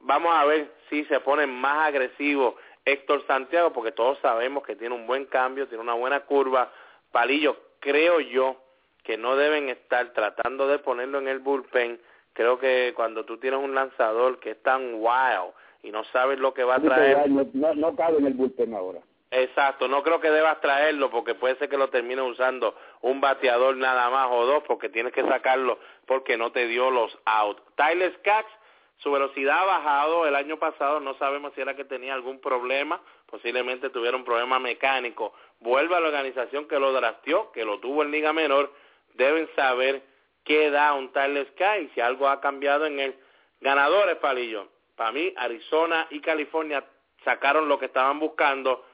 vamos 0.00 0.34
a 0.34 0.44
ver 0.44 0.72
si 0.90 1.04
se 1.06 1.20
pone 1.20 1.46
más 1.46 1.88
agresivo 1.88 2.56
Héctor 2.84 3.26
Santiago, 3.26 3.72
porque 3.72 3.92
todos 3.92 4.18
sabemos 4.18 4.62
que 4.64 4.76
tiene 4.76 4.94
un 4.94 5.06
buen 5.06 5.24
cambio, 5.26 5.66
tiene 5.68 5.82
una 5.82 5.94
buena 5.94 6.20
curva. 6.20 6.70
Palillo, 7.10 7.56
creo 7.80 8.20
yo 8.20 8.63
que 9.04 9.16
no 9.16 9.36
deben 9.36 9.68
estar 9.68 10.12
tratando 10.12 10.66
de 10.66 10.78
ponerlo 10.80 11.18
en 11.18 11.28
el 11.28 11.38
bullpen. 11.38 12.00
Creo 12.32 12.58
que 12.58 12.92
cuando 12.96 13.24
tú 13.24 13.38
tienes 13.38 13.60
un 13.60 13.74
lanzador 13.74 14.40
que 14.40 14.52
es 14.52 14.62
tan 14.62 14.94
wild 14.94 15.52
y 15.82 15.92
no 15.92 16.02
sabes 16.04 16.38
lo 16.38 16.52
que 16.52 16.64
va 16.64 16.76
a 16.76 16.80
traer... 16.80 17.30
No, 17.30 17.74
no 17.74 17.94
cabe 17.94 18.18
en 18.18 18.26
el 18.26 18.34
bullpen 18.34 18.74
ahora. 18.74 19.00
Exacto, 19.30 19.88
no 19.88 20.02
creo 20.02 20.20
que 20.20 20.30
debas 20.30 20.60
traerlo 20.60 21.10
porque 21.10 21.34
puede 21.34 21.56
ser 21.56 21.68
que 21.68 21.76
lo 21.76 21.90
termine 21.90 22.22
usando 22.22 22.74
un 23.02 23.20
bateador 23.20 23.76
nada 23.76 24.08
más 24.08 24.28
o 24.30 24.46
dos 24.46 24.62
porque 24.64 24.88
tienes 24.88 25.12
que 25.12 25.22
sacarlo 25.22 25.78
porque 26.06 26.36
no 26.36 26.52
te 26.52 26.66
dio 26.66 26.90
los 26.90 27.16
out. 27.24 27.60
Tyler 27.76 28.14
Skaggs 28.18 28.50
su 28.98 29.10
velocidad 29.10 29.60
ha 29.60 29.64
bajado 29.64 30.26
el 30.26 30.34
año 30.34 30.58
pasado, 30.58 31.00
no 31.00 31.14
sabemos 31.18 31.52
si 31.54 31.60
era 31.60 31.74
que 31.74 31.84
tenía 31.84 32.14
algún 32.14 32.40
problema, 32.40 33.00
posiblemente 33.26 33.90
tuviera 33.90 34.16
un 34.16 34.24
problema 34.24 34.58
mecánico. 34.58 35.34
Vuelve 35.60 35.96
a 35.96 36.00
la 36.00 36.08
organización 36.08 36.66
que 36.68 36.78
lo 36.78 36.92
drafteó, 36.92 37.50
que 37.52 37.64
lo 37.64 37.80
tuvo 37.80 38.02
en 38.02 38.10
Liga 38.10 38.32
Menor, 38.32 38.72
deben 39.14 39.48
saber 39.56 40.02
qué 40.44 40.70
da 40.70 40.94
un 40.94 41.12
Tyler 41.12 41.46
Sky, 41.52 41.90
si 41.94 42.00
algo 42.00 42.28
ha 42.28 42.40
cambiado 42.40 42.86
en 42.86 43.00
él. 43.00 43.14
Ganadores, 43.60 44.16
Palillo. 44.16 44.68
Para 44.96 45.12
mí, 45.12 45.32
Arizona 45.36 46.06
y 46.10 46.20
California 46.20 46.84
sacaron 47.24 47.68
lo 47.68 47.78
que 47.78 47.86
estaban 47.86 48.20
buscando. 48.20 48.84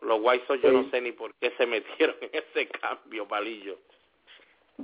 Los 0.00 0.20
White 0.22 0.44
Sox 0.46 0.62
yo 0.62 0.72
no 0.72 0.90
sé 0.90 1.00
ni 1.00 1.12
por 1.12 1.34
qué 1.34 1.52
se 1.56 1.66
metieron 1.66 2.16
en 2.20 2.30
ese 2.32 2.68
cambio, 2.68 3.26
Palillo. 3.26 3.78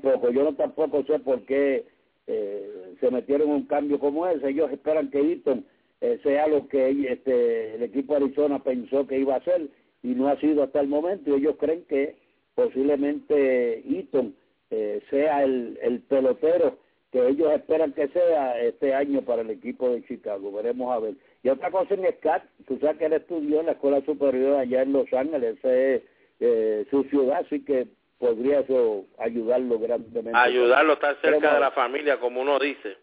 Poco, 0.02 0.30
yo 0.30 0.44
no 0.44 0.54
tampoco 0.54 1.02
sé 1.04 1.18
por 1.18 1.44
qué 1.46 1.84
eh, 2.26 2.94
se 3.00 3.10
metieron 3.10 3.48
en 3.48 3.54
un 3.54 3.66
cambio 3.66 3.98
como 3.98 4.26
ese. 4.26 4.50
Ellos 4.50 4.70
esperan 4.70 5.10
que 5.10 5.18
Eaton 5.18 5.66
eh, 6.00 6.20
sea 6.22 6.46
lo 6.46 6.68
que 6.68 6.90
este, 7.08 7.74
el 7.74 7.82
equipo 7.82 8.14
de 8.14 8.24
Arizona 8.24 8.62
pensó 8.62 9.06
que 9.06 9.18
iba 9.18 9.36
a 9.36 9.44
ser 9.44 9.68
y 10.02 10.08
no 10.08 10.28
ha 10.28 10.38
sido 10.38 10.62
hasta 10.62 10.80
el 10.80 10.88
momento. 10.88 11.30
Y 11.30 11.40
ellos 11.40 11.56
creen 11.58 11.84
que 11.86 12.16
posiblemente 12.54 13.82
Eaton 13.88 14.34
eh, 14.70 15.02
sea 15.10 15.42
el, 15.42 15.78
el 15.82 16.00
pelotero 16.00 16.78
que 17.12 17.26
ellos 17.26 17.52
esperan 17.52 17.92
que 17.92 18.08
sea 18.08 18.60
este 18.60 18.94
año 18.94 19.22
para 19.22 19.42
el 19.42 19.50
equipo 19.50 19.90
de 19.90 20.04
Chicago. 20.04 20.52
Veremos 20.52 20.94
a 20.94 21.00
ver. 21.00 21.14
Y 21.42 21.48
otra 21.48 21.70
cosa 21.70 21.94
en 21.94 22.06
Scott, 22.18 22.42
tú 22.66 22.78
sabes 22.78 22.98
que 22.98 23.06
él 23.06 23.14
estudió 23.14 23.60
en 23.60 23.66
la 23.66 23.72
escuela 23.72 24.00
superior 24.02 24.58
allá 24.58 24.82
en 24.82 24.92
Los 24.92 25.12
Ángeles, 25.12 25.58
esa 25.58 25.74
es 25.74 26.02
eh, 26.38 26.86
su 26.90 27.02
ciudad, 27.04 27.40
así 27.44 27.64
que 27.64 27.88
podría 28.18 28.60
eso 28.60 29.06
ayudarlo 29.18 29.78
grandemente. 29.78 30.38
Ayudarlo, 30.38 30.92
estar 30.92 31.16
cerca 31.20 31.54
de 31.54 31.60
la 31.60 31.70
familia, 31.72 32.20
como 32.20 32.42
uno 32.42 32.58
dice. 32.58 32.96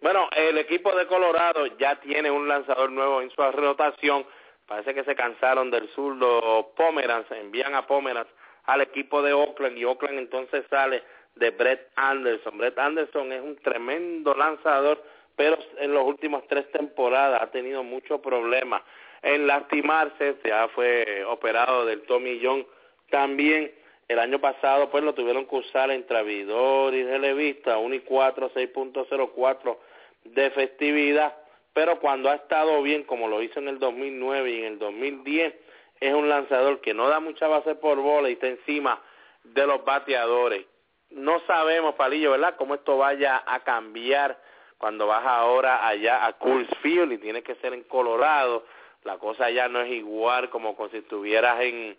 Bueno, 0.00 0.28
el 0.36 0.58
equipo 0.58 0.94
de 0.94 1.06
Colorado 1.06 1.66
ya 1.78 1.98
tiene 2.00 2.30
un 2.30 2.46
lanzador 2.46 2.92
nuevo 2.92 3.22
en 3.22 3.30
su 3.30 3.42
rotación. 3.42 4.24
Parece 4.66 4.94
que 4.94 5.04
se 5.04 5.16
cansaron 5.16 5.70
del 5.70 5.88
zurdo 5.88 6.72
Pomeranz, 6.76 7.30
envían 7.32 7.74
a 7.74 7.86
Pomeranz 7.86 8.28
al 8.68 8.82
equipo 8.82 9.22
de 9.22 9.32
Oakland 9.32 9.78
y 9.78 9.84
Oakland 9.84 10.18
entonces 10.18 10.62
sale 10.68 11.02
de 11.36 11.50
Brett 11.50 11.88
Anderson. 11.96 12.58
Brett 12.58 12.78
Anderson 12.78 13.32
es 13.32 13.40
un 13.40 13.56
tremendo 13.56 14.34
lanzador, 14.34 15.02
pero 15.36 15.56
en 15.78 15.94
los 15.94 16.04
últimos 16.04 16.46
tres 16.48 16.70
temporadas 16.70 17.40
ha 17.40 17.50
tenido 17.50 17.82
muchos 17.82 18.20
problemas 18.20 18.82
en 19.22 19.46
lastimarse, 19.46 20.36
ya 20.44 20.68
fue 20.68 21.24
operado 21.24 21.86
del 21.86 22.02
Tommy 22.02 22.40
John 22.42 22.66
también. 23.08 23.72
El 24.06 24.18
año 24.18 24.38
pasado 24.38 24.90
pues 24.90 25.02
lo 25.02 25.14
tuvieron 25.14 25.46
que 25.46 25.56
usar 25.56 25.90
en 25.90 26.06
Travidor 26.06 26.94
y 26.94 27.04
Relevista, 27.04 27.78
1 27.78 27.94
y 27.94 28.00
4, 28.00 28.50
6.04 28.50 29.76
de 30.24 30.50
festividad, 30.50 31.34
pero 31.72 31.98
cuando 32.00 32.28
ha 32.28 32.34
estado 32.34 32.82
bien, 32.82 33.04
como 33.04 33.28
lo 33.28 33.42
hizo 33.42 33.60
en 33.60 33.68
el 33.68 33.78
2009 33.78 34.50
y 34.50 34.58
en 34.58 34.64
el 34.64 34.78
2010, 34.78 35.54
es 36.00 36.14
un 36.14 36.28
lanzador 36.28 36.80
que 36.80 36.94
no 36.94 37.08
da 37.08 37.20
mucha 37.20 37.48
base 37.48 37.74
por 37.74 37.98
bola 37.98 38.28
y 38.28 38.34
está 38.34 38.48
encima 38.48 39.00
de 39.44 39.66
los 39.66 39.84
bateadores. 39.84 40.66
No 41.10 41.40
sabemos, 41.46 41.94
Palillo, 41.94 42.32
¿verdad?, 42.32 42.56
cómo 42.56 42.74
esto 42.74 42.98
vaya 42.98 43.42
a 43.46 43.60
cambiar 43.60 44.38
cuando 44.76 45.06
vas 45.06 45.24
ahora 45.24 45.86
allá 45.86 46.26
a 46.26 46.34
Coors 46.34 46.68
Field 46.82 47.12
y 47.12 47.18
tiene 47.18 47.42
que 47.42 47.54
ser 47.56 47.72
en 47.72 47.82
Colorado. 47.84 48.64
La 49.04 49.18
cosa 49.18 49.50
ya 49.50 49.68
no 49.68 49.80
es 49.80 49.90
igual 49.90 50.50
como 50.50 50.76
si 50.90 50.98
estuvieras 50.98 51.60
en 51.62 51.96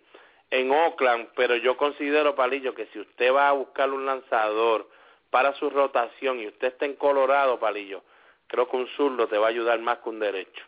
en 0.50 0.70
Oakland, 0.70 1.28
pero 1.36 1.56
yo 1.56 1.76
considero, 1.76 2.34
Palillo, 2.34 2.74
que 2.74 2.86
si 2.86 2.98
usted 2.98 3.32
va 3.32 3.48
a 3.48 3.52
buscar 3.52 3.90
un 3.90 4.04
lanzador 4.04 4.88
para 5.30 5.54
su 5.54 5.70
rotación 5.70 6.40
y 6.40 6.48
usted 6.48 6.68
está 6.68 6.86
en 6.86 6.94
Colorado, 6.94 7.60
Palillo, 7.60 8.02
creo 8.48 8.68
que 8.68 8.76
un 8.76 8.88
zurdo 8.88 9.28
te 9.28 9.38
va 9.38 9.46
a 9.46 9.50
ayudar 9.50 9.78
más 9.78 9.98
que 9.98 10.08
un 10.08 10.18
derecho. 10.18 10.64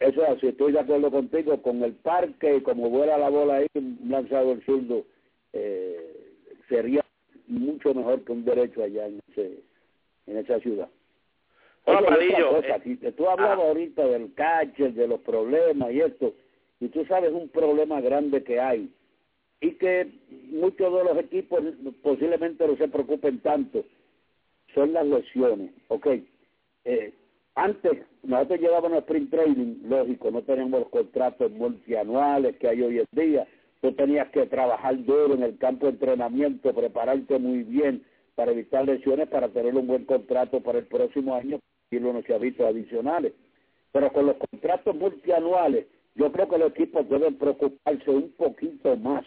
Eso 0.00 0.22
es 0.22 0.28
así, 0.28 0.48
estoy 0.48 0.72
de 0.72 0.80
acuerdo 0.80 1.10
contigo, 1.10 1.60
con 1.60 1.82
el 1.82 1.94
parque 1.94 2.62
como 2.62 2.88
vuela 2.88 3.18
la 3.18 3.30
bola 3.30 3.56
ahí, 3.56 3.66
un 3.74 3.98
lanzador 4.08 4.62
zurdo 4.64 5.04
eh, 5.52 6.34
sería 6.68 7.04
mucho 7.48 7.94
mejor 7.94 8.22
que 8.24 8.32
un 8.32 8.44
derecho 8.44 8.82
allá 8.82 9.06
en, 9.06 9.20
ese, 9.30 9.58
en 10.26 10.36
esa 10.36 10.60
ciudad. 10.60 10.88
Bueno, 11.84 12.06
Palillo, 12.06 12.62
eh, 12.62 13.12
tú 13.16 13.28
hablabas 13.28 13.58
ah. 13.58 13.68
ahorita 13.68 14.06
del 14.06 14.34
catcher, 14.34 14.92
de 14.92 15.08
los 15.08 15.20
problemas 15.20 15.90
y 15.90 16.00
esto, 16.00 16.34
y 16.80 16.88
tú 16.88 17.04
sabes 17.06 17.32
un 17.32 17.48
problema 17.48 18.00
grande 18.00 18.44
que 18.44 18.60
hay 18.60 18.90
y 19.60 19.72
que 19.72 20.06
muchos 20.50 20.94
de 20.94 21.04
los 21.04 21.18
equipos 21.18 21.60
posiblemente 22.02 22.66
no 22.66 22.76
se 22.76 22.88
preocupen 22.88 23.40
tanto 23.40 23.84
son 24.74 24.92
las 24.92 25.06
lesiones, 25.06 25.72
¿ok? 25.88 26.06
Eh, 26.84 27.12
antes 27.58 27.98
nosotros 28.22 28.60
llevábamos 28.60 28.98
sprint 28.98 29.30
training, 29.30 29.88
lógico, 29.88 30.30
no 30.30 30.42
tenemos 30.42 30.80
los 30.80 30.88
contratos 30.90 31.50
multianuales 31.50 32.56
que 32.58 32.68
hay 32.68 32.82
hoy 32.82 32.98
en 33.00 33.06
día, 33.12 33.48
tú 33.80 33.92
tenías 33.92 34.28
que 34.30 34.46
trabajar 34.46 35.04
duro 35.04 35.34
en 35.34 35.42
el 35.42 35.58
campo 35.58 35.86
de 35.86 35.92
entrenamiento, 35.92 36.72
prepararte 36.72 37.38
muy 37.38 37.64
bien 37.64 38.04
para 38.36 38.52
evitar 38.52 38.86
lesiones, 38.86 39.28
para 39.28 39.48
tener 39.48 39.74
un 39.74 39.88
buen 39.88 40.04
contrato 40.04 40.60
para 40.60 40.78
el 40.78 40.86
próximo 40.86 41.34
año 41.34 41.58
y 41.90 41.96
unos 41.96 42.24
chavitos 42.24 42.64
adicionales. 42.64 43.32
Pero 43.90 44.12
con 44.12 44.26
los 44.26 44.36
contratos 44.36 44.94
multianuales, 44.94 45.86
yo 46.14 46.30
creo 46.30 46.48
que 46.48 46.58
los 46.58 46.70
equipos 46.70 47.08
deben 47.08 47.36
preocuparse 47.38 48.10
un 48.10 48.30
poquito 48.32 48.96
más 48.96 49.24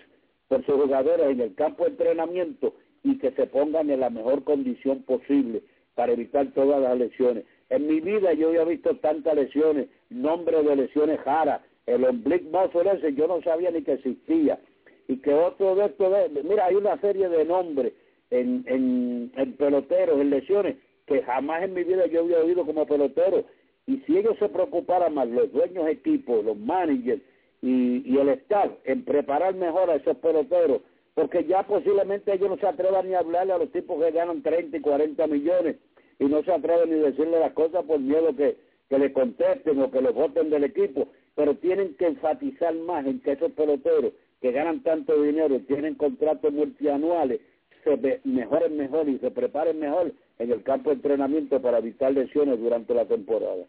por 0.48 0.66
sus 0.66 0.76
jugadores 0.76 1.28
en 1.32 1.42
el 1.42 1.56
campo 1.56 1.84
de 1.84 1.92
entrenamiento 1.92 2.76
y 3.04 3.18
que 3.18 3.32
se 3.32 3.48
pongan 3.48 3.90
en 3.90 4.00
la 4.00 4.10
mejor 4.10 4.44
condición 4.46 5.04
posible 5.04 5.64
para 5.96 6.14
evitar 6.14 6.48
todas 6.54 6.82
las 6.82 6.98
lesiones. 6.98 7.46
En 7.72 7.88
mi 7.88 8.02
vida 8.02 8.34
yo 8.34 8.50
había 8.50 8.66
visto 8.66 8.98
tantas 8.98 9.34
lesiones, 9.34 9.88
nombre 10.10 10.62
de 10.62 10.76
lesiones 10.76 11.22
jara, 11.22 11.64
el 11.86 12.04
oblique 12.04 12.50
muscle 12.52 12.92
ese 12.92 13.14
yo 13.14 13.28
no 13.28 13.42
sabía 13.44 13.72
ni 13.72 13.82
que 13.82 13.94
existía. 13.94 14.60
Y 15.08 15.16
que 15.22 15.34
otro 15.34 15.76
de 15.76 15.86
estos, 15.86 16.14
mira, 16.44 16.66
hay 16.66 16.76
una 16.76 17.00
serie 17.00 17.30
de 17.30 17.46
nombres 17.46 17.94
en, 18.30 18.66
en, 18.68 19.32
en 19.38 19.54
peloteros, 19.54 20.20
en 20.20 20.32
lesiones, 20.32 20.76
que 21.06 21.24
jamás 21.24 21.64
en 21.64 21.74
mi 21.74 21.86
vida 21.86 22.08
yo 22.08 22.22
había 22.22 22.40
oído 22.40 22.66
como 22.66 22.86
pelotero 22.86 23.46
y 23.88 24.00
si 24.00 24.18
ellos 24.18 24.36
se 24.38 24.50
preocuparan 24.50 25.14
más, 25.14 25.30
los 25.30 25.50
dueños 25.54 25.86
de 25.86 25.94
equipo, 25.94 26.42
los 26.42 26.58
managers 26.58 27.22
y, 27.62 28.04
y 28.06 28.18
el 28.18 28.30
staff, 28.30 28.70
en 28.84 29.06
preparar 29.06 29.56
mejor 29.56 29.90
a 29.90 29.96
esos 29.96 30.18
peloteros, 30.18 30.82
porque 31.14 31.46
ya 31.46 31.64
posiblemente 31.64 32.34
ellos 32.34 32.50
no 32.50 32.58
se 32.58 32.68
atrevan 32.68 33.08
ni 33.08 33.14
a 33.14 33.20
hablarle 33.20 33.54
a 33.54 33.58
los 33.58 33.72
tipos 33.72 33.98
que 33.98 34.12
ganan 34.12 34.42
30 34.42 34.76
y 34.76 34.82
40 34.82 35.28
millones 35.28 35.78
y 36.22 36.26
no 36.26 36.44
se 36.44 36.54
atreven 36.54 36.92
ni 36.92 37.00
decirle 37.00 37.40
las 37.40 37.52
cosas 37.54 37.84
por 37.84 38.00
miedo 38.00 38.36
que, 38.36 38.56
que 38.88 39.00
le 39.00 39.12
contesten 39.12 39.82
o 39.82 39.90
que 39.90 40.02
los 40.02 40.14
voten 40.14 40.52
del 40.52 40.64
equipo, 40.64 41.08
pero 41.34 41.56
tienen 41.56 41.96
que 41.96 42.06
enfatizar 42.06 42.76
más 42.76 43.08
en 43.08 43.22
que 43.22 43.32
esos 43.32 43.52
peloteros 43.54 44.14
que 44.40 44.52
ganan 44.52 44.84
tanto 44.84 45.20
dinero 45.20 45.56
y 45.56 45.62
tienen 45.62 45.96
contratos 45.96 46.54
multianuales 46.54 47.42
se 47.84 48.22
mejoren 48.24 48.78
mejor 48.78 49.10
y 49.10 49.18
se 49.18 49.32
preparen 49.32 49.80
mejor 49.80 50.12
en 50.38 50.52
el 50.52 50.62
campo 50.62 50.92
de 50.92 50.98
entrenamiento 50.98 51.60
para 51.60 51.80
evitar 51.80 52.12
lesiones 52.12 52.60
durante 52.60 52.94
la 52.94 53.08
temporada. 53.08 53.66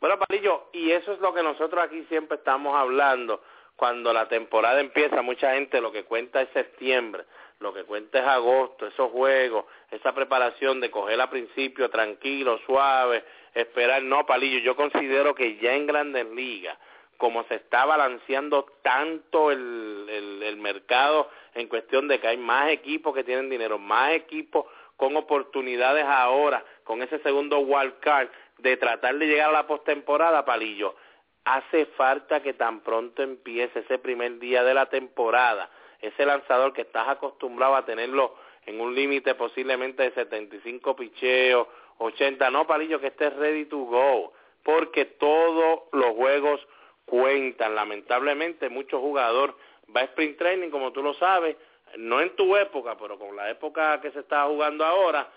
Bueno, 0.00 0.18
Palillo, 0.18 0.68
y 0.72 0.92
eso 0.92 1.12
es 1.12 1.20
lo 1.20 1.34
que 1.34 1.42
nosotros 1.42 1.84
aquí 1.84 2.02
siempre 2.08 2.38
estamos 2.38 2.74
hablando. 2.74 3.42
Cuando 3.76 4.14
la 4.14 4.28
temporada 4.28 4.80
empieza, 4.80 5.20
mucha 5.20 5.52
gente 5.52 5.82
lo 5.82 5.92
que 5.92 6.04
cuenta 6.04 6.40
es 6.40 6.48
septiembre, 6.54 7.24
lo 7.60 7.74
que 7.74 7.84
cuenta 7.84 8.18
es 8.18 8.26
agosto, 8.26 8.86
esos 8.86 9.10
juegos, 9.10 9.66
esa 9.90 10.14
preparación 10.14 10.80
de 10.80 10.90
coger 10.90 11.20
a 11.20 11.30
principio 11.30 11.90
tranquilo, 11.90 12.58
suave, 12.64 13.22
esperar. 13.54 14.02
No, 14.02 14.24
Palillo, 14.24 14.58
yo 14.60 14.74
considero 14.74 15.34
que 15.34 15.56
ya 15.58 15.74
en 15.74 15.86
Grandes 15.86 16.26
Ligas, 16.30 16.78
como 17.18 17.44
se 17.44 17.56
está 17.56 17.84
balanceando 17.84 18.64
tanto 18.82 19.50
el, 19.50 20.40
el, 20.42 20.56
mercado 20.56 21.28
en 21.54 21.68
cuestión 21.68 22.08
de 22.08 22.18
que 22.18 22.28
hay 22.28 22.38
más 22.38 22.70
equipos 22.70 23.14
que 23.14 23.24
tienen 23.24 23.50
dinero, 23.50 23.78
más 23.78 24.12
equipos 24.12 24.64
con 24.96 25.14
oportunidades 25.16 26.06
ahora, 26.06 26.64
con 26.84 27.02
ese 27.02 27.18
segundo 27.18 27.58
wild 27.58 28.00
card, 28.00 28.28
de 28.56 28.78
tratar 28.78 29.16
de 29.16 29.26
llegar 29.26 29.50
a 29.50 29.52
la 29.52 29.66
postemporada, 29.66 30.46
Palillo, 30.46 30.94
hace 31.44 31.86
falta 31.86 32.42
que 32.42 32.54
tan 32.54 32.80
pronto 32.80 33.22
empiece 33.22 33.80
ese 33.80 33.98
primer 33.98 34.38
día 34.38 34.64
de 34.64 34.72
la 34.72 34.86
temporada, 34.86 35.68
ese 36.00 36.24
lanzador 36.24 36.72
que 36.72 36.82
estás 36.82 37.08
acostumbrado 37.08 37.76
a 37.76 37.84
tenerlo 37.84 38.34
en 38.66 38.80
un 38.80 38.94
límite 38.94 39.34
posiblemente 39.34 40.02
de 40.02 40.12
75 40.12 40.96
picheos, 40.96 41.66
80, 41.98 42.50
no, 42.50 42.66
Palillo, 42.66 43.00
que 43.00 43.08
esté 43.08 43.30
ready 43.30 43.66
to 43.66 43.78
go, 43.78 44.32
porque 44.62 45.04
todos 45.04 45.82
los 45.92 46.14
juegos 46.14 46.60
cuentan. 47.04 47.74
Lamentablemente, 47.74 48.68
muchos 48.68 49.00
jugadores 49.00 49.54
va 49.94 50.00
a 50.00 50.04
sprint 50.04 50.38
training, 50.38 50.70
como 50.70 50.92
tú 50.92 51.02
lo 51.02 51.14
sabes, 51.14 51.56
no 51.96 52.20
en 52.20 52.34
tu 52.36 52.56
época, 52.56 52.96
pero 52.96 53.18
con 53.18 53.34
la 53.36 53.50
época 53.50 54.00
que 54.00 54.10
se 54.12 54.20
está 54.20 54.44
jugando 54.44 54.84
ahora, 54.84 55.28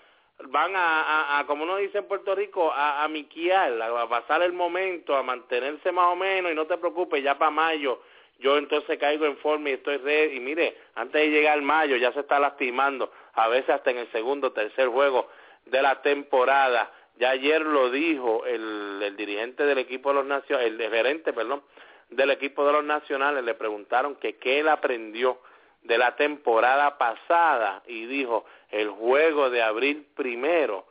van 0.46 0.72
a, 0.74 1.44
como 1.46 1.64
uno 1.64 1.76
dice 1.76 1.98
en 1.98 2.08
Puerto 2.08 2.34
Rico, 2.34 2.72
a, 2.72 3.04
a 3.04 3.08
miquiar, 3.08 3.80
a 3.80 4.08
pasar 4.08 4.42
el 4.42 4.52
momento, 4.52 5.16
a 5.16 5.22
mantenerse 5.22 5.92
más 5.92 6.08
o 6.08 6.16
menos 6.16 6.52
y 6.52 6.54
no 6.54 6.66
te 6.66 6.78
preocupes, 6.78 7.22
ya 7.22 7.36
para 7.38 7.50
mayo 7.50 8.00
yo 8.44 8.58
entonces 8.58 8.98
caigo 8.98 9.24
en 9.24 9.38
forma 9.38 9.70
y 9.70 9.72
estoy 9.72 9.96
ready. 9.96 10.36
Y 10.36 10.40
mire, 10.40 10.76
antes 10.96 11.18
de 11.18 11.30
llegar 11.30 11.60
mayo 11.62 11.96
ya 11.96 12.12
se 12.12 12.20
está 12.20 12.38
lastimando, 12.38 13.10
a 13.32 13.48
veces 13.48 13.70
hasta 13.70 13.90
en 13.90 13.96
el 13.96 14.12
segundo, 14.12 14.52
tercer 14.52 14.88
juego 14.88 15.30
de 15.64 15.80
la 15.80 16.02
temporada. 16.02 16.92
Ya 17.16 17.30
ayer 17.30 17.62
lo 17.62 17.90
dijo 17.90 18.44
el, 18.44 19.00
el 19.02 19.16
dirigente 19.16 19.64
del 19.64 19.78
equipo 19.78 20.10
de 20.10 20.16
los 20.16 20.26
nacionales, 20.26 20.72
el 20.78 20.90
gerente, 20.90 21.32
perdón, 21.32 21.62
del 22.10 22.32
equipo 22.32 22.66
de 22.66 22.74
los 22.74 22.84
nacionales, 22.84 23.42
le 23.42 23.54
preguntaron 23.54 24.16
que 24.16 24.36
qué 24.36 24.60
él 24.60 24.68
aprendió 24.68 25.38
de 25.80 25.96
la 25.96 26.14
temporada 26.14 26.98
pasada 26.98 27.82
y 27.86 28.04
dijo, 28.04 28.44
el 28.70 28.90
juego 28.90 29.48
de 29.48 29.62
abril 29.62 30.06
primero 30.14 30.84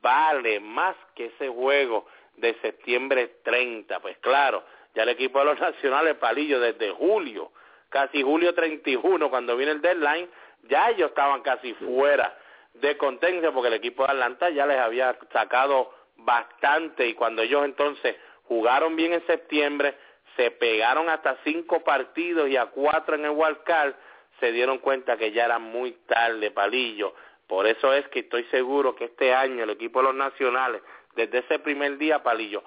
vale 0.00 0.60
más 0.60 0.94
que 1.16 1.26
ese 1.26 1.48
juego 1.48 2.06
de 2.36 2.54
septiembre 2.62 3.38
30. 3.42 3.98
Pues 3.98 4.18
claro, 4.18 4.62
ya 4.94 5.04
el 5.04 5.10
equipo 5.10 5.38
de 5.38 5.46
los 5.46 5.60
nacionales, 5.60 6.16
Palillo, 6.16 6.60
desde 6.60 6.90
julio, 6.90 7.52
casi 7.88 8.22
julio 8.22 8.54
31, 8.54 9.30
cuando 9.30 9.56
viene 9.56 9.72
el 9.72 9.80
deadline, 9.80 10.28
ya 10.64 10.90
ellos 10.90 11.10
estaban 11.10 11.42
casi 11.42 11.74
fuera 11.74 12.36
de 12.74 12.96
contención 12.96 13.52
porque 13.52 13.68
el 13.68 13.74
equipo 13.74 14.04
de 14.04 14.12
Atlanta 14.12 14.50
ya 14.50 14.66
les 14.66 14.78
había 14.78 15.16
sacado 15.32 15.92
bastante 16.16 17.06
y 17.06 17.14
cuando 17.14 17.42
ellos 17.42 17.64
entonces 17.64 18.16
jugaron 18.44 18.96
bien 18.96 19.12
en 19.12 19.26
septiembre, 19.26 19.94
se 20.36 20.50
pegaron 20.50 21.08
hasta 21.08 21.36
cinco 21.44 21.82
partidos 21.84 22.48
y 22.48 22.56
a 22.56 22.66
cuatro 22.66 23.16
en 23.16 23.24
el 23.24 23.62
Card, 23.64 23.94
se 24.40 24.52
dieron 24.52 24.78
cuenta 24.78 25.16
que 25.16 25.32
ya 25.32 25.44
era 25.44 25.58
muy 25.58 25.92
tarde, 26.06 26.50
palillo. 26.50 27.14
Por 27.46 27.66
eso 27.66 27.92
es 27.92 28.08
que 28.08 28.20
estoy 28.20 28.44
seguro 28.44 28.94
que 28.94 29.04
este 29.04 29.34
año 29.34 29.64
el 29.64 29.70
equipo 29.70 30.00
de 30.00 30.06
los 30.06 30.14
nacionales, 30.14 30.82
desde 31.14 31.38
ese 31.38 31.58
primer 31.58 31.98
día, 31.98 32.22
palillo, 32.22 32.62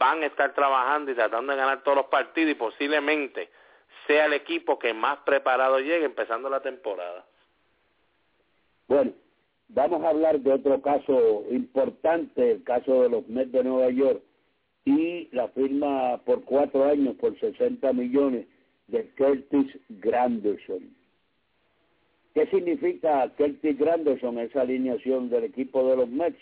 van 0.00 0.22
a 0.22 0.26
estar 0.26 0.54
trabajando 0.54 1.12
y 1.12 1.14
tratando 1.14 1.52
de 1.52 1.58
ganar 1.58 1.82
todos 1.82 1.98
los 1.98 2.06
partidos 2.06 2.52
y 2.52 2.54
posiblemente 2.54 3.50
sea 4.06 4.24
el 4.24 4.32
equipo 4.32 4.78
que 4.78 4.94
más 4.94 5.18
preparado 5.18 5.78
llegue 5.78 6.06
empezando 6.06 6.48
la 6.48 6.62
temporada. 6.62 7.26
Bueno, 8.88 9.12
vamos 9.68 10.02
a 10.02 10.08
hablar 10.08 10.40
de 10.40 10.52
otro 10.52 10.80
caso 10.80 11.44
importante, 11.50 12.52
el 12.52 12.64
caso 12.64 13.02
de 13.02 13.10
los 13.10 13.28
Mets 13.28 13.52
de 13.52 13.62
Nueva 13.62 13.90
York 13.90 14.22
y 14.86 15.28
la 15.32 15.48
firma 15.48 16.18
por 16.24 16.44
cuatro 16.44 16.84
años 16.86 17.14
por 17.16 17.38
60 17.38 17.92
millones 17.92 18.46
de 18.88 19.06
Curtis 19.10 19.78
Granderson. 19.90 20.96
¿Qué 22.32 22.46
significa 22.46 23.28
Curtis 23.36 23.78
Granderson, 23.78 24.38
esa 24.38 24.62
alineación 24.62 25.28
del 25.28 25.44
equipo 25.44 25.86
de 25.90 25.96
los 25.96 26.08
Mets? 26.08 26.40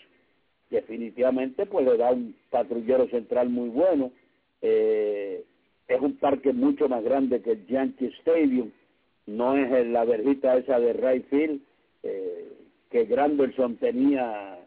Definitivamente, 0.69 1.65
pues 1.65 1.85
le 1.85 1.97
da 1.97 2.11
un 2.11 2.35
patrullero 2.51 3.07
central 3.07 3.49
muy 3.49 3.69
bueno. 3.69 4.11
Eh, 4.61 5.43
es 5.87 5.99
un 5.99 6.17
parque 6.17 6.53
mucho 6.53 6.87
más 6.87 7.03
grande 7.03 7.41
que 7.41 7.51
el 7.51 7.65
Yankee 7.65 8.11
Stadium. 8.19 8.69
No 9.25 9.57
es 9.57 9.87
la 9.87 10.05
verjita 10.05 10.57
esa 10.57 10.79
de 10.79 10.93
Right 10.93 11.25
Field 11.29 11.61
eh, 12.03 12.51
que 12.91 13.05
Granderson 13.05 13.77
tenía 13.77 14.59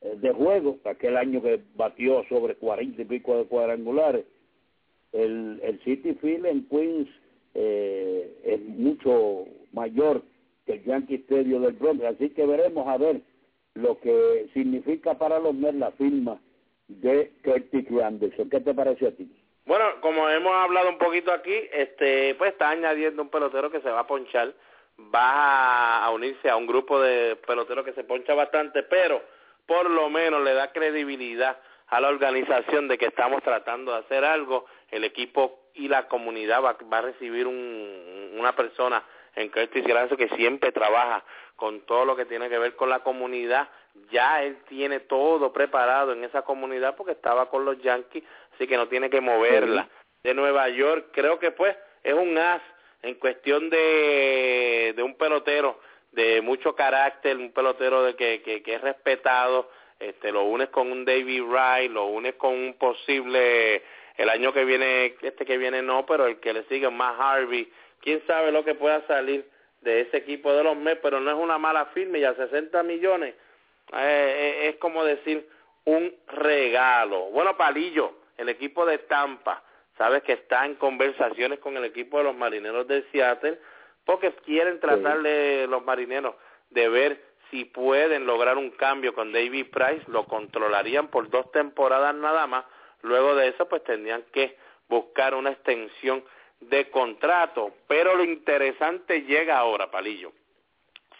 eh, 0.00 0.16
de 0.20 0.32
juego, 0.32 0.78
aquel 0.84 1.16
año 1.16 1.42
que 1.42 1.60
batió 1.74 2.24
sobre 2.28 2.54
cuarenta 2.54 3.02
y 3.02 3.04
pico 3.04 3.36
de 3.38 3.44
cuadrangulares. 3.44 4.24
El, 5.12 5.60
el 5.64 5.80
City 5.80 6.14
Field 6.14 6.46
en 6.46 6.68
Queens 6.68 7.08
es 7.54 8.60
mucho 8.68 9.46
mayor 9.72 10.22
el 10.66 10.84
Yankee 10.84 11.16
Stadium 11.16 11.62
del 11.62 11.72
Bronx. 11.72 12.04
Así 12.04 12.30
que 12.30 12.46
veremos 12.46 12.86
a 12.86 12.96
ver 12.98 13.22
lo 13.74 13.98
que 14.00 14.48
significa 14.54 15.14
para 15.18 15.38
los 15.38 15.54
Mets 15.54 15.78
la 15.78 15.90
firma 15.92 16.40
de 16.88 17.32
Curtis 17.44 17.86
Anderson. 18.02 18.50
¿Qué 18.50 18.60
te 18.60 18.74
parece 18.74 19.08
a 19.08 19.10
ti? 19.12 19.30
Bueno, 19.66 19.84
como 20.00 20.28
hemos 20.30 20.54
hablado 20.54 20.88
un 20.88 20.98
poquito 20.98 21.30
aquí, 21.30 21.54
este, 21.72 22.34
pues 22.36 22.52
está 22.52 22.70
añadiendo 22.70 23.20
un 23.20 23.28
pelotero 23.28 23.70
que 23.70 23.82
se 23.82 23.90
va 23.90 24.00
a 24.00 24.06
ponchar, 24.06 24.54
va 25.14 26.02
a 26.02 26.10
unirse 26.10 26.48
a 26.48 26.56
un 26.56 26.66
grupo 26.66 27.00
de 27.00 27.36
peloteros 27.46 27.84
que 27.84 27.92
se 27.92 28.04
poncha 28.04 28.34
bastante, 28.34 28.82
pero 28.82 29.22
por 29.66 29.90
lo 29.90 30.08
menos 30.08 30.42
le 30.42 30.54
da 30.54 30.72
credibilidad 30.72 31.58
a 31.88 32.00
la 32.00 32.08
organización 32.08 32.88
de 32.88 32.96
que 32.96 33.06
estamos 33.06 33.42
tratando 33.42 33.92
de 33.92 33.98
hacer 33.98 34.24
algo, 34.24 34.64
el 34.90 35.04
equipo 35.04 35.60
y 35.74 35.88
la 35.88 36.08
comunidad 36.08 36.62
va, 36.62 36.76
va 36.90 36.98
a 36.98 37.02
recibir 37.02 37.46
un, 37.46 38.30
una 38.38 38.56
persona 38.56 39.02
en 39.36 39.48
Curtis 39.48 39.84
Granzo 39.84 40.16
que 40.16 40.28
siempre 40.30 40.72
trabaja 40.72 41.24
con 41.56 41.80
todo 41.82 42.04
lo 42.04 42.16
que 42.16 42.24
tiene 42.24 42.48
que 42.48 42.58
ver 42.58 42.76
con 42.76 42.88
la 42.88 43.00
comunidad. 43.00 43.68
Ya 44.10 44.42
él 44.42 44.58
tiene 44.68 45.00
todo 45.00 45.52
preparado 45.52 46.12
en 46.12 46.24
esa 46.24 46.42
comunidad 46.42 46.96
porque 46.96 47.12
estaba 47.12 47.50
con 47.50 47.64
los 47.64 47.80
Yankees, 47.82 48.24
así 48.54 48.66
que 48.66 48.76
no 48.76 48.88
tiene 48.88 49.10
que 49.10 49.20
moverla. 49.20 49.88
De 50.22 50.34
Nueva 50.34 50.68
York, 50.68 51.08
creo 51.12 51.38
que 51.38 51.52
pues 51.52 51.76
es 52.02 52.14
un 52.14 52.36
as 52.38 52.62
en 53.02 53.14
cuestión 53.14 53.70
de, 53.70 54.92
de 54.96 55.02
un 55.02 55.14
pelotero 55.14 55.78
de 56.12 56.40
mucho 56.42 56.74
carácter, 56.74 57.36
un 57.36 57.52
pelotero 57.52 58.02
de 58.02 58.14
que, 58.14 58.42
que, 58.42 58.62
que 58.62 58.74
es 58.74 58.80
respetado, 58.80 59.70
este, 59.98 60.32
lo 60.32 60.44
unes 60.44 60.68
con 60.68 60.90
un 60.90 61.04
David 61.04 61.42
Wright, 61.42 61.90
lo 61.90 62.06
unes 62.06 62.34
con 62.34 62.54
un 62.54 62.74
posible, 62.74 63.82
el 64.16 64.28
año 64.28 64.52
que 64.52 64.64
viene, 64.64 65.16
este 65.22 65.44
que 65.44 65.58
viene 65.58 65.82
no, 65.82 66.06
pero 66.06 66.26
el 66.26 66.38
que 66.40 66.52
le 66.52 66.64
sigue 66.64 66.88
más 66.90 67.16
Harvey, 67.18 67.70
quién 68.00 68.22
sabe 68.26 68.52
lo 68.52 68.64
que 68.64 68.74
pueda 68.74 69.06
salir 69.06 69.48
de 69.80 70.02
ese 70.02 70.18
equipo 70.18 70.52
de 70.52 70.64
los 70.64 70.76
Mets, 70.76 71.00
pero 71.02 71.20
no 71.20 71.30
es 71.30 71.36
una 71.36 71.58
mala 71.58 71.86
firma 71.86 72.18
y 72.18 72.24
a 72.24 72.34
60 72.34 72.82
millones 72.82 73.34
eh, 73.92 73.96
eh, 73.96 74.68
es 74.68 74.76
como 74.76 75.04
decir 75.04 75.48
un 75.84 76.14
regalo. 76.26 77.30
Bueno, 77.30 77.56
Palillo, 77.56 78.12
el 78.36 78.48
equipo 78.48 78.84
de 78.84 78.98
Tampa, 78.98 79.62
sabes 79.96 80.22
que 80.22 80.34
está 80.34 80.66
en 80.66 80.74
conversaciones 80.74 81.58
con 81.60 81.76
el 81.76 81.84
equipo 81.84 82.18
de 82.18 82.24
los 82.24 82.36
marineros 82.36 82.86
de 82.86 83.04
Seattle 83.10 83.58
porque 84.04 84.32
quieren 84.44 84.80
tratarle 84.80 85.66
los 85.66 85.84
marineros 85.84 86.34
de 86.70 86.88
ver 86.88 87.22
si 87.50 87.64
pueden 87.64 88.26
lograr 88.26 88.58
un 88.58 88.70
cambio 88.70 89.14
con 89.14 89.32
David 89.32 89.66
Price, 89.70 90.02
lo 90.06 90.24
controlarían 90.26 91.08
por 91.08 91.30
dos 91.30 91.50
temporadas 91.52 92.14
nada 92.14 92.46
más, 92.46 92.64
luego 93.02 93.34
de 93.34 93.48
eso 93.48 93.68
pues 93.68 93.82
tendrían 93.84 94.22
que 94.32 94.56
buscar 94.88 95.34
una 95.34 95.50
extensión 95.50 96.24
de 96.60 96.90
contrato. 96.90 97.74
Pero 97.86 98.14
lo 98.14 98.24
interesante 98.24 99.22
llega 99.22 99.58
ahora, 99.58 99.90
Palillo. 99.90 100.32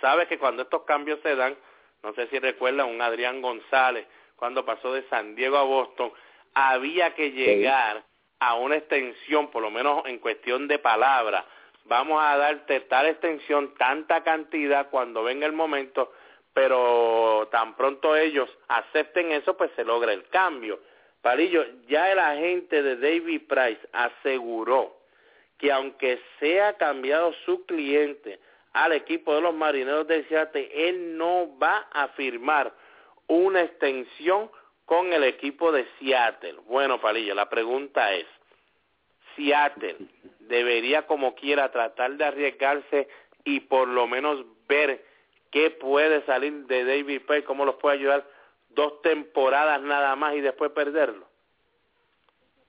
Sabes 0.00 0.28
que 0.28 0.38
cuando 0.38 0.62
estos 0.62 0.82
cambios 0.82 1.20
se 1.22 1.34
dan, 1.34 1.56
no 2.02 2.14
sé 2.14 2.28
si 2.28 2.38
recuerdan 2.38 2.88
un 2.88 3.02
Adrián 3.02 3.42
González, 3.42 4.06
cuando 4.36 4.64
pasó 4.64 4.92
de 4.92 5.02
San 5.08 5.34
Diego 5.34 5.56
a 5.56 5.64
Boston, 5.64 6.12
había 6.54 7.14
que 7.14 7.32
llegar 7.32 8.04
a 8.38 8.54
una 8.54 8.76
extensión, 8.76 9.50
por 9.50 9.62
lo 9.62 9.70
menos 9.70 10.02
en 10.06 10.18
cuestión 10.18 10.68
de 10.68 10.78
palabra. 10.78 11.44
Vamos 11.84 12.22
a 12.22 12.36
darte 12.36 12.80
tal 12.80 13.06
extensión, 13.06 13.74
tanta 13.74 14.22
cantidad 14.22 14.90
cuando 14.90 15.24
venga 15.24 15.46
el 15.46 15.52
momento, 15.52 16.12
pero 16.52 17.48
tan 17.50 17.74
pronto 17.74 18.14
ellos 18.14 18.48
acepten 18.68 19.32
eso, 19.32 19.56
pues 19.56 19.70
se 19.74 19.84
logra 19.84 20.12
el 20.12 20.28
cambio. 20.28 20.78
Palillo, 21.20 21.64
ya 21.88 22.12
el 22.12 22.18
agente 22.18 22.82
de 22.82 22.96
David 22.96 23.42
Price 23.48 23.80
aseguró 23.92 24.97
que 25.58 25.72
aunque 25.72 26.20
sea 26.38 26.74
cambiado 26.74 27.32
su 27.44 27.66
cliente 27.66 28.38
al 28.72 28.92
equipo 28.92 29.34
de 29.34 29.40
los 29.40 29.54
marineros 29.54 30.06
de 30.06 30.24
Seattle, 30.24 30.70
él 30.72 31.16
no 31.16 31.58
va 31.58 31.88
a 31.92 32.08
firmar 32.08 32.72
una 33.26 33.62
extensión 33.62 34.50
con 34.84 35.12
el 35.12 35.24
equipo 35.24 35.72
de 35.72 35.86
Seattle. 35.98 36.56
Bueno, 36.66 37.00
Palillo, 37.00 37.34
la 37.34 37.48
pregunta 37.48 38.12
es, 38.14 38.26
Seattle 39.36 39.96
debería 40.40 41.06
como 41.06 41.34
quiera 41.34 41.70
tratar 41.70 42.12
de 42.16 42.24
arriesgarse 42.24 43.08
y 43.44 43.60
por 43.60 43.88
lo 43.88 44.06
menos 44.06 44.44
ver 44.68 45.04
qué 45.50 45.70
puede 45.70 46.24
salir 46.24 46.66
de 46.66 46.84
David 46.84 47.22
Pay, 47.26 47.42
cómo 47.42 47.64
los 47.64 47.76
puede 47.76 47.98
ayudar 47.98 48.26
dos 48.70 49.02
temporadas 49.02 49.80
nada 49.82 50.14
más 50.16 50.34
y 50.34 50.40
después 50.40 50.70
perderlo. 50.70 51.27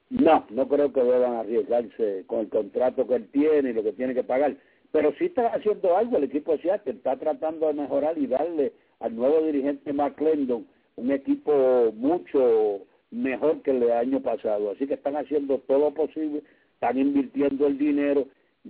No, 0.10 0.43
no 0.49 0.68
creo 0.68 0.91
que 0.91 1.03
deban 1.03 1.36
arriesgarse 1.36 2.24
con 2.26 2.39
el 2.39 2.49
contrato 2.49 3.07
que 3.07 3.16
él 3.16 3.30
tiene 3.32 3.70
y 3.70 3.74
lo 3.74 3.84
que 3.84 3.93
tiene 3.93 4.16
que 4.16 4.24
pagar. 4.24 4.55
Pero 4.91 5.14
sí 5.20 5.26
está 5.26 5.47
haciendo 5.47 5.95
algo 5.95 6.18
el 6.18 6.24
equipo 6.24 6.53
de 6.53 6.64
Seattle, 6.64 6.93
está 6.93 7.16
tratando 7.18 7.68
de 7.68 7.74
mejorar 7.74 8.18
y 8.18 8.26
darle 8.26 8.74
al 8.99 9.16
nuevo 9.16 9.41
dirigente 9.45 9.93
McClendon 9.93 10.66
un 10.95 11.12
equipo 11.12 11.91
mucho 11.93 12.82
mejor 13.12 13.62
que 13.62 13.70
el 13.70 13.82
del 13.82 13.91
año 13.91 14.20
pasado. 14.22 14.72
Así 14.72 14.88
que 14.88 14.95
están 14.95 15.16
haciendo 15.16 15.60
todo 15.60 15.80
lo 15.80 15.93
posible, 15.93 16.41
están 16.74 16.97
invirtiendo 16.97 17.68
el 17.68 17.78
dinero. 17.78 18.26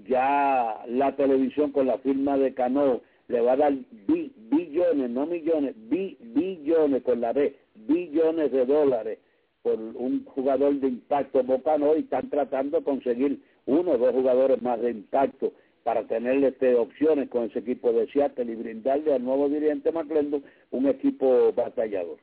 Ya 0.07 0.83
la 0.87 1.15
televisión 1.15 1.71
con 1.71 1.87
la 1.87 1.99
firma 1.99 2.37
de 2.37 2.53
Cano 2.53 2.99
le 3.29 3.39
va 3.39 3.53
a 3.53 3.57
dar 3.57 3.73
billones, 3.95 5.09
no 5.09 5.25
millones, 5.25 5.73
billones 5.87 7.01
con 7.03 7.21
la 7.21 7.31
B, 7.31 7.55
billones 7.87 8.51
de 8.51 8.65
dólares 8.65 9.19
por 9.61 9.73
un 9.79 10.25
jugador 10.25 10.73
de 10.75 10.87
impacto 10.87 11.43
Bocano 11.43 11.95
y 11.95 12.01
están 12.01 12.29
tratando 12.29 12.79
de 12.79 12.83
conseguir 12.83 13.39
uno 13.65 13.91
o 13.91 13.97
dos 13.97 14.11
jugadores 14.11 14.61
más 14.61 14.79
de 14.81 14.91
impacto 14.91 15.51
para 15.83 16.03
tener 16.05 16.43
este, 16.43 16.75
opciones 16.75 17.29
con 17.29 17.45
ese 17.45 17.59
equipo 17.59 17.91
de 17.91 18.07
Seattle 18.11 18.51
y 18.51 18.55
brindarle 18.55 19.13
al 19.13 19.23
nuevo 19.23 19.49
dirigente 19.49 19.91
McClendon 19.91 20.43
un 20.71 20.87
equipo 20.87 21.51
batallador. 21.53 22.17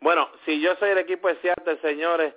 Bueno, 0.00 0.28
si 0.44 0.60
yo 0.60 0.74
soy 0.76 0.90
el 0.90 0.98
equipo 0.98 1.28
de 1.28 1.36
Seattle, 1.36 1.78
señores, 1.80 2.34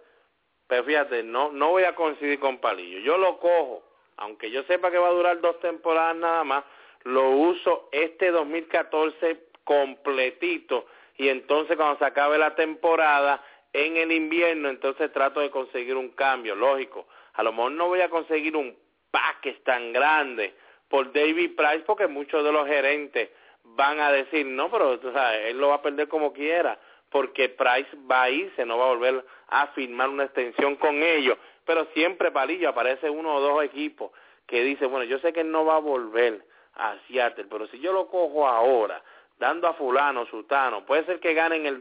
pues 0.68 0.84
fíjate, 0.86 1.24
no, 1.24 1.52
no 1.52 1.72
voy 1.72 1.84
a 1.84 1.96
coincidir 1.96 2.40
con 2.40 2.60
Palillo. 2.60 3.00
Yo 3.00 3.18
lo 3.18 3.40
cojo, 3.40 3.84
aunque 4.18 4.52
yo 4.52 4.64
sepa 4.64 4.92
que 4.92 4.98
va 4.98 5.08
a 5.08 5.14
durar 5.14 5.42
dos 5.42 5.60
temporadas 5.60 6.16
nada 6.16 6.44
más, 6.44 6.64
lo 7.04 7.32
uso 7.32 7.90
este 7.92 8.32
2014 8.32 9.46
completito 9.64 10.86
y 11.18 11.30
entonces 11.30 11.78
cuando 11.78 11.98
se 11.98 12.06
acabe 12.06 12.38
la 12.38 12.56
temporada 12.56 13.44
en 13.76 13.98
el 13.98 14.12
invierno, 14.12 14.70
entonces 14.70 15.12
trato 15.12 15.42
de 15.42 15.50
conseguir 15.50 15.96
un 15.96 16.10
cambio, 16.10 16.56
lógico. 16.56 17.08
A 17.34 17.44
lo 17.44 17.52
mejor 17.52 17.72
no 17.74 17.88
voy 17.88 18.02
a 18.02 18.10
conseguir 18.10 18.56
un 18.56 18.76
paquete 19.12 19.60
tan 19.64 19.92
grande 19.92 20.54
por 20.88 21.12
David 21.12 21.56
Price 21.56 21.84
porque 21.86 22.08
muchos 22.08 22.44
de 22.44 22.52
los 22.52 22.68
gerentes 22.68 23.30
van 23.64 24.00
a 24.00 24.12
decir, 24.12 24.46
no, 24.46 24.72
pero 24.72 25.00
tú 25.00 25.12
sabes, 25.12 25.48
él 25.48 25.58
lo 25.58 25.70
va 25.70 25.76
a 25.76 25.82
perder 25.82 26.08
como 26.08 26.32
quiera 26.32 26.80
porque 27.10 27.50
Price 27.50 27.90
va 28.10 28.24
a 28.24 28.30
irse, 28.30 28.66
no 28.66 28.78
va 28.78 28.86
a 28.86 28.90
volver 28.90 29.26
a 29.48 29.68
firmar 29.68 30.10
una 30.10 30.26
extensión 30.26 30.76
con 30.76 31.02
ellos. 31.02 31.38
Pero 31.66 31.88
siempre, 31.94 32.32
Palillo, 32.32 32.70
aparece 32.70 33.10
uno 33.10 33.36
o 33.36 33.42
dos 33.42 33.64
equipos 33.64 34.12
que 34.46 34.64
dice, 34.64 34.86
bueno, 34.86 35.06
yo 35.06 35.20
sé 35.20 35.34
que 35.34 35.42
él 35.42 35.52
no 35.52 35.66
va 35.66 35.78
a 35.78 35.80
volver 35.80 36.46
a 36.76 36.96
Seattle, 37.08 37.48
pero 37.50 37.68
si 37.68 37.80
yo 37.80 37.94
lo 37.94 38.08
cojo 38.08 38.48
ahora, 38.48 39.02
dando 39.40 39.68
a 39.68 39.74
fulano, 39.74 40.26
sutano, 40.26 40.86
puede 40.86 41.06
ser 41.06 41.20
que 41.20 41.34
gane 41.34 41.56
en 41.56 41.66
el 41.66 41.80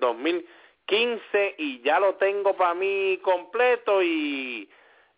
2015 0.87 1.55
y 1.59 1.81
ya 1.83 2.01
lo 2.01 2.15
tengo 2.15 2.55
para 2.57 2.75
mí 2.75 3.19
completo 3.23 4.03
y, 4.03 4.69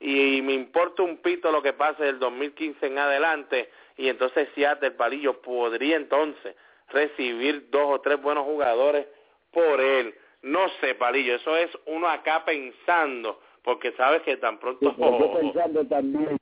y 0.01 0.43
me 0.43 0.53
importa 0.53 1.03
un 1.03 1.19
pito 1.19 1.51
lo 1.51 1.63
que 1.63 1.73
pase 1.73 2.05
del 2.05 2.19
2015 2.19 2.87
en 2.87 2.99
adelante. 2.99 3.71
Y 3.97 4.09
entonces 4.09 4.49
Seattle 4.55 4.93
Palillo 4.93 5.41
podría 5.41 5.97
entonces 5.97 6.55
recibir 6.89 7.69
dos 7.71 7.87
o 7.87 8.01
tres 8.01 8.21
buenos 8.21 8.45
jugadores 8.45 9.07
por 9.53 9.81
él. 9.81 10.15
No 10.43 10.69
sé, 10.81 10.95
Palillo, 10.95 11.35
eso 11.35 11.57
es 11.57 11.71
uno 11.87 12.09
acá 12.09 12.45
pensando, 12.45 13.41
porque 13.63 13.93
sabes 13.93 14.23
que 14.23 14.37
tan 14.37 14.59
pronto... 14.59 14.95
yo 14.97 15.33
pensando 15.41 15.85
también, 15.87 16.39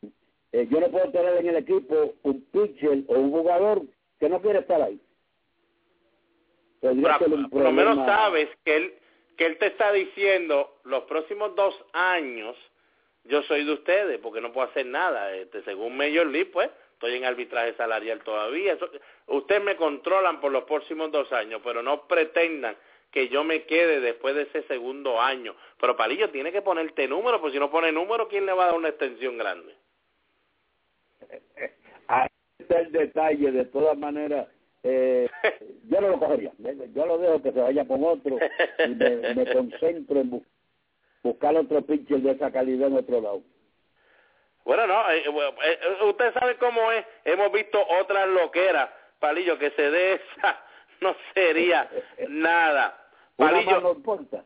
eh, 0.52 0.66
yo 0.70 0.80
no 0.80 0.88
puedo 0.88 1.10
tener 1.10 1.38
en 1.38 1.48
el 1.48 1.56
equipo 1.56 2.14
un 2.22 2.44
pitcher 2.52 3.04
o 3.06 3.14
un 3.14 3.30
jugador 3.30 3.82
que 4.20 4.28
no 4.28 4.40
quiere 4.42 4.58
estar 4.58 4.82
ahí. 4.82 5.00
Por 6.80 7.62
lo 7.62 7.72
menos 7.72 7.96
sabes 8.04 8.48
que 8.62 8.76
él, 8.76 8.94
que 9.36 9.46
él 9.46 9.58
te 9.58 9.66
está 9.66 9.92
diciendo 9.92 10.78
los 10.84 11.04
próximos 11.04 11.54
dos 11.54 11.74
años 11.92 12.56
yo 13.24 13.42
soy 13.44 13.64
de 13.64 13.72
ustedes 13.72 14.18
porque 14.20 14.40
no 14.40 14.52
puedo 14.52 14.68
hacer 14.68 14.86
nada. 14.86 15.34
Este, 15.34 15.62
según 15.62 15.96
Major 15.96 16.26
League, 16.26 16.50
pues 16.52 16.70
estoy 16.92 17.14
en 17.14 17.24
arbitraje 17.24 17.74
salarial 17.74 18.22
todavía. 18.22 18.76
ustedes 19.26 19.62
me 19.62 19.76
controlan 19.76 20.40
por 20.40 20.52
los 20.52 20.64
próximos 20.64 21.10
dos 21.10 21.32
años, 21.32 21.60
pero 21.64 21.82
no 21.82 22.06
pretendan 22.06 22.76
que 23.10 23.28
yo 23.28 23.44
me 23.44 23.64
quede 23.64 24.00
después 24.00 24.34
de 24.34 24.42
ese 24.42 24.62
segundo 24.64 25.20
año. 25.20 25.54
Pero 25.80 25.96
Palillo 25.96 26.30
tiene 26.30 26.52
que 26.52 26.62
ponerte 26.62 27.08
número, 27.08 27.40
porque 27.40 27.54
si 27.54 27.60
no 27.60 27.70
pone 27.70 27.92
número, 27.92 28.28
¿quién 28.28 28.44
le 28.44 28.52
va 28.52 28.64
a 28.64 28.66
dar 28.66 28.76
una 28.76 28.88
extensión 28.88 29.38
grande? 29.38 29.74
Ahí 32.08 32.28
está 32.58 32.80
el 32.80 32.92
detalle, 32.92 33.52
de 33.52 33.64
todas 33.66 33.96
maneras 33.96 34.48
eh, 34.84 35.30
yo 35.88 36.00
no 36.00 36.08
lo 36.08 36.18
cogería. 36.18 36.52
Yo 36.94 37.06
lo 37.06 37.18
dejo 37.18 37.42
que 37.42 37.52
se 37.52 37.60
vaya 37.60 37.86
con 37.86 38.04
otro 38.04 38.38
y 38.86 38.94
me, 38.94 39.52
concentro 39.52 40.20
en 40.20 40.44
buscar 41.22 41.56
otro 41.56 41.82
pitcher 41.82 42.20
de 42.20 42.32
esa 42.32 42.52
calidad 42.52 42.88
en 42.88 42.98
otro 42.98 43.20
lado. 43.20 43.42
Bueno, 44.64 44.86
no, 44.86 45.10
eh, 45.10 45.24
eh, 45.26 45.78
eh, 45.82 46.04
usted 46.04 46.32
sabe 46.34 46.56
cómo 46.56 46.92
es. 46.92 47.04
Hemos 47.24 47.50
visto 47.52 47.82
otras 48.00 48.28
loqueras, 48.28 48.90
Palillo, 49.18 49.58
que 49.58 49.70
se 49.70 49.90
dé 49.90 50.14
esa, 50.14 50.60
no 51.00 51.16
sería 51.32 51.88
nada. 52.28 53.08
Palillo, 53.36 53.92
importa. 53.92 54.44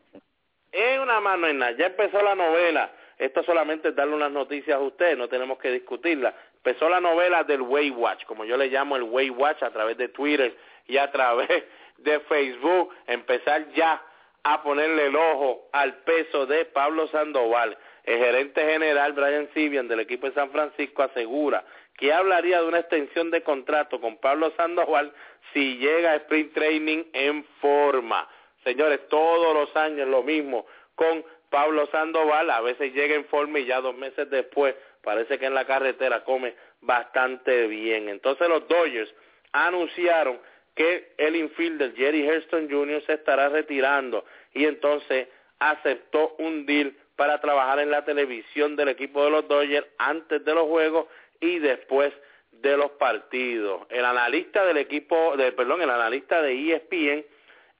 Es 0.71 0.99
una 0.99 1.19
mano 1.19 1.47
en 1.47 1.59
nada. 1.59 1.71
Ya 1.73 1.87
empezó 1.87 2.21
la 2.21 2.35
novela. 2.35 2.91
Esto 3.17 3.43
solamente 3.43 3.89
es 3.89 3.95
darle 3.95 4.15
unas 4.15 4.31
noticias 4.31 4.77
a 4.77 4.79
usted, 4.79 5.17
no 5.17 5.27
tenemos 5.27 5.57
que 5.57 5.71
discutirla. 5.71 6.33
Empezó 6.63 6.89
la 6.89 6.99
novela 6.99 7.43
del 7.43 7.61
Way 7.61 7.91
Watch, 7.91 8.25
como 8.25 8.43
yo 8.43 8.57
le 8.57 8.67
llamo 8.67 8.97
el 8.97 9.03
Way 9.03 9.29
Watch, 9.29 9.63
a 9.63 9.71
través 9.71 9.97
de 9.97 10.09
Twitter 10.09 10.55
y 10.87 10.97
a 10.97 11.09
través 11.09 11.47
de 11.97 12.19
Facebook. 12.21 12.93
Empezar 13.07 13.71
ya 13.73 14.01
a 14.43 14.61
ponerle 14.61 15.07
el 15.07 15.15
ojo 15.15 15.69
al 15.71 15.95
peso 16.03 16.45
de 16.45 16.65
Pablo 16.65 17.07
Sandoval. 17.07 17.77
El 18.03 18.19
gerente 18.19 18.61
general 18.61 19.13
Brian 19.13 19.49
Sibian 19.53 19.87
del 19.87 20.01
equipo 20.01 20.27
de 20.27 20.33
San 20.33 20.51
Francisco 20.51 21.03
asegura 21.03 21.63
que 21.97 22.13
hablaría 22.13 22.61
de 22.61 22.67
una 22.67 22.79
extensión 22.79 23.29
de 23.29 23.43
contrato 23.43 23.99
con 23.99 24.17
Pablo 24.17 24.51
Sandoval 24.55 25.13
si 25.53 25.77
llega 25.77 26.11
a 26.11 26.15
Sprint 26.15 26.53
Training 26.53 27.03
en 27.13 27.43
forma. 27.61 28.27
Señores, 28.63 29.07
todos 29.09 29.53
los 29.53 29.75
años 29.75 30.07
lo 30.07 30.23
mismo 30.23 30.65
con 30.95 31.23
Pablo 31.49 31.87
Sandoval, 31.87 32.49
a 32.51 32.61
veces 32.61 32.93
llega 32.93 33.15
en 33.15 33.25
forma 33.25 33.59
y 33.59 33.65
ya 33.65 33.81
dos 33.81 33.95
meses 33.95 34.29
después 34.29 34.75
parece 35.03 35.39
que 35.39 35.45
en 35.45 35.53
la 35.53 35.65
carretera 35.65 36.23
come 36.23 36.53
bastante 36.81 37.67
bien. 37.67 38.09
Entonces 38.09 38.47
los 38.47 38.67
Dodgers 38.67 39.13
anunciaron 39.51 40.39
que 40.75 41.13
el 41.17 41.35
infielder 41.35 41.93
Jerry 41.95 42.27
Hairston 42.27 42.69
Jr. 42.69 43.03
se 43.05 43.13
estará 43.13 43.49
retirando 43.49 44.23
y 44.53 44.65
entonces 44.65 45.27
aceptó 45.59 46.35
un 46.39 46.65
deal 46.65 46.95
para 47.15 47.41
trabajar 47.41 47.79
en 47.79 47.91
la 47.91 48.05
televisión 48.05 48.75
del 48.75 48.89
equipo 48.89 49.25
de 49.25 49.31
los 49.31 49.47
Dodgers 49.47 49.87
antes 49.97 50.43
de 50.45 50.53
los 50.53 50.67
juegos 50.67 51.07
y 51.41 51.59
después 51.59 52.13
de 52.51 52.77
los 52.77 52.91
partidos. 52.91 53.85
El 53.89 54.05
analista 54.05 54.65
del 54.65 54.77
equipo, 54.77 55.35
de, 55.35 55.51
perdón, 55.51 55.81
el 55.81 55.89
analista 55.89 56.41
de 56.41 56.73
ESPN, 56.73 57.25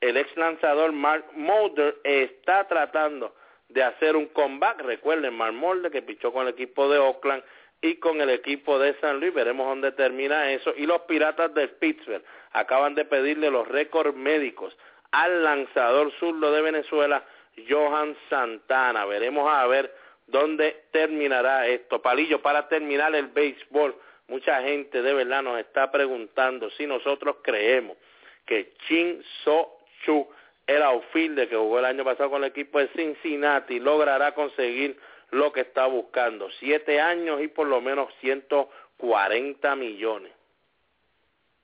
el 0.01 0.17
ex 0.17 0.36
lanzador 0.38 0.91
Mark 0.91 1.26
Mulder, 1.34 1.97
está 2.03 2.67
tratando 2.67 3.34
de 3.70 3.84
hacer 3.84 4.15
un 4.15 4.28
comeback. 4.28 4.82
Recuerden, 4.82 5.34
Mark 5.34 5.53
Molde 5.53 5.91
que 5.91 6.01
pichó 6.01 6.34
con 6.34 6.47
el 6.47 6.53
equipo 6.53 6.89
de 6.89 6.99
Oakland 6.99 7.43
y 7.82 7.95
con 7.95 8.20
el 8.22 8.30
equipo 8.30 8.78
de 8.80 8.95
San 8.99 9.20
Luis. 9.20 9.34
Veremos 9.34 9.67
dónde 9.67 9.91
termina 9.93 10.51
eso. 10.51 10.74
Y 10.76 10.86
los 10.86 11.01
Piratas 11.01 11.53
de 11.53 11.67
Pittsburgh 11.67 12.24
acaban 12.51 12.95
de 12.95 13.05
pedirle 13.05 13.49
los 13.49 13.67
récords 13.67 14.15
médicos 14.15 14.76
al 15.11 15.43
lanzador 15.43 16.11
zurdo 16.20 16.51
de 16.51 16.61
Venezuela, 16.61 17.24
Johan 17.67 18.15
Santana. 18.30 19.05
Veremos 19.05 19.51
a 19.51 19.65
ver 19.67 19.93
dónde 20.28 20.84
terminará 20.91 21.67
esto. 21.67 22.01
Palillo, 22.01 22.41
para 22.41 22.67
terminar 22.67 23.15
el 23.15 23.28
béisbol, 23.28 23.95
mucha 24.28 24.61
gente 24.61 25.01
de 25.01 25.13
verdad 25.13 25.41
nos 25.41 25.59
está 25.59 25.91
preguntando 25.91 26.70
si 26.72 26.86
nosotros 26.86 27.38
creemos 27.41 27.97
que 28.45 28.74
Chin 28.88 29.24
So 29.43 29.78
Chu 30.03 30.28
el 30.70 30.84
outfielder 30.84 31.49
que 31.49 31.55
jugó 31.55 31.80
el 31.80 31.86
año 31.86 32.03
pasado 32.03 32.30
con 32.30 32.43
el 32.43 32.49
equipo 32.49 32.78
de 32.78 32.89
Cincinnati 32.89 33.80
logrará 33.80 34.36
conseguir 34.36 34.97
lo 35.32 35.51
que 35.51 35.61
está 35.61 35.88
buscando, 35.88 36.47
siete 36.59 36.99
años 36.99 37.41
y 37.41 37.47
por 37.47 37.67
lo 37.67 37.82
menos 37.82 38.09
140 38.22 39.76
millones. 39.76 40.32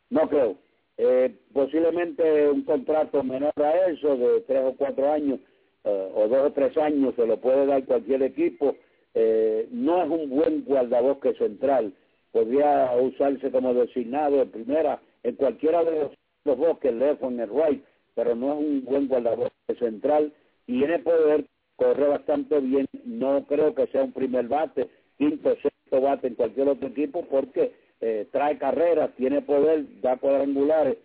No 0.10 0.28
creo. 0.28 0.58
Eh, 0.98 1.36
posiblemente 1.54 2.50
un 2.50 2.64
contrato 2.64 3.24
menor 3.24 3.54
a 3.58 3.88
eso, 3.88 4.16
de 4.16 4.42
tres 4.42 4.64
o 4.64 4.76
cuatro 4.76 5.12
años, 5.12 5.40
eh, 5.84 6.12
o 6.16 6.28
dos 6.28 6.48
o 6.48 6.52
tres 6.52 6.76
años, 6.78 7.14
se 7.16 7.28
lo 7.28 7.38
puede 7.38 7.66
dar 7.68 7.84
cualquier 7.86 8.24
equipo. 8.24 8.76
Eh, 9.14 9.68
no 9.72 10.04
es 10.04 10.10
un 10.10 10.30
buen 10.30 10.64
guardabosque 10.64 11.34
central. 11.36 11.94
Podría 12.32 12.92
usarse 13.00 13.52
como 13.52 13.74
designado 13.74 14.42
en 14.42 14.50
primera, 14.50 15.00
en 15.24 15.36
cualquiera 15.36 15.84
de 15.84 16.10
los, 16.46 16.58
bosques, 16.58 16.94
left 16.94 17.24
en 17.24 17.40
el 17.40 17.50
right, 17.50 17.84
pero 18.16 18.36
no 18.36 18.54
es 18.54 18.60
un 18.60 18.86
buen 18.86 19.08
guardador 19.08 19.52
central, 19.78 20.34
tiene 20.66 21.00
poder, 21.00 21.46
corre 21.76 22.08
bastante 22.08 22.60
bien, 22.60 22.88
no 23.04 23.46
creo 23.46 23.76
que 23.76 23.88
sea 23.88 24.04
un 24.04 24.14
primer 24.14 24.48
bate, 24.48 24.90
quinto, 25.18 25.56
sexto 25.62 26.02
bate 26.02 26.28
en 26.28 26.36
cualquier 26.36 26.70
otro 26.70 26.88
equipo 26.88 27.26
porque 27.30 27.74
eh, 28.02 28.28
trae 28.32 28.58
carreras, 28.58 29.12
tiene 29.16 29.42
poder, 29.42 30.02
da 30.02 30.18
cuadrangulares 30.18 30.98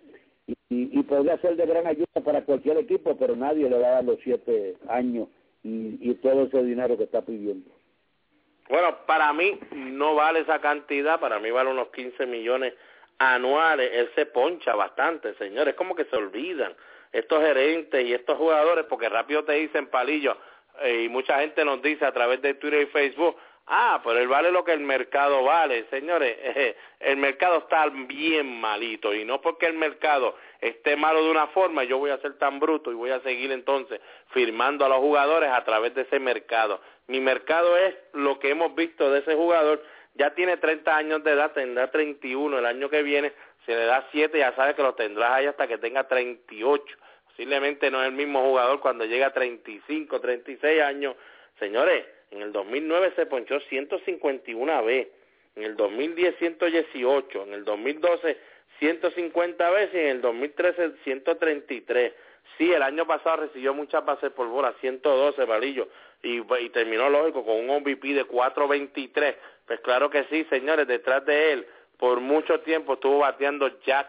y, 0.46 0.56
y, 0.68 1.02
podría 1.04 1.38
ser 1.38 1.56
de 1.56 1.66
gran 1.66 1.86
ayuda 1.86 2.06
para 2.24 2.44
cualquier 2.44 2.78
equipo, 2.78 3.16
pero 3.16 3.36
nadie 3.36 3.68
le 3.68 3.78
va 3.78 3.88
a 3.88 3.90
dar 3.92 4.04
los 4.04 4.18
siete 4.24 4.76
años 4.88 5.28
y, 5.62 5.98
y 6.00 6.14
todo 6.14 6.44
ese 6.44 6.62
dinero 6.64 6.96
que 6.96 7.04
está 7.04 7.22
pidiendo. 7.22 7.70
Bueno, 8.68 8.98
para 9.06 9.32
mí 9.32 9.58
no 9.72 10.14
vale 10.14 10.40
esa 10.40 10.61
cantidad, 10.61 11.18
para 11.20 11.38
mí 11.40 11.50
vale 11.50 11.70
unos 11.70 11.88
15 11.88 12.24
millones 12.26 12.74
anuales. 13.18 13.90
Él 13.92 14.11
se 14.14 14.26
poncha 14.26 14.74
bastante, 14.74 15.34
señores, 15.34 15.74
como 15.74 15.94
que 15.94 16.04
se 16.04 16.16
olvidan 16.16 16.72
estos 17.12 17.42
gerentes 17.42 18.04
y 18.04 18.12
estos 18.12 18.36
jugadores, 18.36 18.86
porque 18.88 19.08
rápido 19.08 19.44
te 19.44 19.52
dicen 19.52 19.88
palillo, 19.88 20.36
eh, 20.82 21.02
y 21.04 21.08
mucha 21.08 21.40
gente 21.40 21.64
nos 21.64 21.82
dice 21.82 22.04
a 22.04 22.12
través 22.12 22.40
de 22.42 22.54
Twitter 22.54 22.82
y 22.82 22.86
Facebook, 22.86 23.36
ah, 23.66 24.00
pero 24.04 24.18
él 24.18 24.28
vale 24.28 24.50
lo 24.50 24.64
que 24.64 24.72
el 24.72 24.80
mercado 24.80 25.44
vale. 25.44 25.86
Señores, 25.90 26.36
el 27.00 27.16
mercado 27.16 27.58
está 27.58 27.86
bien 27.88 28.61
malito 28.61 29.14
y 29.14 29.24
no 29.24 29.40
porque 29.40 29.66
el 29.66 29.74
mercado 29.74 30.36
esté 30.61 30.96
malo 30.96 31.24
de 31.24 31.30
una 31.30 31.48
forma, 31.48 31.84
yo 31.84 31.98
voy 31.98 32.11
a 32.11 32.18
ser 32.18 32.38
tan 32.38 32.61
bruto 32.61 32.90
y 32.90 32.94
voy 32.94 33.11
a 33.11 33.20
seguir 33.20 33.52
entonces 33.52 34.00
firmando 34.28 34.84
a 34.84 34.88
los 34.88 34.98
jugadores 34.98 35.50
a 35.50 35.64
través 35.64 35.94
de 35.94 36.02
ese 36.02 36.18
mercado. 36.18 36.80
Mi 37.06 37.20
mercado 37.20 37.76
es 37.76 37.94
lo 38.12 38.38
que 38.38 38.50
hemos 38.50 38.74
visto 38.74 39.11
de 39.11 39.20
ese 39.20 39.34
jugador. 39.34 39.82
Ya 40.14 40.34
tiene 40.34 40.56
30 40.56 40.96
años 40.96 41.24
de 41.24 41.32
edad, 41.32 41.52
tendrá 41.52 41.90
31 41.90 42.58
el 42.58 42.66
año 42.66 42.90
que 42.90 43.02
viene. 43.02 43.32
Si 43.64 43.72
le 43.72 43.84
da 43.84 44.06
7, 44.11 44.38
ya 44.38 44.54
sabe 44.54 44.74
que 44.74 44.82
lo 44.82 44.94
tendrás 44.94 45.32
ahí 45.32 45.46
hasta 45.46 45.66
que 45.66 45.78
tenga 45.78 46.04
38. 46.08 46.84
Posiblemente 47.28 47.90
no 47.90 48.02
es 48.02 48.08
el 48.08 48.14
mismo 48.14 48.42
jugador 48.42 48.80
cuando 48.80 49.04
llega 49.04 49.28
a 49.28 49.32
35, 49.32 50.20
36 50.20 50.82
años. 50.82 51.16
Señores, 51.58 52.04
en 52.30 52.42
el 52.42 52.52
2009 52.52 53.12
se 53.16 53.26
ponchó 53.26 53.61
151 53.61 54.84
veces, 54.84 55.12
en 55.56 55.64
el 55.64 55.76
2010 55.76 56.36
118, 56.38 57.42
en 57.42 57.52
el 57.52 57.64
2012 57.64 58.38
150 58.78 59.70
veces 59.70 59.94
y 59.94 59.98
en 59.98 60.08
el 60.08 60.20
2013 60.20 60.92
133. 61.04 62.12
Sí, 62.56 62.72
el 62.72 62.82
año 62.82 63.06
pasado 63.06 63.42
recibió 63.42 63.74
muchas 63.74 64.04
bases 64.04 64.30
por 64.32 64.48
bola, 64.48 64.74
112 64.80 65.46
palillos, 65.46 65.88
y, 66.22 66.40
y 66.40 66.70
terminó 66.70 67.08
lógico 67.08 67.44
con 67.44 67.56
un 67.56 67.80
MVP 67.80 68.14
de 68.14 68.24
4.23. 68.26 69.36
Pues 69.66 69.80
claro 69.80 70.11
que 70.11 70.24
sí, 70.24 70.44
señores, 70.50 70.86
detrás 70.86 71.24
de 71.24 71.52
él 71.52 71.66
por 72.01 72.18
mucho 72.20 72.61
tiempo 72.61 72.94
estuvo 72.94 73.18
bateando 73.18 73.68
Jack 73.80 74.09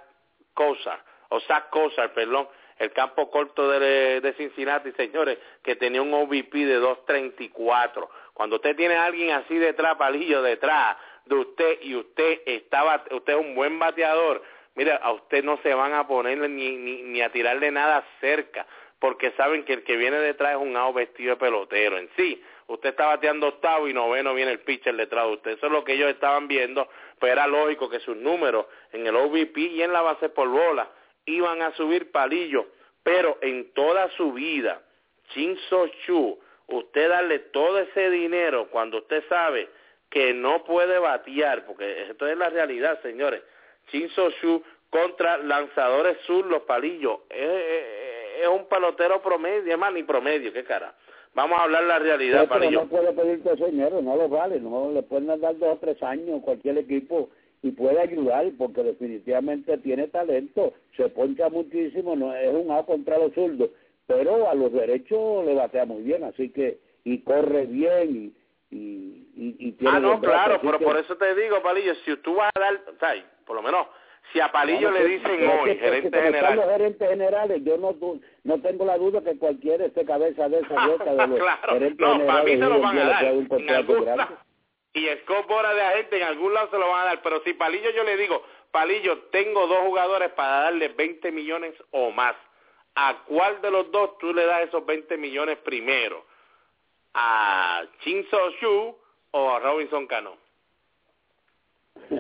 Cosa, 0.54 1.04
o 1.30 1.40
Zach 1.42 1.70
Cosa, 1.70 2.08
perdón, 2.14 2.48
el 2.80 2.92
campo 2.94 3.30
corto 3.30 3.70
de, 3.70 4.34
Cincinnati, 4.38 4.92
señores, 4.94 5.38
que 5.62 5.76
tenía 5.76 6.02
un 6.02 6.14
OVP 6.14 6.66
de 6.66 6.82
2.34. 6.82 8.10
Cuando 8.34 8.56
usted 8.56 8.76
tiene 8.76 8.96
a 8.96 9.06
alguien 9.06 9.32
así 9.32 9.58
detrás, 9.58 9.98
palillo 9.98 10.42
detrás 10.42 10.98
de 11.26 11.36
usted 11.36 11.80
y 11.82 11.96
usted 11.96 12.42
estaba, 12.46 13.04
usted 13.12 13.34
es 13.34 13.40
un 13.40 13.54
buen 13.54 13.78
bateador, 13.78 14.42
mire, 14.74 14.98
a 15.00 15.12
usted 15.12 15.44
no 15.44 15.58
se 15.58 15.74
van 15.74 15.94
a 15.94 16.08
poner 16.08 16.38
ni, 16.50 16.78
ni, 16.78 17.04
ni 17.04 17.22
a 17.22 17.32
tirarle 17.32 17.72
nada 17.72 18.04
cerca, 18.20 18.66
porque 19.00 19.32
saben 19.32 19.64
que 19.64 19.74
el 19.74 19.84
que 19.84 19.98
viene 19.98 20.18
detrás 20.18 20.54
es 20.54 20.58
un 20.58 20.78
ao 20.78 20.94
vestido 20.94 21.32
de 21.32 21.40
pelotero 21.40 21.98
en 21.98 22.10
sí. 22.16 22.42
Usted 22.68 22.92
está 22.92 23.08
bateando 23.08 23.48
octavo 23.48 23.90
y 23.90 23.94
noveno 23.94 24.34
viene 24.34 24.52
el 24.52 24.62
pitcher 24.62 24.96
detrás 24.96 25.26
de 25.28 25.34
usted. 25.34 25.52
Eso 25.52 25.66
es 25.66 25.72
lo 25.72 25.84
que 25.84 25.94
ellos 25.94 26.10
estaban 26.10 26.48
viendo, 26.48 26.88
pero 27.22 27.34
era 27.34 27.48
lógico 27.48 27.88
que 27.88 28.00
sus 28.00 28.18
números 28.18 28.66
en 28.92 29.06
el 29.06 29.16
OVP 29.16 29.58
y 29.62 29.84
en 29.84 29.94
la 29.94 30.02
base 30.02 30.28
por 30.30 30.50
bola 30.50 30.90
iban 31.26 31.62
a 31.62 31.72
subir 31.76 32.12
palillos, 32.12 32.66
pero 33.04 33.38
en 33.42 33.72
toda 33.74 34.10
su 34.18 34.34
vida, 34.34 34.82
Chin 35.30 35.56
So 35.70 35.88
Chu, 36.06 36.40
usted 36.68 37.10
darle 37.10 37.38
todo 37.40 37.78
ese 37.78 38.10
dinero 38.10 38.70
cuando 38.72 38.98
usted 38.98 39.24
sabe 39.30 39.70
que 40.10 40.34
no 40.34 40.64
puede 40.64 40.98
batear, 40.98 41.66
porque 41.68 42.10
esto 42.10 42.28
es 42.28 42.36
la 42.38 42.50
realidad, 42.50 43.00
señores. 43.04 43.44
Chin 43.92 44.10
So 44.10 44.32
Chu 44.42 44.64
contra 44.90 45.38
lanzadores 45.38 46.18
sur, 46.26 46.44
los 46.48 46.64
palillos, 46.64 47.20
es, 47.30 48.48
un 48.48 48.68
pelotero 48.68 49.22
promedio, 49.22 49.78
más 49.78 49.94
ni 49.94 50.02
promedio, 50.02 50.52
qué 50.52 50.64
cara. 50.64 50.96
Vamos 51.34 51.60
a 51.60 51.64
hablar 51.64 51.84
la 51.86 52.00
realidad, 52.00 52.48
palillo. 52.48 52.82
No 52.82 52.88
puede 52.88 53.14
pedirte 53.14 53.56
dinero, 53.66 54.02
no 54.02 54.16
lo 54.18 54.28
vale, 54.28 54.60
no 54.60 54.92
le 54.92 55.02
pueden 55.04 55.28
dar 55.28 55.58
dos 55.58 55.76
o 55.76 55.78
tres 55.78 56.02
años 56.04 56.42
cualquier 56.44 56.78
equipo 56.78 57.30
y 57.64 57.72
puede 57.72 58.00
ayudar 58.00 58.46
porque 58.58 58.84
definitivamente 58.84 59.78
tiene 59.78 60.08
talento, 60.08 60.74
se 60.98 61.10
poncha 61.10 61.48
muchísimo, 61.50 62.16
no 62.16 62.36
es 62.36 62.54
un 62.54 62.72
A 62.72 62.84
contra 62.84 63.18
los 63.18 63.34
zurdos, 63.34 63.70
pero 64.08 64.50
a 64.50 64.56
los 64.56 64.74
derechos 64.74 65.46
le 65.46 65.54
batea 65.54 65.86
muy 65.86 66.02
bien, 66.02 66.24
así 66.24 66.50
que 66.50 66.80
y 67.04 67.20
corre 67.20 67.66
bien 67.66 68.34
y, 68.72 68.76
y, 68.76 69.28
y, 69.38 69.72
tiene 69.74 69.98
Ah, 69.98 70.00
no, 70.00 70.20
claro, 70.20 70.60
pero 70.62 70.80
por 70.80 70.98
eso 70.98 71.16
te 71.16 71.34
digo, 71.36 71.62
Palillo, 71.62 71.96
si 72.04 72.16
tú 72.18 72.36
vas 72.36 72.52
a 72.56 72.60
dar, 72.60 72.76
o 72.76 73.46
por 73.46 73.56
lo 73.56 73.62
menos 73.62 73.88
si 74.32 74.40
a 74.40 74.52
Palillo 74.52 74.92
le 74.92 75.06
dicen 75.06 75.50
hoy, 75.50 75.78
gerente 75.78 76.22
general. 76.22 76.56
los 76.56 76.66
gerentes 76.66 77.10
generales, 77.10 77.62
yo 77.64 77.78
no 77.78 77.96
no 78.44 78.62
tengo 78.62 78.86
la 78.86 78.98
duda 78.98 79.22
que 79.22 79.38
cualquiera 79.38 79.86
esté 79.86 80.06
cabeza 80.06 80.48
de 80.48 80.60
esa 80.60 80.88
boca 80.88 81.12
de 81.12 81.28
los 81.28 81.40
claro, 81.40 81.80
no, 81.98 82.26
para 82.26 82.44
mí 82.44 82.52
se 82.52 82.58
lo 82.58 82.80
van 82.80 82.98
a 82.98 83.06
dar 83.06 83.34
y 84.94 85.08
Scott 85.22 85.48
de 85.48 85.82
agente 85.82 86.18
en 86.18 86.24
algún 86.24 86.54
lado 86.54 86.70
se 86.70 86.78
lo 86.78 86.90
van 86.90 87.02
a 87.02 87.06
dar, 87.06 87.22
pero 87.22 87.42
si 87.44 87.54
Palillo 87.54 87.92
yo 87.92 88.04
le 88.04 88.18
digo, 88.18 88.44
Palillo, 88.72 89.20
tengo 89.32 89.68
dos 89.68 89.80
jugadores 89.80 90.32
para 90.32 90.64
darle 90.64 90.90
20 90.90 91.32
millones 91.32 91.74
o 91.92 92.12
más, 92.12 92.36
¿a 92.96 93.24
cuál 93.26 93.62
de 93.62 93.72
los 93.72 93.90
dos 93.92 94.18
tú 94.18 94.34
le 94.34 94.46
das 94.46 94.64
esos 94.64 94.86
20 94.86 95.18
millones 95.18 95.58
primero? 95.60 96.26
¿A 97.14 97.84
Chin 98.02 98.26
Shu 98.60 98.98
o 99.32 99.52
a 99.52 99.60
Robinson 99.60 100.08
Cano? 100.08 100.38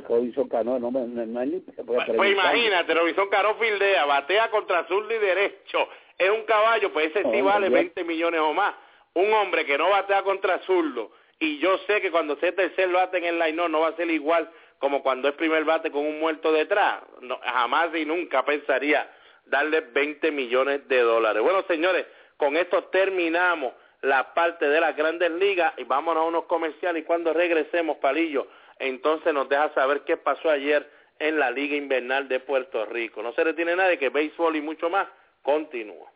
Robinson 0.07 0.47
Cano, 0.47 0.80
no, 0.80 0.91
me 0.91 1.01
ni 1.05 1.59
pues, 1.59 2.05
pues 2.15 2.32
imagínate, 2.32 2.93
Robinson 2.93 3.30
Cano 3.30 3.55
fildea, 3.55 4.05
batea 4.05 4.49
contra 4.49 4.86
zurdo 4.88 5.13
y 5.13 5.17
derecho, 5.17 5.88
es 6.17 6.30
un 6.30 6.43
caballo, 6.43 6.91
pues 6.93 7.13
ese 7.13 7.30
sí 7.30 7.41
vale 7.41 7.69
20 7.69 8.03
millones 8.03 8.41
o 8.41 8.53
más. 8.53 8.74
Un 9.13 9.34
hombre 9.34 9.65
que 9.65 9.78
no 9.78 9.89
batea 9.89 10.24
contra 10.24 10.59
zurdo, 10.59 11.11
y 11.39 11.57
yo 11.57 11.78
sé 11.80 11.99
que 12.01 12.11
cuando 12.11 12.36
sea 12.38 12.55
tercer 12.55 12.89
bate 12.89 13.17
en 13.17 13.26
el 13.26 13.39
line 13.39 13.67
no 13.67 13.80
va 13.80 13.89
a 13.89 13.95
ser 13.95 14.09
igual 14.09 14.49
como 14.78 15.01
cuando 15.01 15.28
es 15.28 15.36
primer 15.36 15.63
bate 15.63 15.91
con 15.91 16.05
un 16.05 16.19
muerto 16.19 16.51
detrás. 16.51 17.01
No, 17.22 17.39
jamás 17.43 17.89
y 17.95 18.05
nunca 18.05 18.45
pensaría 18.45 19.09
darle 19.45 19.82
20 19.82 20.32
millones 20.32 20.88
de 20.88 20.99
dólares. 21.01 21.41
Bueno, 21.41 21.63
señores, 21.67 22.05
con 22.38 22.55
esto 22.57 22.86
terminamos 22.86 23.74
la 24.01 24.34
parte 24.34 24.67
de 24.69 24.80
las 24.80 24.95
grandes 24.95 25.32
ligas 25.32 25.74
y 25.78 25.84
vámonos 25.84 26.24
a 26.24 26.28
unos 26.28 26.45
comerciales 26.45 27.03
y 27.03 27.05
cuando 27.05 27.34
regresemos, 27.34 27.97
Palillo, 27.97 28.47
entonces 28.82 29.34
nos 29.34 29.47
deja 29.47 29.73
saber 29.73 30.01
qué 30.01 30.17
pasó 30.17 30.49
ayer 30.49 30.86
en 31.19 31.39
la 31.39 31.51
Liga 31.51 31.75
Invernal 31.75 32.27
de 32.27 32.39
Puerto 32.39 32.84
Rico. 32.86 33.21
No 33.21 33.32
se 33.34 33.43
retiene 33.43 33.75
nada 33.75 33.89
de 33.89 33.99
que 33.99 34.09
béisbol 34.09 34.55
y 34.55 34.61
mucho 34.61 34.89
más 34.89 35.07
continúa. 35.43 36.09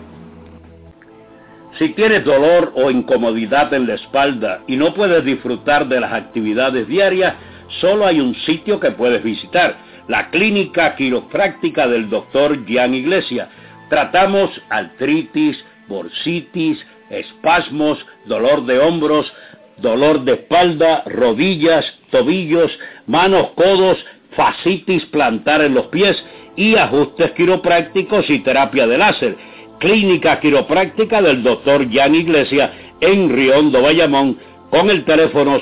Si 1.79 1.89
tienes 1.91 2.25
dolor 2.25 2.73
o 2.75 2.91
incomodidad 2.91 3.73
en 3.73 3.87
la 3.87 3.95
espalda 3.95 4.63
y 4.67 4.77
no 4.77 4.93
puedes 4.95 5.25
disfrutar 5.25 5.87
de 5.87 6.01
las 6.01 6.13
actividades 6.13 6.89
diarias, 6.89 7.37
solo 7.81 8.05
hay 8.07 8.19
un 8.21 8.35
sitio 8.35 8.81
que 8.81 8.91
puedes 8.91 9.23
visitar, 9.23 9.77
la 10.09 10.31
clínica 10.31 10.97
quiropráctica 10.97 11.87
del 11.87 12.09
doctor 12.09 12.67
Gian 12.67 12.95
Iglesia. 12.95 13.49
Tratamos 13.89 14.51
artritis, 14.71 15.63
bursitis, 15.87 16.85
espasmos, 17.11 18.05
dolor 18.27 18.67
de 18.67 18.79
hombros, 18.79 19.33
dolor 19.77 20.25
de 20.25 20.33
espalda, 20.33 21.05
rodillas, 21.07 21.85
tobillos, 22.11 22.77
manos, 23.07 23.51
codos, 23.51 24.05
fascitis 24.35 25.05
plantar 25.07 25.63
en 25.63 25.75
los 25.75 25.87
pies 25.87 26.17
y 26.57 26.75
ajustes 26.77 27.31
quiroprácticos 27.33 28.29
y 28.31 28.41
terapia 28.41 28.87
de 28.87 28.99
láser. 28.99 29.37
Clínica 29.79 30.41
Quiropráctica 30.41 31.23
del 31.23 31.43
doctor 31.45 31.87
Jan 31.91 32.15
Iglesia 32.15 32.73
en 33.01 33.31
Riondo, 33.31 33.81
Bayamón, 33.81 34.39
con 34.71 34.91
el 34.91 35.05
teléfono 35.05 35.61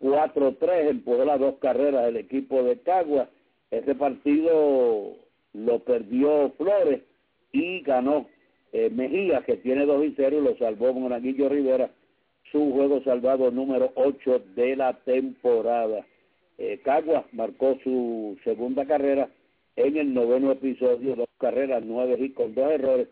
4-3 0.00 0.90
empujó 0.90 1.24
las 1.24 1.40
dos 1.40 1.56
carreras 1.60 2.06
del 2.06 2.16
equipo 2.16 2.62
de 2.62 2.78
Caguas. 2.80 3.28
Ese 3.70 3.94
partido 3.94 5.16
lo 5.52 5.78
perdió 5.80 6.52
Flores 6.56 7.02
y 7.52 7.80
ganó 7.80 8.26
eh, 8.72 8.90
Mejía, 8.90 9.42
que 9.42 9.56
tiene 9.58 9.86
dos 9.86 10.04
y 10.04 10.12
cero, 10.16 10.38
y 10.38 10.44
lo 10.44 10.56
salvó 10.56 10.92
Monaguillo 10.92 11.48
Rivera, 11.48 11.90
su 12.54 12.70
juego 12.70 13.02
salvado 13.02 13.50
número 13.50 13.90
8 13.96 14.44
de 14.54 14.76
la 14.76 14.92
temporada. 14.92 16.06
Eh, 16.56 16.80
Caguas 16.84 17.24
marcó 17.32 17.76
su 17.82 18.38
segunda 18.44 18.86
carrera 18.86 19.28
en 19.74 19.96
el 19.96 20.14
noveno 20.14 20.52
episodio, 20.52 21.16
dos 21.16 21.28
carreras, 21.38 21.82
nueve 21.84 22.16
y 22.20 22.30
con 22.30 22.54
dos 22.54 22.70
errores. 22.70 23.08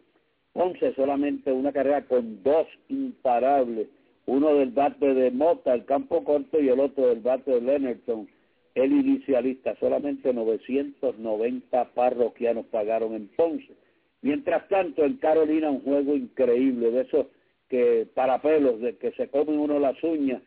Ponce 0.52 0.94
solamente 0.94 1.50
una 1.50 1.72
carrera 1.72 2.02
con 2.02 2.40
dos 2.44 2.68
imparables, 2.88 3.88
uno 4.26 4.54
del 4.54 4.70
bate 4.70 5.12
de 5.12 5.32
Mota, 5.32 5.74
el 5.74 5.86
campo 5.86 6.22
corto, 6.22 6.60
y 6.60 6.68
el 6.68 6.78
otro 6.78 7.08
del 7.08 7.18
bate 7.18 7.50
de 7.50 7.62
Leonardson, 7.62 8.28
el 8.76 8.92
inicialista. 8.92 9.74
Solamente 9.80 10.32
990 10.32 11.84
parroquianos 11.94 12.66
pagaron 12.66 13.14
en 13.14 13.26
Ponce. 13.34 13.72
Mientras 14.20 14.68
tanto, 14.68 15.04
en 15.04 15.16
Carolina 15.16 15.68
un 15.68 15.80
juego 15.80 16.14
increíble, 16.14 16.92
de 16.92 17.00
esos 17.00 17.26
que 17.72 18.06
para 18.14 18.42
pelos, 18.42 18.82
de 18.82 18.98
que 18.98 19.12
se 19.12 19.28
comen 19.28 19.58
uno 19.58 19.78
las 19.78 19.96
uñas, 20.04 20.42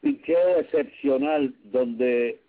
picheo 0.00 0.58
excepcional 0.58 1.54
donde 1.66 2.40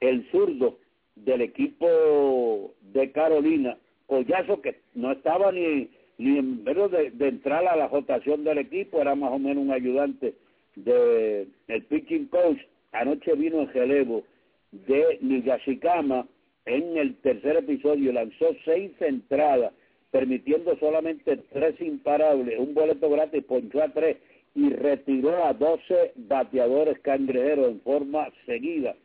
el 0.00 0.26
zurdo 0.30 0.78
del 1.14 1.42
equipo 1.42 2.72
de 2.80 3.12
Carolina, 3.12 3.76
Collazo 4.06 4.62
que 4.62 4.76
no 4.94 5.12
estaba 5.12 5.52
ni, 5.52 5.90
ni 6.16 6.38
en 6.38 6.64
vez 6.64 6.90
de, 6.90 7.10
de, 7.10 7.28
entrar 7.28 7.66
a 7.66 7.76
la 7.76 7.88
rotación 7.88 8.44
del 8.44 8.56
equipo, 8.56 8.98
era 8.98 9.14
más 9.14 9.30
o 9.30 9.38
menos 9.38 9.62
un 9.62 9.72
ayudante 9.72 10.32
del 10.74 11.52
el 11.68 11.82
pitching 11.84 12.28
coach, 12.28 12.60
anoche 12.92 13.34
vino 13.34 13.60
en 13.60 13.72
relevo 13.74 14.24
de 14.72 15.18
Nigashikama, 15.20 16.26
en 16.64 16.96
el 16.96 17.14
tercer 17.16 17.56
episodio 17.58 18.10
lanzó 18.10 18.56
seis 18.64 18.92
entradas, 19.00 19.74
permitiendo 20.10 20.76
solamente 20.78 21.36
tres 21.52 21.80
imparables, 21.80 22.58
un 22.58 22.74
boleto 22.74 23.10
gratis, 23.10 23.44
ponchó 23.44 23.82
a 23.82 23.88
tres 23.88 24.16
y 24.54 24.70
retiró 24.70 25.44
a 25.44 25.52
doce 25.52 26.12
bateadores 26.16 26.98
cangrejeros 27.00 27.68
en 27.68 27.80
forma 27.80 28.28
seguida 28.46 28.96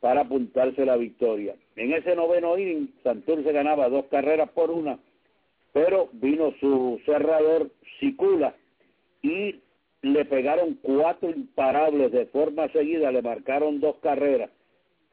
para 0.00 0.22
apuntarse 0.22 0.84
la 0.84 0.96
victoria. 0.96 1.54
En 1.76 1.92
ese 1.92 2.14
noveno 2.14 2.58
inning, 2.58 2.92
Santurce 3.02 3.52
ganaba 3.52 3.88
dos 3.88 4.06
carreras 4.06 4.50
por 4.50 4.70
una, 4.70 4.98
pero 5.72 6.08
vino 6.12 6.52
su 6.60 7.00
cerrador 7.06 7.70
Sicula 7.98 8.54
y 9.22 9.60
le 10.02 10.24
pegaron 10.24 10.78
cuatro 10.82 11.30
imparables 11.30 12.10
de 12.10 12.26
forma 12.26 12.68
seguida, 12.68 13.12
le 13.12 13.22
marcaron 13.22 13.80
dos 13.80 13.96
carreras 14.02 14.50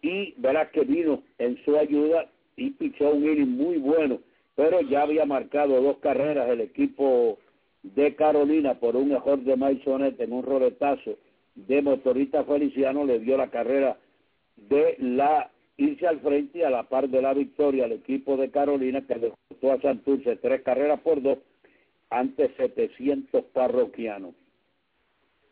y 0.01 0.33
verás 0.37 0.69
que 0.71 0.81
vino 0.81 1.23
en 1.37 1.63
su 1.63 1.77
ayuda 1.77 2.27
y 2.57 2.71
pichó 2.71 3.11
un 3.11 3.23
inning 3.23 3.55
muy 3.55 3.77
bueno, 3.77 4.19
pero 4.59 4.81
ya 4.81 5.03
había 5.03 5.25
marcado 5.25 5.81
dos 5.81 5.99
carreras 5.99 6.49
el 6.49 6.59
equipo 6.59 7.39
de 7.81 8.13
Carolina 8.15 8.73
por 8.73 8.97
un 8.97 9.07
mejor 9.07 9.39
de 9.39 9.55
Maisonet 9.55 10.19
en 10.19 10.33
un 10.33 10.43
roletazo 10.43 11.15
de 11.55 11.81
motorista 11.81 12.43
Feliciano, 12.43 13.05
le 13.05 13.19
dio 13.19 13.37
la 13.37 13.49
carrera 13.51 13.97
de 14.57 14.97
la 14.99 15.49
irse 15.77 16.05
al 16.05 16.19
frente 16.19 16.65
a 16.65 16.69
la 16.69 16.83
par 16.83 17.07
de 17.07 17.21
la 17.21 17.33
victoria 17.33 17.85
al 17.85 17.93
equipo 17.93 18.35
de 18.35 18.51
Carolina 18.51 18.99
que 19.07 19.15
le 19.15 19.33
costó 19.47 19.71
a 19.71 19.79
Santurce 19.79 20.35
tres 20.35 20.61
carreras 20.61 20.99
por 20.99 21.21
dos 21.21 21.37
ante 22.09 22.53
700 22.57 23.45
parroquianos. 23.53 24.35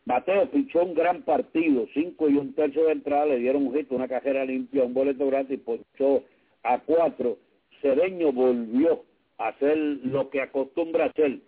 Mateo 0.04 0.52
pichó 0.52 0.84
un 0.84 0.94
gran 0.94 1.22
partido, 1.22 1.88
cinco 1.94 2.28
y 2.28 2.36
un 2.36 2.54
tercio 2.54 2.84
de 2.88 2.92
entrada, 2.92 3.28
le 3.28 3.40
dieron 3.40 3.68
un 3.68 3.74
hit, 3.74 3.90
una 3.90 4.10
cajera 4.10 4.44
limpia, 4.44 4.84
un 4.84 4.94
boleto 4.94 5.28
gratis, 5.28 5.62
ponchó 5.62 6.26
a 6.64 6.80
cuatro. 6.80 7.38
Cedeño 7.82 8.32
volvió 8.32 9.04
a 9.38 9.50
hacer 9.50 9.78
lo 9.78 10.30
que 10.30 10.42
acostumbra 10.42 11.06
hacer, 11.06 11.40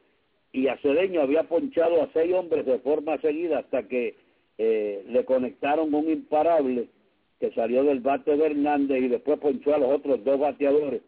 y 0.51 0.67
a 0.67 0.77
Cedeño 0.77 1.21
había 1.21 1.43
ponchado 1.43 2.01
a 2.01 2.09
seis 2.13 2.33
hombres 2.33 2.65
de 2.65 2.79
forma 2.79 3.17
seguida 3.19 3.59
hasta 3.59 3.83
que 3.87 4.15
eh, 4.57 5.05
le 5.07 5.25
conectaron 5.25 5.93
un 5.93 6.09
imparable 6.09 6.87
que 7.39 7.51
salió 7.51 7.83
del 7.83 8.01
bate 8.01 8.35
de 8.35 8.45
Hernández 8.45 9.01
y 9.01 9.07
después 9.07 9.39
ponchó 9.39 9.73
a 9.73 9.77
los 9.77 9.91
otros 9.91 10.23
dos 10.23 10.39
bateadores. 10.39 11.01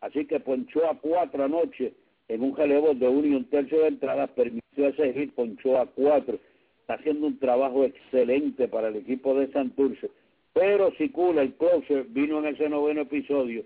Así 0.00 0.24
que 0.26 0.40
ponchó 0.40 0.88
a 0.90 0.98
cuatro 0.98 1.44
anoche 1.44 1.94
en 2.28 2.42
un 2.42 2.56
relevo 2.56 2.94
de 2.94 3.06
uno 3.06 3.26
y 3.26 3.34
un 3.34 3.44
tercio 3.44 3.80
de 3.82 3.88
entrada, 3.88 4.26
permitió 4.26 4.88
ese 4.88 5.12
hit, 5.12 5.32
ponchó 5.34 5.78
a 5.78 5.86
cuatro 5.86 6.38
está 6.86 6.94
haciendo 6.94 7.26
un 7.26 7.36
trabajo 7.40 7.82
excelente 7.82 8.68
para 8.68 8.88
el 8.88 8.96
equipo 8.96 9.34
de 9.34 9.50
Santurce. 9.50 10.08
Pero 10.52 10.92
Sicula, 10.92 11.42
el 11.42 11.54
closer, 11.54 12.04
vino 12.04 12.38
en 12.38 12.54
ese 12.54 12.68
noveno 12.68 13.00
episodio. 13.00 13.64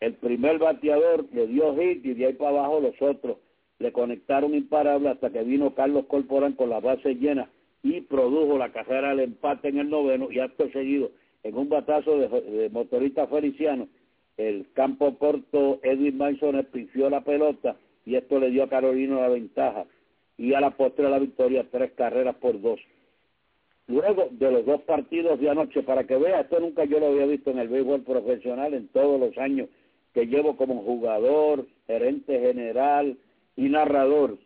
El 0.00 0.14
primer 0.14 0.58
bateador 0.58 1.26
le 1.32 1.46
dio 1.46 1.76
hit 1.76 2.04
y 2.06 2.14
de 2.14 2.26
ahí 2.26 2.32
para 2.32 2.50
abajo 2.50 2.80
los 2.80 3.00
otros 3.02 3.36
le 3.78 3.92
conectaron 3.92 4.54
imparable 4.54 5.10
hasta 5.10 5.30
que 5.30 5.42
vino 5.42 5.74
Carlos 5.74 6.06
Corporán 6.06 6.54
con 6.54 6.70
la 6.70 6.80
base 6.80 7.14
llena 7.14 7.50
y 7.82 8.00
produjo 8.02 8.58
la 8.58 8.72
carrera 8.72 9.10
del 9.10 9.20
empate 9.20 9.68
en 9.68 9.78
el 9.78 9.90
noveno 9.90 10.30
y 10.30 10.38
acto 10.38 10.70
seguido. 10.70 11.10
En 11.42 11.56
un 11.56 11.68
batazo 11.68 12.18
de, 12.18 12.68
motorista 12.70 13.26
feliciano 13.26 13.88
el 14.36 14.66
campo 14.72 15.18
corto 15.18 15.80
Edwin 15.82 16.16
Manson 16.16 16.56
espició 16.56 17.10
la 17.10 17.22
pelota 17.22 17.76
y 18.06 18.16
esto 18.16 18.38
le 18.38 18.50
dio 18.50 18.64
a 18.64 18.68
Carolina 18.68 19.20
la 19.20 19.28
ventaja. 19.28 19.84
Y 20.38 20.54
a 20.54 20.60
la 20.60 20.70
postre 20.70 21.10
la 21.10 21.18
victoria 21.18 21.66
tres 21.70 21.92
carreras 21.92 22.34
por 22.36 22.58
dos. 22.62 22.80
Luego 23.86 24.28
de 24.30 24.50
los 24.50 24.64
dos 24.64 24.80
partidos 24.82 25.38
de 25.38 25.50
anoche 25.50 25.82
para 25.82 26.04
que 26.04 26.16
vea 26.16 26.40
esto 26.40 26.58
nunca 26.58 26.84
yo 26.86 26.98
lo 26.98 27.08
había 27.08 27.26
visto 27.26 27.50
en 27.50 27.58
el 27.58 27.68
béisbol 27.68 28.02
profesional 28.02 28.72
en 28.72 28.88
todos 28.88 29.20
los 29.20 29.36
años 29.36 29.68
que 30.14 30.26
llevo 30.26 30.56
como 30.56 30.82
jugador 30.82 31.66
gerente 31.86 32.38
general 32.38 33.16
y 33.56 33.68
narrador 33.68 34.38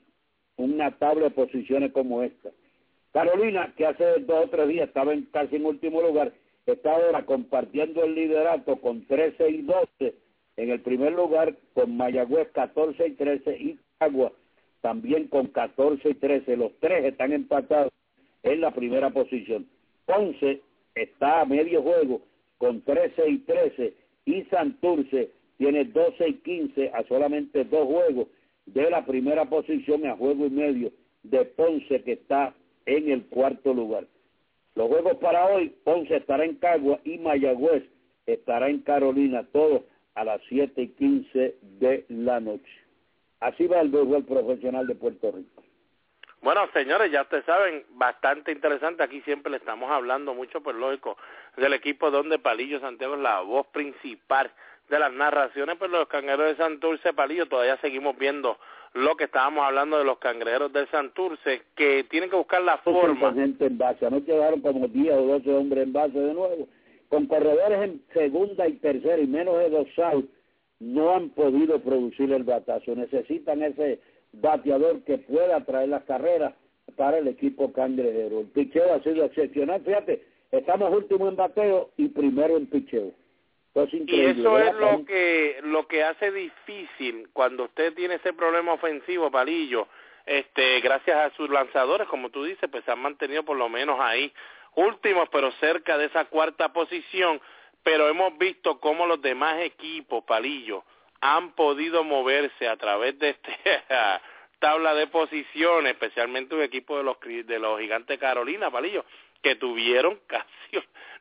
una 0.56 0.98
tabla 0.98 1.24
de 1.24 1.30
posiciones 1.30 1.92
como 1.92 2.22
esta. 2.22 2.50
Carolina, 3.12 3.72
que 3.76 3.86
hace 3.86 4.04
dos 4.20 4.46
o 4.46 4.48
tres 4.48 4.68
días 4.68 4.88
estaba 4.88 5.12
en 5.12 5.26
casi 5.26 5.56
en 5.56 5.66
último 5.66 6.02
lugar, 6.02 6.32
está 6.66 6.94
ahora 6.94 7.24
compartiendo 7.24 8.02
el 8.04 8.14
liderato 8.14 8.76
con 8.76 9.06
13 9.06 9.50
y 9.50 9.62
12 9.62 10.14
en 10.56 10.70
el 10.70 10.80
primer 10.80 11.12
lugar, 11.12 11.56
con 11.74 11.96
Mayagüez 11.96 12.48
14 12.52 13.08
y 13.08 13.12
13 13.12 13.56
y 13.58 13.78
Agua 13.98 14.32
también 14.84 15.28
con 15.28 15.46
14 15.46 16.10
y 16.10 16.14
13. 16.14 16.58
Los 16.58 16.72
tres 16.78 17.06
están 17.06 17.32
empatados 17.32 17.90
en 18.42 18.60
la 18.60 18.70
primera 18.70 19.08
posición. 19.08 19.66
Ponce 20.04 20.60
está 20.94 21.40
a 21.40 21.46
medio 21.46 21.80
juego 21.80 22.20
con 22.58 22.82
13 22.82 23.30
y 23.30 23.38
13 23.38 23.94
y 24.26 24.42
Santurce 24.44 25.30
tiene 25.58 25.84
12 25.84 26.28
y 26.28 26.34
15 26.34 26.90
a 26.94 27.04
solamente 27.04 27.64
dos 27.64 27.86
juegos 27.86 28.28
de 28.66 28.90
la 28.90 29.04
primera 29.04 29.44
posición 29.44 30.06
a 30.06 30.16
juego 30.16 30.46
y 30.46 30.50
medio 30.50 30.92
de 31.22 31.44
Ponce 31.44 32.02
que 32.02 32.12
está 32.12 32.54
en 32.86 33.10
el 33.10 33.24
cuarto 33.26 33.72
lugar. 33.72 34.06
Los 34.74 34.88
juegos 34.88 35.16
para 35.18 35.46
hoy, 35.46 35.74
Ponce 35.84 36.16
estará 36.16 36.44
en 36.44 36.56
Cagua 36.56 36.98
y 37.04 37.18
Mayagüez 37.18 37.84
estará 38.26 38.68
en 38.68 38.80
Carolina, 38.80 39.46
todos 39.52 39.82
a 40.14 40.24
las 40.24 40.40
7 40.48 40.80
y 40.80 40.88
15 40.88 41.56
de 41.62 42.04
la 42.08 42.40
noche. 42.40 42.72
Así 43.40 43.66
va 43.66 43.80
el 43.80 43.90
béisbol 43.90 44.24
profesional 44.24 44.86
de 44.86 44.94
Puerto 44.94 45.30
Rico. 45.32 45.62
Bueno, 46.40 46.68
señores, 46.74 47.10
ya 47.10 47.22
ustedes 47.22 47.44
saben, 47.46 47.84
bastante 47.90 48.52
interesante. 48.52 49.02
Aquí 49.02 49.22
siempre 49.22 49.50
le 49.50 49.56
estamos 49.56 49.90
hablando 49.90 50.34
mucho, 50.34 50.62
pues 50.62 50.76
lógico, 50.76 51.16
del 51.56 51.72
equipo 51.72 52.10
donde 52.10 52.38
Palillo 52.38 52.80
Santiago 52.80 53.14
es 53.14 53.20
la 53.20 53.40
voz 53.40 53.66
principal 53.68 54.50
de 54.88 54.98
las 54.98 55.12
narraciones, 55.12 55.76
pues 55.78 55.90
los 55.90 56.06
cangrejeros 56.08 56.48
de 56.48 56.56
Santurce, 56.56 57.12
Palillo, 57.12 57.46
todavía 57.46 57.76
seguimos 57.78 58.16
viendo 58.18 58.58
lo 58.92 59.16
que 59.16 59.24
estábamos 59.24 59.64
hablando 59.64 59.98
de 59.98 60.04
los 60.04 60.18
cangrejeros 60.18 60.72
de 60.72 60.86
Santurce, 60.86 61.62
que 61.74 62.04
tienen 62.04 62.30
que 62.30 62.36
buscar 62.36 62.62
la 62.62 62.78
forma. 62.78 63.32
gente 63.32 63.66
en 63.66 63.78
base, 63.78 64.08
no 64.10 64.24
quedaron 64.24 64.60
como 64.60 64.86
10 64.86 65.14
o 65.14 65.22
12 65.22 65.54
hombres 65.54 65.84
en 65.84 65.92
base 65.92 66.18
de 66.18 66.34
nuevo. 66.34 66.68
Con 67.08 67.26
corredores 67.26 67.82
en 67.82 68.02
segunda 68.12 68.68
y 68.68 68.74
tercera 68.74 69.18
y 69.18 69.26
menos 69.26 69.58
de 69.58 69.70
dos 69.70 69.88
outs, 69.98 70.28
no 70.80 71.14
han 71.14 71.30
podido 71.30 71.80
producir 71.80 72.32
el 72.32 72.44
batazo. 72.44 72.94
Necesitan 72.94 73.62
ese 73.62 74.00
bateador 74.32 75.02
que 75.04 75.18
pueda 75.18 75.64
traer 75.64 75.88
las 75.88 76.04
carreras 76.04 76.54
para 76.96 77.18
el 77.18 77.28
equipo 77.28 77.72
cangrejero. 77.72 78.40
El 78.40 78.46
picheo 78.46 78.94
ha 78.94 79.02
sido 79.02 79.24
excepcional. 79.24 79.82
Fíjate, 79.82 80.24
estamos 80.50 80.92
último 80.92 81.28
en 81.28 81.36
bateo 81.36 81.90
y 81.96 82.08
primero 82.08 82.56
en 82.56 82.66
picheo 82.66 83.12
y 83.74 84.20
eso 84.26 84.58
es 84.58 84.74
lo 84.74 85.04
que 85.04 85.58
lo 85.64 85.88
que 85.88 86.04
hace 86.04 86.30
difícil 86.30 87.28
cuando 87.32 87.64
usted 87.64 87.92
tiene 87.94 88.14
ese 88.16 88.32
problema 88.32 88.72
ofensivo, 88.72 89.30
Palillo. 89.30 89.88
Este, 90.26 90.80
gracias 90.80 91.16
a 91.16 91.36
sus 91.36 91.50
lanzadores, 91.50 92.08
como 92.08 92.30
tú 92.30 92.44
dices, 92.44 92.70
pues 92.70 92.84
se 92.84 92.92
han 92.92 93.00
mantenido 93.00 93.42
por 93.42 93.56
lo 93.56 93.68
menos 93.68 93.98
ahí 94.00 94.32
últimos, 94.76 95.28
pero 95.30 95.50
cerca 95.60 95.98
de 95.98 96.06
esa 96.06 96.26
cuarta 96.26 96.72
posición. 96.72 97.40
Pero 97.82 98.08
hemos 98.08 98.38
visto 98.38 98.78
cómo 98.80 99.06
los 99.06 99.20
demás 99.20 99.60
equipos, 99.60 100.24
Palillo, 100.24 100.84
han 101.20 101.52
podido 101.52 102.04
moverse 102.04 102.68
a 102.68 102.76
través 102.76 103.18
de 103.18 103.30
esta 103.30 104.22
tabla 104.60 104.94
de 104.94 105.08
posiciones, 105.08 105.92
especialmente 105.92 106.54
un 106.54 106.62
equipo 106.62 106.96
de 106.96 107.02
los 107.02 107.18
de 107.20 107.58
los 107.58 107.80
Gigantes 107.80 108.18
Carolina, 108.18 108.70
Palillo, 108.70 109.04
que 109.44 109.56
tuvieron 109.56 110.18
casi 110.26 110.48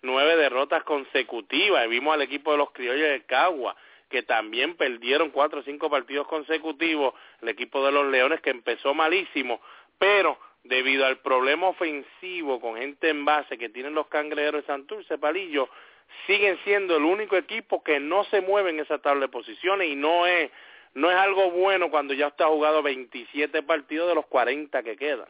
nueve 0.01 0.38
derrotas 0.38 0.84
consecutivas. 0.84 1.86
Y 1.86 1.89
vimos 1.89 2.13
al 2.13 2.21
equipo 2.21 2.53
de 2.53 2.57
los 2.57 2.71
criollos 2.71 3.09
de 3.09 3.24
Cagua, 3.26 3.76
que 4.09 4.24
también 4.24 4.76
perdieron 4.76 5.30
cuatro 5.30 5.59
o 5.59 5.63
cinco 5.63 5.89
partidos 5.89 6.26
consecutivos. 6.28 7.13
El 7.41 7.49
equipo 7.49 7.86
de 7.86 7.91
los 7.91 8.07
Leones 8.07 8.39
que 8.39 8.49
empezó 8.49 8.93
malísimo, 8.93 9.61
pero 9.99 10.39
debido 10.63 11.05
al 11.05 11.17
problema 11.17 11.67
ofensivo 11.67 12.61
con 12.61 12.78
gente 12.78 13.09
en 13.09 13.26
base 13.26 13.57
que 13.57 13.67
tienen 13.67 13.93
los 13.93 14.07
cangrejeros 14.07 14.61
de 14.61 14.67
Santurce, 14.67 15.17
Palillo, 15.17 15.67
siguen 16.26 16.57
siendo 16.63 16.95
el 16.95 17.03
único 17.03 17.36
equipo 17.36 17.84
que 17.84 17.99
no 17.99 18.24
se 18.26 18.39
mueve 18.39 18.69
en 18.69 18.80
esa 18.80 18.99
tabla 18.99 19.26
de 19.26 19.32
posiciones 19.32 19.89
y 19.89 19.95
no 19.95 20.26
es 20.26 20.49
no 20.93 21.09
es 21.09 21.17
algo 21.17 21.49
bueno 21.49 21.89
cuando 21.89 22.13
ya 22.13 22.28
está 22.28 22.45
jugado 22.45 22.84
27 22.84 23.63
partidos 23.63 24.07
de 24.07 24.15
los 24.15 24.28
40 24.28 24.84
que 24.84 24.95
quedan. 24.95 25.28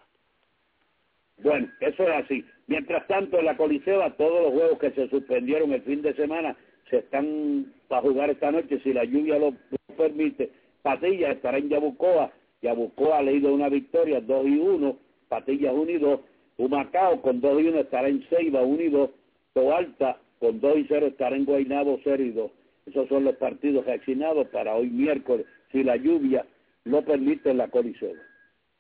Bueno, 1.42 1.68
eso 1.80 2.04
es 2.04 2.24
así. 2.24 2.46
Mientras 2.68 3.06
tanto, 3.08 3.40
en 3.40 3.46
la 3.46 3.58
Coliseo, 3.58 4.02
todos 4.14 4.44
los 4.44 4.54
juegos 4.54 4.80
que 4.80 4.92
se 4.92 5.10
suspendieron 5.10 5.74
el 5.74 5.82
fin 5.82 6.02
de 6.02 6.14
semana 6.14 6.56
se 6.90 6.98
están 6.98 7.74
para 7.88 8.02
jugar 8.02 8.30
esta 8.30 8.52
noche, 8.52 8.80
si 8.84 8.94
la 8.94 9.04
lluvia 9.04 9.40
lo, 9.40 9.54
permite. 9.98 10.52
Patilla 10.82 11.32
estará 11.32 11.58
en 11.58 11.70
Yabucoa. 11.70 12.32
Yabucoa 12.62 13.20
ha 13.20 13.24
leído 13.24 13.54
una 13.54 13.70
victoria, 13.70 14.22
2 14.22 14.48
y 14.48 14.58
1. 14.58 14.98
Patillas 15.30 15.74
1 15.74 15.92
y 15.92 15.98
2. 15.98 16.20
Humacao 16.58 17.22
con 17.22 17.42
2 17.42 17.62
y 17.62 17.68
1 17.68 17.80
estará 17.80 18.08
en 18.08 18.24
Ceiba, 18.30 18.62
1 18.62 18.82
y 18.82 18.90
2. 18.90 19.10
Toalta 19.54 20.18
con 20.40 20.60
2 20.60 20.78
y 20.78 20.86
0 20.88 21.08
estará 21.08 21.36
en 21.36 21.46
Guaynabo, 21.46 22.00
0 22.04 22.24
y 22.24 22.32
2. 22.32 22.52
Esos 22.88 23.08
son 23.08 23.24
los 23.24 23.36
partidos 23.36 23.86
reaccionados 23.86 24.48
para 24.48 24.76
hoy 24.76 24.90
miércoles, 24.90 25.46
si 25.72 25.84
la 25.84 25.96
lluvia 25.96 26.46
lo 26.84 27.02
permite 27.04 27.52
en 27.52 27.58
la 27.58 27.70
Coliseo. 27.70 28.14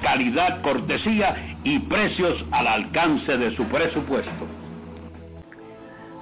calidad, 0.00 0.62
cortesía 0.62 1.56
y 1.64 1.78
precios 1.80 2.44
al 2.50 2.66
alcance 2.66 3.36
de 3.36 3.54
su 3.56 3.64
presupuesto. 3.64 4.46